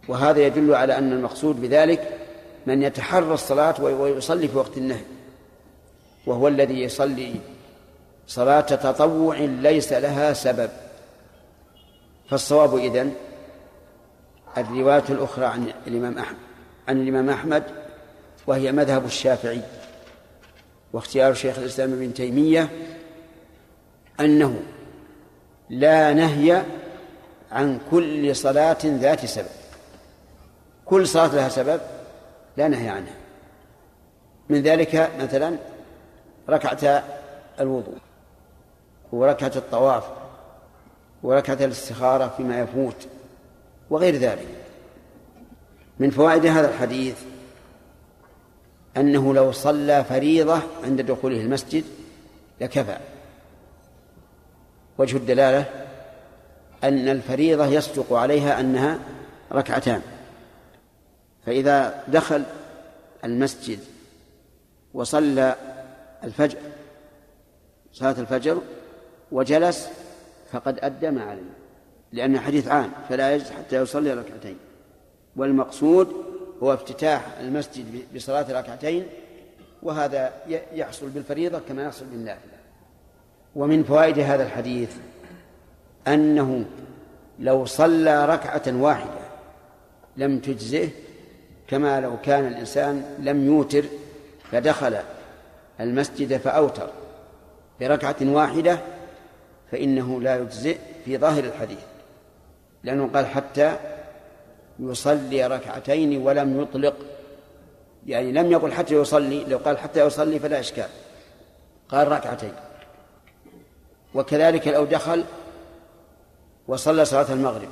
وهذا 0.09 0.41
يدل 0.41 0.75
على 0.75 0.99
أن 0.99 1.13
المقصود 1.13 1.61
بذلك 1.61 2.19
من 2.67 2.83
يتحرى 2.83 3.35
الصلاة 3.35 3.83
ويصلي 3.83 4.49
في 4.49 4.57
وقت 4.57 4.77
النهي. 4.77 5.05
وهو 6.27 6.49
الذي 6.49 6.83
يصلي 6.83 7.35
صلاة 8.27 8.61
تطوع 8.61 9.39
ليس 9.39 9.93
لها 9.93 10.33
سبب. 10.33 10.71
فالصواب 12.31 12.77
إذن 12.77 13.15
الرواية 14.59 15.05
الأخرى 15.11 15.45
عن 15.45 15.73
الإمام 15.87 16.19
أحمد 16.19 16.39
عن 16.89 17.01
الإمام 17.01 17.31
أحمد 17.31 17.65
وهي 18.49 18.73
مذهب 18.73 19.05
الشافعي 19.05 19.61
واختيار 20.93 21.35
شيخ 21.35 21.59
الإسلام 21.59 21.93
ابن 21.93 22.15
تيمية 22.15 22.69
أنه 24.21 24.61
لا 25.71 26.13
نهي 26.13 26.63
عن 27.53 27.81
كل 27.91 28.37
صلاة 28.37 28.79
ذات 28.85 29.27
سبب. 29.27 29.47
كل 30.85 31.07
صلاة 31.07 31.35
لها 31.35 31.49
سبب 31.49 31.81
لا 32.57 32.69
نهي 32.69 32.89
عنها. 32.89 33.15
من 34.49 34.63
ذلك 34.63 35.11
مثلا 35.21 35.57
ركعة 36.49 37.05
الوضوء 37.61 37.99
وركعة 39.13 39.53
الطواف 39.57 40.05
وركعة 41.23 41.59
الاستخارة 41.65 42.35
فيما 42.37 42.61
يفوت 42.61 43.09
وغير 43.91 44.17
ذلك. 44.17 44.49
من 45.99 46.11
فوائد 46.11 46.47
هذا 46.47 46.69
الحديث 46.69 47.17
أنه 49.01 49.35
لو 49.35 49.53
صلى 49.53 50.05
فريضة 50.05 50.61
عند 50.85 51.01
دخوله 51.01 51.41
المسجد 51.41 51.85
لكفى. 52.61 52.97
وجه 54.99 55.17
الدلالة 55.17 55.65
أن 56.85 57.09
الفريضة 57.09 57.67
يصدق 57.67 58.13
عليها 58.13 58.61
أنها 58.61 58.99
ركعتان. 59.53 60.03
فإذا 61.47 62.05
دخل 62.09 62.43
المسجد 63.25 63.79
وصلى 64.95 65.55
الفجر 66.25 66.59
صلاة 67.93 68.21
الفجر 68.21 68.61
وجلس 69.33 69.89
فقد 70.53 70.79
أدى 70.79 71.11
ما 71.11 71.23
عليه 71.23 71.43
لأن 72.13 72.41
حديث 72.41 72.69
عام 72.69 72.91
فلا 73.09 73.35
يجلس 73.35 73.51
حتى 73.51 73.77
يصلي 73.77 74.15
ركعتين. 74.15 74.57
والمقصود 75.37 76.09
هو 76.63 76.75
افتتاح 76.75 77.27
المسجد 77.41 78.15
بصلاة 78.15 78.61
ركعتين 78.61 79.07
وهذا 79.83 80.33
يحصل 80.73 81.09
بالفريضة 81.09 81.61
كما 81.69 81.83
يحصل 81.83 82.05
بالنافلة. 82.07 82.59
ومن 83.57 83.85
فوائد 83.85 84.19
هذا 84.19 84.43
الحديث 84.43 84.91
أنه 86.09 86.65
لو 87.39 87.65
صلى 87.65 88.27
ركعة 88.27 88.63
واحدة 88.67 89.29
لم 90.17 90.39
تجزئه 90.39 90.89
كما 91.69 92.01
لو 92.01 92.21
كان 92.21 92.47
الإنسان 92.47 93.17
لم 93.19 93.47
يوتر 93.47 93.85
فدخل 94.53 94.97
المسجد 95.81 96.37
فأوتر 96.37 96.91
بركعة 97.81 98.17
واحدة 98.23 98.79
فإنه 99.71 100.21
لا 100.21 100.37
يجزئ 100.37 100.79
في 101.05 101.19
ظاهر 101.19 101.45
الحديث 101.45 101.85
لأنه 102.85 103.11
قال 103.15 103.27
حتى 103.27 103.77
يصلي 104.79 105.47
ركعتين 105.47 106.17
ولم 106.23 106.61
يطلق 106.61 106.95
يعني 108.07 108.33
لم 108.33 108.53
يقل 108.53 108.73
حتى 108.73 108.95
يصلي 108.95 109.45
لو 109.45 109.59
قال 109.59 109.79
حتى 109.79 110.07
يصلي 110.07 110.39
فلا 110.39 110.61
إشكال 110.61 110.89
قال 111.89 112.09
ركعتين. 112.09 112.53
وكذلك 114.15 114.69
لو 114.69 114.85
دخل 114.85 115.25
وصلى 116.69 117.05
صلاة 117.05 117.33
المغرب 117.33 117.69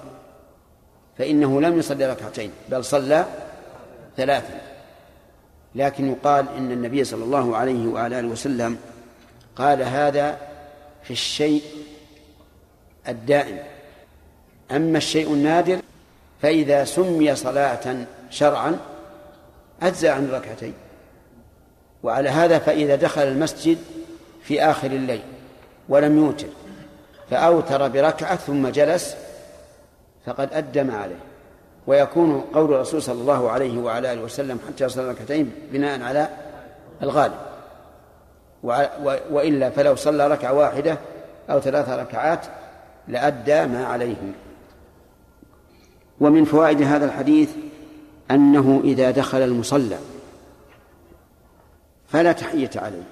فإنه 1.18 1.60
لم 1.60 1.78
يصلي 1.78 2.06
ركعتين 2.06 2.50
بل 2.68 2.84
صلى 2.84 3.26
ثلاثا. 4.16 4.60
لكن 5.74 6.12
يقال 6.12 6.48
إن 6.48 6.72
النبي 6.72 7.04
صلى 7.04 7.24
الله 7.24 7.56
عليه 7.56 7.86
وعلى 7.88 8.20
آله 8.20 8.28
وسلم 8.28 8.78
قال 9.56 9.82
هذا 9.82 10.38
في 11.02 11.10
الشيء 11.10 11.62
الدائم. 13.08 13.58
أما 14.70 14.98
الشيء 14.98 15.32
النادر 15.32 15.78
فإذا 16.42 16.84
سمي 16.84 17.34
صلاة 17.34 17.96
شرعا 18.30 18.78
أجزى 19.82 20.08
عن 20.08 20.24
الركعتين. 20.24 20.74
وعلى 22.02 22.28
هذا 22.28 22.58
فإذا 22.58 22.96
دخل 22.96 23.22
المسجد 23.22 23.78
في 24.42 24.62
آخر 24.62 24.86
الليل 24.86 25.22
ولم 25.88 26.18
يوتر 26.18 26.46
فأوتر 27.30 27.88
بركعة 27.88 28.36
ثم 28.36 28.68
جلس 28.68 29.16
فقد 30.26 30.52
أدى 30.52 30.82
ما 30.82 30.96
عليه. 30.96 31.18
ويكون 31.86 32.40
قول 32.40 32.74
الرسول 32.74 33.02
صلى 33.02 33.20
الله 33.20 33.50
عليه 33.50 33.78
وعلى 33.78 34.12
آله 34.12 34.22
وسلم 34.22 34.58
حتى 34.68 34.84
يصلي 34.84 35.10
ركعتين 35.10 35.52
بناء 35.72 36.02
على 36.02 36.28
الغالب. 37.02 37.34
وإلا 39.30 39.70
فلو 39.70 39.96
صلى 39.96 40.28
ركعة 40.28 40.52
واحدة 40.52 40.98
أو 41.50 41.60
ثلاث 41.60 41.88
ركعات 41.88 42.40
لأدى 43.08 43.66
ما 43.66 43.86
عليه. 43.86 44.32
ومن 46.20 46.44
فوائد 46.44 46.82
هذا 46.82 47.04
الحديث 47.04 47.50
أنه 48.30 48.80
إذا 48.84 49.10
دخل 49.10 49.38
المصلى 49.38 49.98
فلا 52.08 52.32
تحية 52.32 52.70
عليه. 52.76 53.02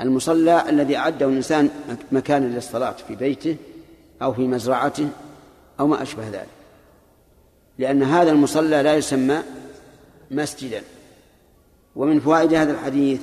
المصلى 0.00 0.68
الذي 0.68 0.96
أعده 0.96 1.26
الإنسان 1.26 1.70
مكانا 2.12 2.46
للصلاة 2.46 2.96
في 3.08 3.14
بيته 3.14 3.56
أو 4.22 4.32
في 4.32 4.46
مزرعته 4.46 5.08
أو 5.80 5.86
ما 5.86 6.02
أشبه 6.02 6.28
ذلك. 6.28 6.48
لأن 7.78 8.02
هذا 8.02 8.30
المصلى 8.30 8.82
لا 8.82 8.94
يسمى 8.94 9.42
مسجدا. 10.30 10.82
ومن 11.96 12.20
فوائد 12.20 12.54
هذا 12.54 12.72
الحديث 12.72 13.20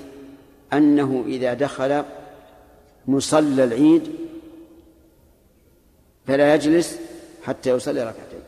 أنه 0.73 1.23
إذا 1.27 1.53
دخل 1.53 2.03
مصلى 3.07 3.63
العيد 3.63 4.15
فلا 6.27 6.55
يجلس 6.55 6.99
حتى 7.43 7.69
يصلي 7.69 8.03
ركعتين. 8.03 8.41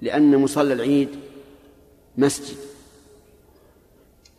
لأن 0.00 0.36
مصلى 0.36 0.72
العيد 0.72 1.08
مسجد. 2.18 2.56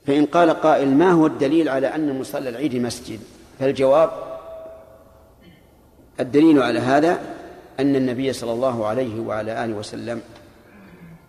فإن 0.05 0.25
قال 0.25 0.49
قائل 0.49 0.87
ما 0.87 1.11
هو 1.11 1.27
الدليل 1.27 1.69
على 1.69 1.87
أن 1.87 2.19
مصلى 2.19 2.49
العيد 2.49 2.75
مسجد؟ 2.75 3.19
فالجواب 3.59 4.11
الدليل 6.19 6.61
على 6.63 6.79
هذا 6.79 7.21
أن 7.79 7.95
النبي 7.95 8.33
صلى 8.33 8.51
الله 8.51 8.85
عليه 8.85 9.19
وعلى 9.19 9.65
آله 9.65 9.73
وسلم 9.73 10.21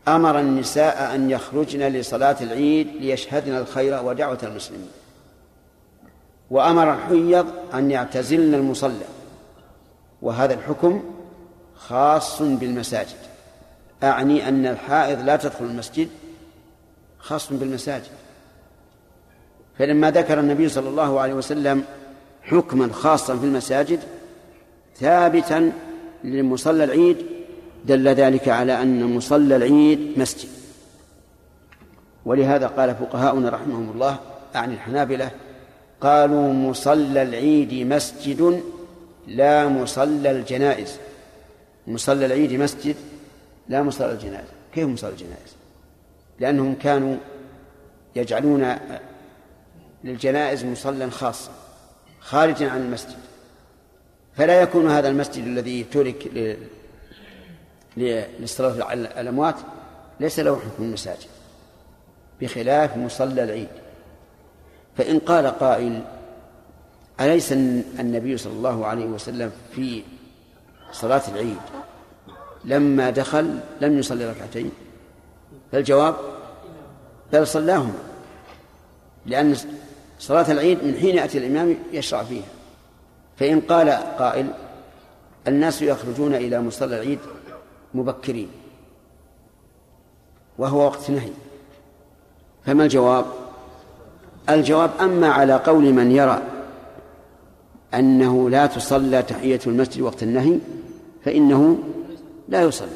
أمر 0.09 0.41
النساء 0.41 1.15
أن 1.15 1.31
يخرجن 1.31 1.83
لصلاة 1.83 2.37
العيد 2.41 2.89
ليشهدن 3.01 3.57
الخير 3.57 4.05
ودعوة 4.05 4.39
المسلمين. 4.43 4.91
وأمر 6.51 6.95
الحيض 6.95 7.47
أن 7.75 7.91
يعتزلن 7.91 8.55
المصلى. 8.55 9.05
وهذا 10.25 10.55
الحكم 10.55 11.03
خاص 11.77 12.43
بالمساجد. 12.43 13.17
أعني 14.03 14.49
أن 14.49 14.67
الحائض 14.67 15.21
لا 15.21 15.37
تدخل 15.37 15.65
المسجد 15.65 16.09
خاص 17.19 17.53
بالمساجد. 17.53 18.13
فلما 19.79 20.11
ذكر 20.11 20.41
النبي 20.41 20.69
صلى 20.69 20.89
الله 20.89 21.21
عليه 21.21 21.35
وسلم 21.35 21.85
حكما 22.43 22.93
خاصا 22.93 23.37
في 23.37 23.45
المساجد 23.45 24.01
ثابتا 24.97 25.73
لمصلى 26.25 26.85
العيد 26.85 27.17
دل 27.85 28.09
ذلك 28.09 28.49
على 28.49 28.83
أن 28.83 29.17
مصلى 29.17 29.57
العيد 29.57 30.19
مسجد. 30.19 30.49
ولهذا 32.25 32.67
قال 32.67 32.95
فقهاؤنا 32.95 33.51
رحمهم 33.51 33.91
الله 33.91 34.19
أعني 34.57 34.75
الحنابلة 34.75 35.31
قالوا 36.01 36.53
مصلى 36.53 37.23
العيد 37.23 37.87
مسجد 37.87 38.63
لا 39.27 39.69
مصلى 39.69 40.31
الجنائز. 40.31 40.99
مصلى 41.87 42.27
العيد 42.27 42.53
مسجد 42.53 42.97
لا 43.69 43.83
مصلى 43.83 44.13
الجنائز. 44.13 44.49
كيف 44.75 44.89
مصلى 44.89 45.11
الجنائز؟ 45.11 45.57
لأنهم 46.41 46.75
كانوا 46.75 47.17
يجعلون 48.17 48.77
للجنائز 50.05 50.65
مصلى 50.65 51.11
خاصا 51.11 51.51
خارجا 52.21 52.71
عن 52.71 52.81
المسجد. 52.81 53.19
فلا 54.37 54.61
يكون 54.61 54.91
هذا 54.91 55.09
المسجد 55.09 55.45
الذي 55.45 55.85
ترك 55.85 56.31
للصلاة 57.97 58.85
على 58.85 59.01
الأموات 59.21 59.57
ليس 60.21 60.39
له 60.41 60.57
حكم 60.57 60.83
المساجد 60.85 61.29
بخلاف 62.41 62.97
مصلى 62.97 63.45
العيد. 63.45 63.69
فإن 64.97 65.19
قال 65.19 65.47
قائل 65.47 66.03
أليس 67.21 67.53
النبي 67.53 68.37
صلى 68.37 68.53
الله 68.53 68.87
عليه 68.87 69.07
وسلم 69.07 69.53
في 69.75 70.03
صلاة 70.93 71.23
العيد؟ 71.29 71.57
لما 72.65 73.11
دخل 73.11 73.59
لم 73.81 73.99
يصلي 73.99 74.31
ركعتين. 74.31 74.71
فالجواب 75.73 76.17
بل 77.33 77.47
صلاهما 77.47 77.99
لأن 79.27 79.57
صلاة 80.19 80.53
العيد 80.53 80.85
من 80.85 80.97
حين 81.01 81.17
يأتي 81.17 81.39
الإمام 81.39 81.77
يشرع 81.93 82.23
فيها. 82.23 82.49
فإن 83.37 83.61
قال 83.61 83.91
قائل 83.91 84.47
الناس 85.49 85.83
يخرجون 85.83 86.35
إلى 86.35 86.61
مصلى 86.61 86.97
العيد 86.97 87.19
مبكرين 87.95 88.49
وهو 90.59 90.85
وقت 90.85 91.11
نهي. 91.11 91.33
فما 92.67 92.85
الجواب؟ 92.85 93.25
الجواب 94.49 94.91
أما 95.01 95.29
على 95.29 95.55
قول 95.55 95.93
من 95.93 96.11
يرى 96.11 96.43
أنه 97.99 98.51
لا 98.51 98.67
تصلى 98.67 99.23
تحية 99.23 99.61
المسجد 99.67 100.01
وقت 100.01 100.23
النهي 100.23 100.59
فإنه 101.25 101.79
لا 102.49 102.63
يصلي. 102.63 102.89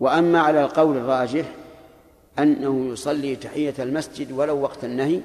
وأما 0.00 0.40
على 0.40 0.64
القول 0.64 0.96
الراجح 0.96 1.44
أنه 2.38 2.92
يصلي 2.92 3.36
تحية 3.36 3.74
المسجد 3.78 4.32
ولو 4.32 4.60
وقت 4.60 4.84
النهي 4.84 5.20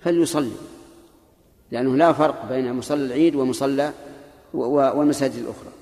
فليصلي 0.00 0.52
لأنه 1.70 1.96
لا 1.96 2.12
فرق 2.12 2.48
بين 2.48 2.72
مصلى 2.72 3.04
العيد 3.04 3.34
ومصلى 3.36 3.92
والمساجد 4.54 5.34
الأخرى. 5.34 5.72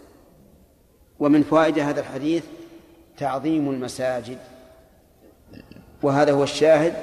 ومن 1.19 1.43
فوائد 1.43 1.79
هذا 1.79 2.01
الحديث 2.01 2.45
تعظيم 3.19 3.71
المساجد. 3.71 4.39
وهذا 6.03 6.33
هو 6.33 6.43
الشاهد 6.43 6.95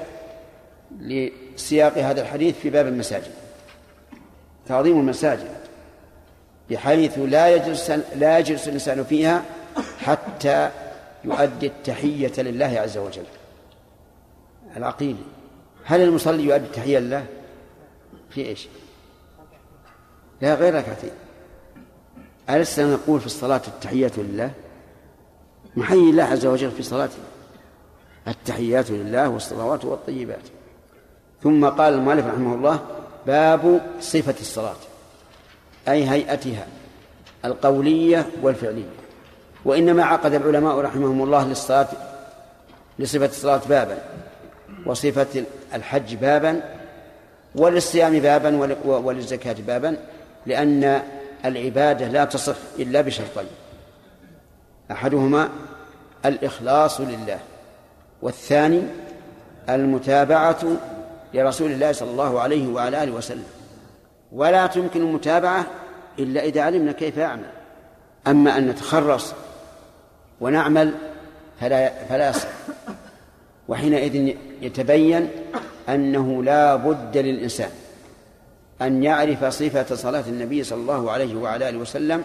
لسياق 0.99 1.97
هذا 1.97 2.21
الحديث 2.21 2.55
في 2.59 2.69
باب 2.69 2.87
المساجد. 2.87 3.31
تعظيم 4.67 4.99
المساجد 4.99 5.49
بحيث 6.69 7.19
لا 7.19 7.55
يجلس 7.55 7.91
لا 8.15 8.39
يجلس 8.39 8.67
الإنسان 8.67 9.03
فيها 9.03 9.43
حتى 9.99 10.69
يؤدي 11.23 11.67
التحية 11.67 12.41
لله 12.41 12.79
عز 12.79 12.97
وجل. 12.97 13.25
العقيدة. 14.77 15.19
هل 15.83 16.01
المصلي 16.01 16.43
يؤدي 16.43 16.65
التحية 16.65 16.99
لله؟ 16.99 17.25
في 18.29 18.45
إيش؟ 18.45 18.67
لا 20.41 20.55
غير 20.55 20.75
ركعتين. 20.75 21.11
ألسنا 22.49 22.93
نقول 22.93 23.19
في 23.19 23.25
الصلاة 23.25 23.61
التحيات 23.67 24.19
لله؟ 24.19 24.51
نحيي 25.77 26.09
الله 26.09 26.23
عز 26.23 26.45
وجل 26.45 26.71
في 26.71 26.83
صلاته. 26.83 27.17
التحيات 28.27 28.91
لله 28.91 29.29
والصلوات 29.29 29.85
والطيبات. 29.85 30.43
ثم 31.43 31.65
قال 31.65 31.93
المؤلف 31.93 32.25
رحمه 32.25 32.55
الله 32.55 32.79
باب 33.27 33.81
صفة 34.01 34.35
الصلاة 34.41 34.75
أي 35.87 36.09
هيئتها 36.09 36.67
القولية 37.45 38.25
والفعلية. 38.41 38.89
وإنما 39.65 40.03
عقد 40.03 40.33
العلماء 40.33 40.79
رحمهم 40.79 41.23
الله 41.23 41.47
للصلاة 41.47 41.87
لصفة 42.99 43.25
الصلاة 43.25 43.61
بابا 43.69 43.97
وصفة 44.85 45.43
الحج 45.73 46.15
بابا 46.15 46.61
وللصيام 47.55 48.19
بابا 48.19 48.77
وللزكاة 48.85 49.55
بابا 49.67 49.97
لأن 50.45 51.01
العبادة 51.45 52.07
لا 52.07 52.25
تصح 52.25 52.55
إلا 52.79 53.01
بشرطين. 53.01 53.47
أحدهما 54.91 55.49
الإخلاص 56.25 57.01
لله 57.01 57.39
والثاني 58.21 58.81
المتابعة 59.69 60.59
لرسول 61.33 61.71
الله 61.71 61.91
صلى 61.91 62.11
الله 62.11 62.39
عليه 62.39 62.67
وعلى 62.67 63.03
آله 63.03 63.11
وسلم. 63.11 63.45
ولا 64.31 64.67
تمكن 64.67 65.01
المتابعة 65.01 65.65
إلا 66.19 66.43
إذا 66.43 66.61
علمنا 66.61 66.91
كيف 66.91 67.17
يعمل. 67.17 67.49
أما 68.27 68.57
أن 68.57 68.67
نتخرص 68.67 69.33
ونعمل 70.41 70.93
فلا 71.59 72.05
فلا 72.05 72.29
يصح. 72.29 72.47
وحينئذ 73.67 74.35
يتبين 74.61 75.29
أنه 75.89 76.43
لا 76.43 76.75
بد 76.75 77.17
للإنسان 77.17 77.69
أن 78.81 79.03
يعرف 79.03 79.45
صفة 79.45 79.95
صلاة 79.95 80.23
النبي 80.27 80.63
صلى 80.63 80.81
الله 80.81 81.11
عليه 81.11 81.35
وعلى 81.35 81.69
آله 81.69 81.77
وسلم 81.77 82.23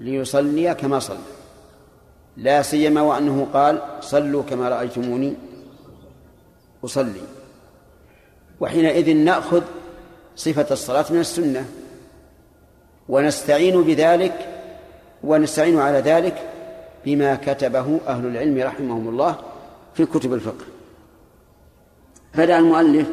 ليصلي 0.00 0.74
كما 0.74 0.98
صلى. 0.98 1.18
لا 2.36 2.62
سيما 2.62 3.02
وأنه 3.02 3.46
قال 3.52 3.82
صلوا 4.00 4.42
كما 4.42 4.68
رأيتموني 4.68 5.34
أصلي. 6.84 7.20
وحينئذ 8.62 9.16
نأخذ 9.16 9.62
صفة 10.36 10.66
الصلاة 10.70 11.04
من 11.10 11.20
السنة. 11.20 11.64
ونستعين 13.08 13.82
بذلك 13.82 14.48
ونستعين 15.24 15.78
على 15.78 15.98
ذلك 15.98 16.50
بما 17.04 17.34
كتبه 17.34 18.00
أهل 18.06 18.26
العلم 18.26 18.58
رحمهم 18.58 19.08
الله 19.08 19.36
في 19.94 20.06
كتب 20.06 20.34
الفقه. 20.34 20.64
بدأ 22.34 22.58
المؤلف 22.58 23.08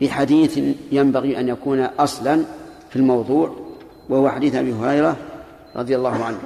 بحديث 0.00 0.60
ينبغي 0.92 1.40
أن 1.40 1.48
يكون 1.48 1.80
أصلا 1.80 2.44
في 2.90 2.96
الموضوع 2.96 3.56
وهو 4.08 4.30
حديث 4.30 4.54
أبي 4.54 4.72
هريرة 4.72 5.16
رضي 5.76 5.96
الله 5.96 6.24
عنه 6.24 6.38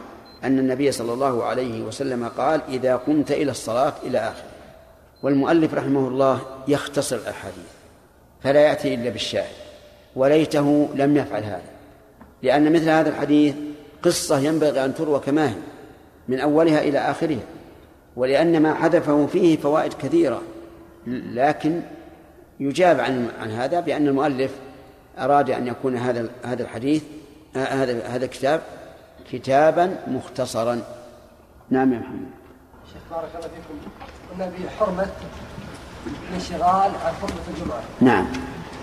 أن 0.44 0.58
النبي 0.58 0.92
صلى 0.92 1.12
الله 1.12 1.44
عليه 1.44 1.82
وسلم 1.82 2.28
قال 2.28 2.60
إذا 2.68 2.96
قمت 2.96 3.30
إلى 3.30 3.50
الصلاة 3.50 3.92
إلى 4.02 4.18
آخره. 4.18 4.52
والمؤلف 5.22 5.74
رحمه 5.74 6.08
الله 6.08 6.40
يختصر 6.68 7.16
الأحاديث. 7.16 7.81
فلا 8.44 8.60
يأتي 8.60 8.94
إلا 8.94 9.10
بالشاهد. 9.10 9.52
وليته 10.16 10.88
لم 10.94 11.16
يفعل 11.16 11.44
هذا. 11.44 11.62
لأن 12.42 12.72
مثل 12.72 12.88
هذا 12.88 13.08
الحديث 13.08 13.54
قصة 14.02 14.38
ينبغي 14.38 14.84
أن 14.84 14.94
تروى 14.94 15.20
كما 15.20 15.48
هي 15.48 15.54
من 16.28 16.40
أولها 16.40 16.80
إلى 16.80 16.98
آخرها. 16.98 17.42
ولأن 18.16 18.62
ما 18.62 18.74
حذفه 18.74 19.26
فيه 19.26 19.56
فوائد 19.56 19.92
كثيرة. 19.92 20.42
لكن 21.06 21.80
يجاب 22.60 23.00
عن 23.00 23.28
عن 23.40 23.50
هذا 23.50 23.80
بأن 23.80 24.08
المؤلف 24.08 24.50
أراد 25.18 25.50
أن 25.50 25.66
يكون 25.66 25.96
هذا 25.96 26.30
هذا 26.44 26.62
الحديث 26.62 27.02
هذا 27.54 28.06
هذا 28.06 28.24
الكتاب 28.24 28.60
كتابا 29.32 29.96
مختصرا. 30.06 30.82
نعم 31.70 31.92
يا 31.92 31.98
محمد. 31.98 32.30
شيخ 32.92 33.02
بارك 33.10 33.30
الله 33.34 33.48
فيكم. 33.48 33.78
قلنا 34.32 34.52
بحرمة 34.66 35.06
الانشغال 36.06 36.90
عن 37.04 37.12
خطبة 37.22 37.34
الجمعة. 37.58 37.80
نعم. 38.00 38.26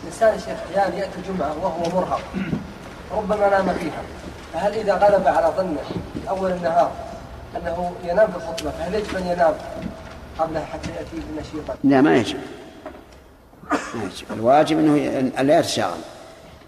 الإنسان 0.03 0.33
يا 0.33 0.37
شيخ 0.39 0.57
أحيانا 0.69 0.95
يأتي 0.95 1.17
الجمعة 1.17 1.55
وهو 1.63 1.99
مرهق. 1.99 2.21
ربما 3.11 3.49
نام 3.49 3.73
فيها. 3.73 4.01
فهل 4.53 4.73
إذا 4.73 4.93
غلب 4.93 5.27
على 5.27 5.53
ظنه 5.57 5.81
في 6.13 6.29
أول 6.29 6.51
النهار 6.51 6.91
أنه 7.57 7.91
ينام 8.03 8.31
في 8.31 8.37
الخطبة 8.37 8.71
فهل 8.71 8.95
يجب 8.95 9.15
أن 9.17 9.27
ينام 9.27 9.53
قبلها 10.39 10.65
حتى 10.65 10.89
يأتي 10.89 11.23
بنشيطا؟ 11.35 11.75
لا 11.83 12.01
ما 12.01 12.15
يجب. 12.17 12.39
ما 13.71 14.03
يجب. 14.03 14.25
الواجب 14.31 14.79
أنه 14.79 14.97
ي- 14.97 15.43
لا 15.43 15.59
يتشاغل 15.59 15.99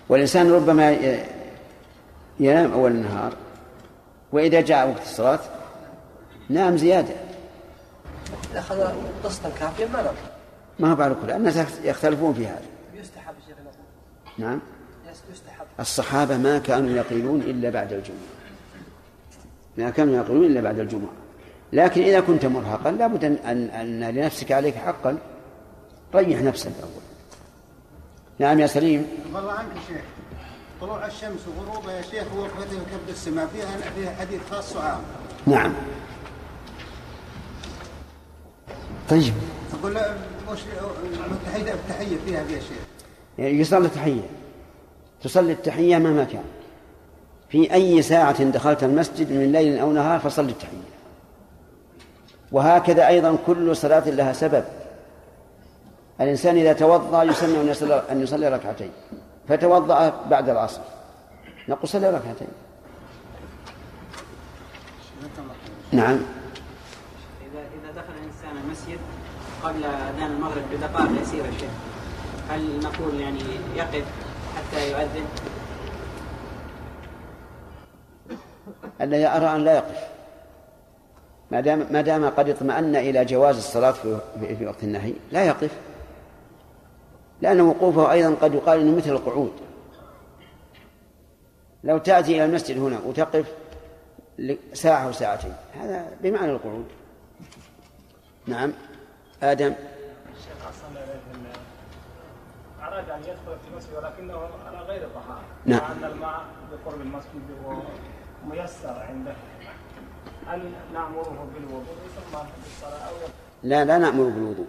والإنسان 0.10 0.52
ربما 0.52 0.91
ينام 2.40 2.72
أول 2.73 2.91
النهار 2.91 3.34
وإذا 4.32 4.61
جاء 4.61 4.90
وقت 4.90 5.02
الصلاة 5.02 5.40
نام 6.49 6.78
زيادة. 6.78 7.14
أخذ 8.56 8.88
قسطا 9.23 9.49
كافيا 9.60 9.88
ما 9.88 10.02
نام. 10.02 10.14
ما 10.81 10.93
هو 10.93 11.01
على 11.01 11.15
كل 11.21 11.31
الناس 11.31 11.57
يختلفون 11.83 12.33
في 12.33 12.47
هذا. 12.47 12.61
يستحب 12.93 13.33
نعم. 14.37 14.59
يستحب. 15.31 15.65
الصحابة 15.79 16.37
ما 16.37 16.59
كانوا 16.59 16.89
يقيلون 16.89 17.41
إلا 17.41 17.69
بعد 17.69 17.93
الجمعة. 17.93 18.17
ما 19.77 19.89
كانوا 19.89 20.15
يقيلون 20.15 20.45
إلا 20.45 20.61
بعد 20.61 20.79
الجمعة. 20.79 21.11
لكن 21.73 22.01
إذا 22.01 22.19
كنت 22.19 22.45
مرهقا 22.45 22.91
لابد 22.91 23.25
أن, 23.25 23.33
أن, 23.33 23.69
أن 23.69 24.15
لنفسك 24.15 24.51
عليك 24.51 24.75
حقا. 24.75 25.17
ريح 26.15 26.41
نفسك 26.41 26.71
أول 26.83 27.01
نعم 28.39 28.59
يا 28.59 28.67
سليم. 28.67 29.07
والله 29.33 29.51
عنك 29.51 29.71
شيخ. 29.87 30.01
طلوع 30.81 31.05
الشمس 31.05 31.39
وغروبها 31.47 31.93
يا 31.93 32.01
شيخ 32.01 32.23
ووقفتها 32.35 32.63
كبد 32.63 33.09
السماء. 33.09 33.47
فيها 33.47 33.91
فيها 33.95 34.15
حديث 34.15 34.41
خاص 34.51 34.75
وعام. 34.75 35.01
نعم. 35.47 35.73
طيب. 39.09 39.33
أقول 39.79 39.97
التحيه 40.53 41.73
التحيه 41.73 42.18
فيها 42.26 42.40
يا 42.40 42.60
شيخ. 42.60 42.84
يصلي 43.38 43.86
التحية 43.86 44.30
تصلي 45.23 45.52
التحية 45.52 45.98
مهما 45.98 46.23
كان. 46.23 46.44
في 47.49 47.73
أي 47.73 48.02
ساعة 48.02 48.44
دخلت 48.44 48.84
المسجد 48.84 49.32
من 49.32 49.52
ليل 49.52 49.80
أو 49.80 49.91
نهار 49.91 50.19
فصل 50.19 50.49
التحية. 50.49 50.91
وهكذا 52.52 53.07
أيضا 53.07 53.38
كل 53.48 53.76
صلاة 53.76 54.10
لها 54.10 54.34
سبب. 54.34 54.64
الإنسان 56.22 56.57
إذا 56.57 56.73
توضأ 56.73 57.23
يسمى 57.23 57.61
أن 57.61 57.68
يصلي, 57.68 58.03
أن 58.11 58.22
يصلي 58.22 58.49
ركعتين. 58.49 58.91
فتوضأ 59.48 60.10
بعد 60.30 60.49
العصر. 60.49 60.82
نقول 61.68 61.88
صلي 61.88 62.10
ركعتين. 62.10 62.48
نعم 65.91 66.19
إذا 67.41 67.60
إذا 67.60 67.91
دخل 67.91 68.14
الإنسان 68.22 68.64
المسجد 68.65 68.99
قبل 69.63 69.83
أذان 69.83 70.31
المغرب 70.31 70.63
بدقائق 70.73 71.21
يسيرة 71.21 71.51
شيخ. 71.59 71.69
هل 72.49 72.79
نقول 72.83 73.19
يعني 73.19 73.39
يقف 73.75 74.05
حتى 74.55 74.91
يؤذن؟ 74.91 75.25
الذي 79.01 79.27
أرى 79.27 79.55
أن 79.55 79.63
لا 79.63 79.75
يقف. 79.75 80.07
ما 81.51 81.61
دام 81.61 81.88
ما 81.91 82.01
دام 82.01 82.29
قد 82.29 82.49
اطمأن 82.49 82.95
إلى 82.95 83.25
جواز 83.25 83.57
الصلاة 83.57 83.91
في, 83.91 84.17
في, 84.59 84.65
وقت 84.65 84.83
النهي 84.83 85.13
لا 85.31 85.45
يقف. 85.45 85.71
لأن 87.41 87.61
وقوفه 87.61 88.11
أيضا 88.11 88.35
قد 88.41 88.53
يقال 88.53 88.79
إنه 88.79 88.97
مثل 88.97 89.09
القعود. 89.09 89.53
لو 91.83 91.97
تأتي 91.97 92.35
إلى 92.35 92.45
المسجد 92.45 92.77
هنا 92.79 92.99
وتقف 93.05 93.45
ساعة 94.73 95.07
أو 95.07 95.11
ساعتين 95.11 95.53
هذا 95.73 96.07
بمعنى 96.21 96.51
القعود. 96.51 96.85
نعم. 98.47 98.73
آدم. 99.43 99.73
أراد 102.81 103.09
أن 103.09 103.19
يدخل 103.19 103.57
في 103.63 103.68
المسجد 103.72 103.93
ولكنه 103.93 104.38
على 104.65 104.77
غير 104.77 105.07
طهارة. 105.15 105.43
نعم. 105.65 105.80
مع 105.80 105.91
أن 105.91 106.11
الماء 106.11 106.45
بقرب 106.72 107.01
المسجد 107.01 107.41
وميسر 108.45 108.99
عنده. 109.09 109.35
هل 110.47 110.72
نأمره 110.93 111.47
بالوضوء 111.53 111.95
ثم 112.15 112.38
بالصلاة 112.63 113.07
أو؟ 113.07 113.13
لا 113.63 113.85
لا 113.85 113.97
نأمر 113.97 114.23
بالوضوء. 114.23 114.68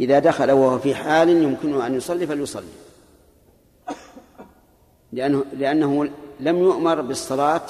إذا 0.00 0.18
دخل 0.18 0.50
وهو 0.50 0.78
في 0.78 0.94
حال 0.94 1.28
يمكنه 1.28 1.86
أن 1.86 1.94
يصلي 1.94 2.26
فليصلي. 2.26 2.72
لأنه 5.12 5.44
لأنه 5.52 6.10
لم 6.40 6.56
يؤمر 6.56 7.00
بالصلاة 7.00 7.62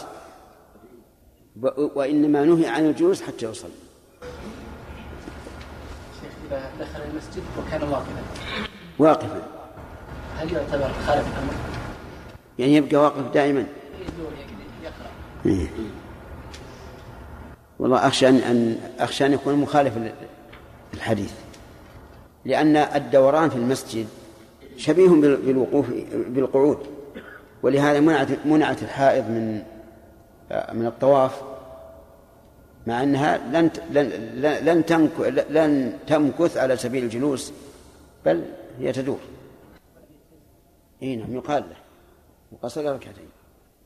وإنما 1.76 2.44
نهي 2.44 2.66
عن 2.66 2.86
الجلوس 2.86 3.22
حتى 3.22 3.46
يصلي. 3.46 3.85
إذا 6.50 6.70
دخل 6.80 7.00
المسجد 7.10 7.42
وكان 7.58 7.82
واقفا. 7.82 8.22
واقفا. 8.98 9.42
هل 10.38 10.52
يعتبر 10.52 10.90
خالف 11.06 11.26
الأمر؟ 11.26 11.52
يعني 12.58 12.74
يبقى 12.74 12.96
واقف 12.96 13.32
دائما؟ 13.34 13.60
يدور 14.00 14.30
يقرأ. 14.84 15.10
إيه. 15.46 15.66
والله 17.78 18.06
أخشى 18.06 18.28
أن 18.28 18.36
أن 18.36 18.78
أخشى 18.98 19.26
أن 19.26 19.32
يكون 19.32 19.54
مخالف 19.54 19.92
الحديث 20.94 21.32
لأن 22.44 22.76
الدوران 22.76 23.50
في 23.50 23.56
المسجد 23.56 24.06
شبيه 24.76 25.08
بال- 25.08 25.36
بالوقوف 25.36 25.86
بالقعود. 26.28 26.78
ولهذا 27.62 28.00
منعت 28.00 28.28
منعت 28.46 28.82
الحائض 28.82 29.24
من 29.24 29.62
من 30.72 30.86
الطواف 30.86 31.40
مع 32.86 33.02
أنها 33.02 33.38
لن 33.38 33.70
لن 33.90 34.08
لن 34.40 34.64
لن 34.64 34.84
تمك- 34.86 35.20
لن 35.50 35.98
تمكث 36.06 36.56
على 36.56 36.76
سبيل 36.76 37.04
الجلوس 37.04 37.52
بل 38.24 38.44
هي 38.78 38.92
تدور. 38.92 39.18
إي 41.02 41.16
نعم 41.16 41.34
يقال 41.34 41.62
له. 41.62 41.76
وقصر 42.52 42.84
ركعتين 42.94 43.28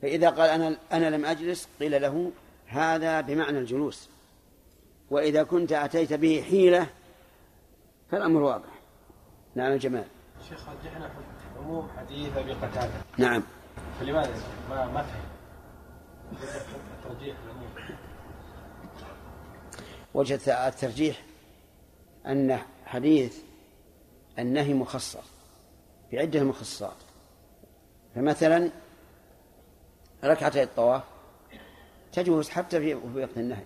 فإذا 0.03 0.31
قال 0.31 0.51
أنا 0.51 0.77
أنا 0.93 1.11
لم 1.17 1.25
أجلس 1.25 1.69
قيل 1.81 2.03
له 2.03 2.31
هذا 2.67 3.21
بمعنى 3.21 3.59
الجلوس. 3.59 4.09
وإذا 5.11 5.43
كنت 5.43 5.73
أتيت 5.73 6.13
به 6.13 6.45
حيلة 6.51 6.87
فالأمر 8.11 8.43
واضح. 8.43 8.71
نعم 9.55 9.75
جمال 9.77 10.05
شيخ 10.49 10.61
رجحنا 10.69 11.11
عموم 11.59 11.89
حديث 11.97 12.37
أبي 12.37 12.53
قتادة؟ 12.53 12.91
نعم. 13.19 13.43
فلماذا 14.01 14.33
ما 14.71 14.87
ما 14.87 15.03
فهم. 15.03 15.31
ترجيح 17.05 17.37
العموم 20.15 20.21
وجه 20.21 20.69
الترجيح 20.69 21.23
أن 22.27 22.59
حديث 22.87 23.39
النهي 24.39 24.75
مخصص 24.75 25.25
بعدة 26.13 26.43
مخصصات. 26.43 26.97
فمثلا 28.15 28.71
ركعتي 30.25 30.63
الطواف 30.63 31.03
تجوز 32.13 32.49
حتى 32.49 32.81
في 32.81 32.95
وقت 32.95 33.37
النهي. 33.37 33.65